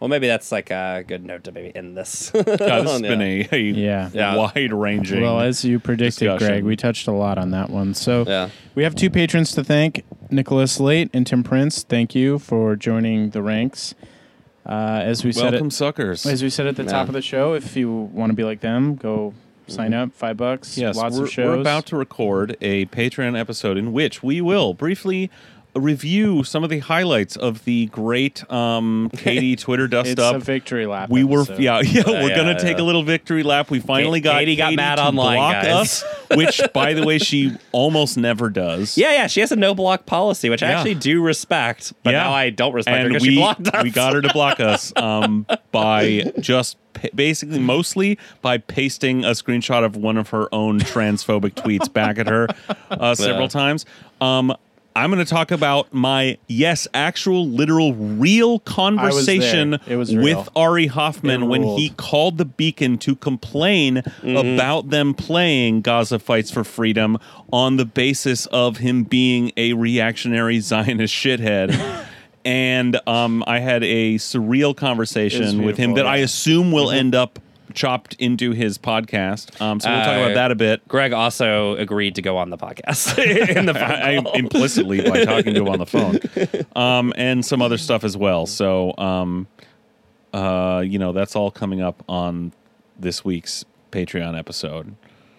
Well, 0.00 0.06
maybe 0.08 0.28
that's 0.28 0.52
like 0.52 0.70
a 0.70 1.02
good 1.08 1.24
note 1.24 1.42
to 1.44 1.50
maybe 1.50 1.74
end 1.74 1.96
this. 1.96 2.30
God, 2.32 2.44
this 2.46 2.60
has 2.60 3.00
Yeah. 3.00 3.08
been 3.08 3.20
a, 3.20 3.48
a 3.50 3.58
Yeah. 3.58 4.10
Yeah. 4.12 4.36
wide 4.36 4.72
ranging 4.72 5.22
Well, 5.22 5.40
as 5.40 5.64
you 5.64 5.80
predicted, 5.80 6.28
discussion. 6.28 6.46
Greg, 6.46 6.62
we 6.64 6.76
touched 6.76 7.08
a 7.08 7.12
lot 7.12 7.36
on 7.36 7.50
that 7.50 7.68
one. 7.70 7.94
So 7.94 8.24
Yeah. 8.28 8.50
we 8.76 8.84
have 8.84 8.94
two 8.94 9.10
patrons 9.10 9.50
to 9.52 9.64
thank 9.64 10.04
Nicholas 10.30 10.78
Late 10.78 11.10
and 11.12 11.26
Tim 11.26 11.42
Prince. 11.42 11.82
Thank 11.82 12.14
you 12.14 12.38
for 12.38 12.76
joining 12.76 13.30
the 13.30 13.42
ranks. 13.42 13.94
Uh, 14.68 15.00
as 15.02 15.24
we 15.24 15.32
said, 15.32 15.52
welcome 15.52 15.70
suckers 15.70 16.26
as 16.26 16.42
we 16.42 16.50
said 16.50 16.66
at 16.66 16.76
the 16.76 16.82
Yeah. 16.84 16.90
top 16.90 17.08
of 17.08 17.14
the 17.14 17.22
show, 17.22 17.54
if 17.54 17.74
you 17.76 17.90
want 17.90 18.30
to 18.30 18.34
be 18.36 18.44
like 18.44 18.60
them, 18.60 18.96
go 18.96 19.32
sign 19.66 19.94
up. 19.94 20.12
Five 20.12 20.36
bucks. 20.36 20.76
yes 20.78 20.96
lots 20.96 21.16
we're, 21.16 21.24
of 21.24 21.30
shows. 21.30 21.46
we're 21.46 21.60
about 21.60 21.86
to 21.86 21.96
record 21.96 22.56
a 22.60 22.86
patreon 22.86 23.38
episode 23.38 23.76
in 23.78 23.92
which 23.92 24.22
we 24.22 24.40
will 24.40 24.74
briefly 24.74 25.30
review 25.78 26.42
some 26.44 26.64
of 26.64 26.70
the 26.70 26.78
highlights 26.80 27.36
of 27.36 27.64
the 27.64 27.86
great 27.86 28.50
um 28.52 29.10
katie 29.16 29.56
twitter 29.56 29.86
dust 29.88 30.10
It's 30.10 30.20
up 30.20 30.36
a 30.36 30.38
victory 30.38 30.86
lap. 30.86 31.08
we 31.10 31.24
were 31.24 31.42
episode. 31.42 31.60
yeah 31.60 31.80
yeah 31.84 32.02
we're 32.06 32.28
yeah, 32.30 32.36
gonna 32.36 32.52
yeah. 32.52 32.58
take 32.58 32.78
a 32.78 32.82
little 32.82 33.02
victory 33.02 33.42
lap 33.42 33.70
we 33.70 33.80
finally 33.80 34.20
got 34.20 34.38
Katie 34.38 34.56
got 34.56 34.74
mad 34.74 34.96
to 34.96 35.02
online, 35.04 35.36
block 35.36 35.62
guys. 35.64 35.66
us 35.66 36.04
which 36.36 36.60
by 36.74 36.94
the 36.94 37.04
way 37.04 37.18
she 37.18 37.52
almost 37.72 38.16
never 38.18 38.50
does 38.50 38.96
Yeah, 38.98 39.12
yeah, 39.12 39.26
she 39.26 39.40
has 39.40 39.52
a 39.52 39.56
no 39.56 39.74
block 39.74 40.04
policy, 40.06 40.50
which 40.50 40.62
I 40.62 40.68
actually 40.72 40.94
do 40.94 41.22
respect, 41.22 41.92
but 42.02 42.10
now 42.12 42.32
I 42.32 42.50
don't 42.50 42.72
respect 42.74 42.96
her 42.96 43.02
and 43.04 43.08
because 43.12 43.22
we, 43.22 43.30
she 43.30 43.36
blocked 43.36 43.68
us. 43.68 43.82
we 43.82 43.90
got 43.90 44.12
her 44.14 44.20
to 44.20 44.32
block 44.32 44.60
us 44.60 44.92
um, 44.96 45.46
by 45.72 46.32
just 46.40 46.76
basically 47.14 47.58
mostly 47.60 48.18
by 48.42 48.58
pasting 48.58 49.24
a 49.24 49.28
screenshot 49.30 49.84
of 49.84 49.96
one 49.96 50.16
of 50.16 50.30
her 50.30 50.52
own 50.54 50.80
transphobic 50.80 51.52
tweets 51.54 51.90
back 51.92 52.18
at 52.18 52.26
her 52.26 52.48
uh, 52.90 53.14
several 53.14 53.42
Yeah. 53.42 53.48
times. 53.48 53.86
Um, 54.20 54.54
I'm 54.98 55.12
going 55.12 55.24
to 55.24 55.30
talk 55.30 55.52
about 55.52 55.94
my 55.94 56.38
yes, 56.48 56.88
actual, 56.92 57.46
literal, 57.46 57.94
real 57.94 58.58
conversation 58.58 59.78
was 59.88 60.12
real. 60.14 60.38
with 60.40 60.48
Ari 60.56 60.88
Hoffman 60.88 61.44
It 61.44 61.46
when 61.46 61.62
ruled. 61.62 61.78
he 61.78 61.90
called 61.90 62.36
the 62.36 62.44
Beacon 62.44 62.98
to 62.98 63.14
complain 63.14 64.02
about 64.24 64.90
them 64.90 65.14
playing 65.14 65.82
Gaza 65.82 66.18
Fights 66.18 66.50
for 66.50 66.64
Freedom 66.64 67.16
on 67.52 67.76
the 67.76 67.84
basis 67.84 68.46
of 68.46 68.78
him 68.78 69.04
being 69.04 69.52
a 69.56 69.72
reactionary 69.74 70.58
Zionist 70.68 71.14
shithead. 71.14 72.06
and 72.44 73.00
um, 73.06 73.44
I 73.46 73.60
had 73.60 73.84
a 73.84 74.16
surreal 74.16 74.76
conversation 74.76 75.62
with 75.64 75.76
him 75.76 75.94
that 75.94 76.08
I 76.08 76.16
assume 76.16 76.72
will 76.72 76.90
end 76.90 77.14
up 77.14 77.38
chopped 77.74 78.14
into 78.14 78.52
his 78.52 78.78
podcast. 78.78 79.60
Um, 79.60 79.80
so 79.80 79.90
we'll 79.90 80.04
talk 80.04 80.16
about 80.16 80.34
that 80.34 80.50
a 80.50 80.54
bit. 80.54 80.86
Greg 80.88 81.12
also 81.12 81.76
agreed 81.76 82.14
to 82.16 82.22
go 82.22 82.36
on 82.36 82.50
the 82.50 82.58
podcast 82.58 83.18
in 83.56 83.66
the 83.66 83.78
I, 83.78 84.16
I 84.16 84.36
implicitly 84.36 85.00
by 85.08 85.24
talking 85.24 85.54
to 85.54 85.60
him 85.60 85.68
on 85.68 85.78
the 85.78 85.86
phone, 85.86 86.18
um, 86.76 87.12
and 87.16 87.44
some 87.44 87.62
other 87.62 87.78
stuff 87.78 88.04
as 88.04 88.16
well. 88.16 88.46
So, 88.46 88.94
um, 88.98 89.46
uh, 90.32 90.82
you 90.86 90.98
know, 90.98 91.12
that's 91.12 91.36
all 91.36 91.50
coming 91.50 91.80
up 91.80 92.02
on 92.08 92.52
this 92.98 93.24
week's 93.24 93.64
Patreon 93.92 94.38
episode. 94.38 94.94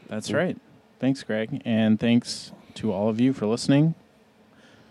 That's 0.07 0.32
right. 0.32 0.57
Thanks, 0.99 1.23
Greg, 1.23 1.61
and 1.65 1.99
thanks 1.99 2.51
to 2.75 2.91
all 2.91 3.09
of 3.09 3.19
you 3.21 3.34
for 3.34 3.45
listening. 3.45 3.95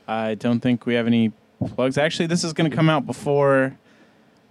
I 0.06 0.34
don't 0.34 0.60
think 0.60 0.86
we 0.86 0.94
have 0.94 1.06
any 1.06 1.32
plugs. 1.74 1.98
Actually, 1.98 2.26
this 2.26 2.44
is 2.44 2.52
going 2.52 2.70
to 2.70 2.74
come 2.74 2.88
out 2.88 3.04
before 3.04 3.76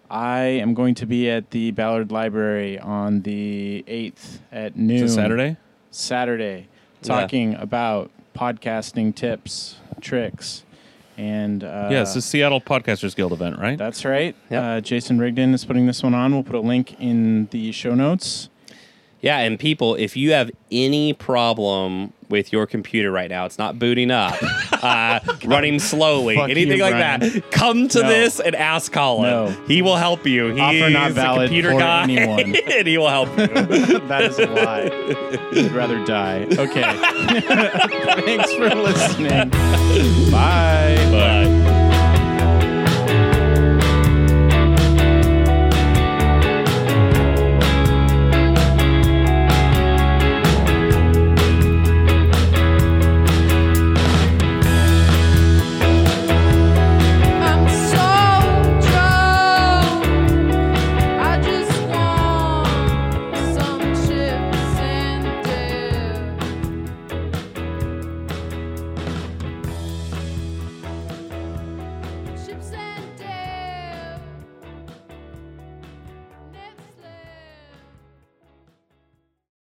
I 0.09 0.39
am 0.39 0.73
going 0.73 0.95
to 0.95 1.05
be 1.05 1.29
at 1.29 1.51
the 1.51 1.71
Ballard 1.71 2.11
Library 2.11 2.79
on 2.79 3.21
the 3.21 3.83
8th 3.87 4.39
at 4.51 4.75
noon. 4.77 5.03
Is 5.03 5.11
it 5.11 5.15
Saturday? 5.15 5.57
Saturday, 5.91 6.67
Yeah. 7.01 7.07
talking 7.07 7.55
about 7.55 8.11
podcasting 8.35 9.13
tips, 9.15 9.77
tricks, 9.99 10.63
and 11.17 11.63
uh, 11.63 11.89
yeah, 11.91 12.03
it's 12.03 12.13
the 12.13 12.21
Seattle 12.21 12.61
Podcasters 12.61 13.15
Guild 13.15 13.31
event, 13.33 13.57
right? 13.59 13.77
that's 13.77 14.05
right. 14.05 14.35
Yep. 14.51 14.63
Uh, 14.63 14.81
Jason 14.81 15.17
Rigdon 15.19 15.53
is 15.53 15.65
putting 15.65 15.87
this 15.87 16.03
one 16.03 16.13
on. 16.13 16.31
We'll 16.33 16.43
put 16.43 16.55
a 16.55 16.59
link 16.61 16.95
in 16.99 17.47
the 17.47 17.71
show 17.71 17.95
notes. 17.95 18.49
Yeah, 19.21 19.39
and 19.39 19.59
people, 19.59 19.95
if 19.95 20.15
you 20.15 20.31
have 20.33 20.51
any 20.71 21.13
problem 21.13 22.13
with 22.29 22.51
your 22.53 22.67
computer 22.67 23.11
right 23.11 23.29
now, 23.29 23.45
it's 23.45 23.57
not 23.57 23.79
booting 23.79 24.11
up, 24.11 24.35
uh, 24.83 25.19
running 25.45 25.79
slowly, 25.79 26.35
Fuck 26.35 26.49
anything 26.51 26.77
you, 26.77 26.83
like 26.83 26.91
Brian. 26.93 27.19
that, 27.21 27.51
come 27.51 27.87
to 27.87 28.01
No. 28.01 28.07
this 28.09 28.39
and 28.39 28.55
ask 28.55 28.91
Colin. 28.91 29.29
No. 29.29 29.47
He 29.67 29.81
will 29.81 29.95
help 29.95 30.25
you. 30.27 30.49
He's 30.49 30.59
Offer 30.59 30.89
not 30.91 31.11
a 31.11 31.39
computer 31.45 31.71
for 31.71 31.79
guy, 31.79 32.03
anyone. 32.03 32.55
and 32.71 32.87
he 32.87 32.97
will 32.97 33.09
help 33.09 33.29
you. 33.37 33.47
that 34.07 34.23
is 34.23 34.37
a 34.39 34.45
lie. 34.45 34.91
I'd 35.63 35.71
rather 35.71 36.03
die. 36.05 36.45
Okay. 36.51 36.83
Thanks 38.21 38.53
for 38.53 38.69
listening. 38.75 39.49
Bye. 40.31 40.95
Bye. 41.11 41.66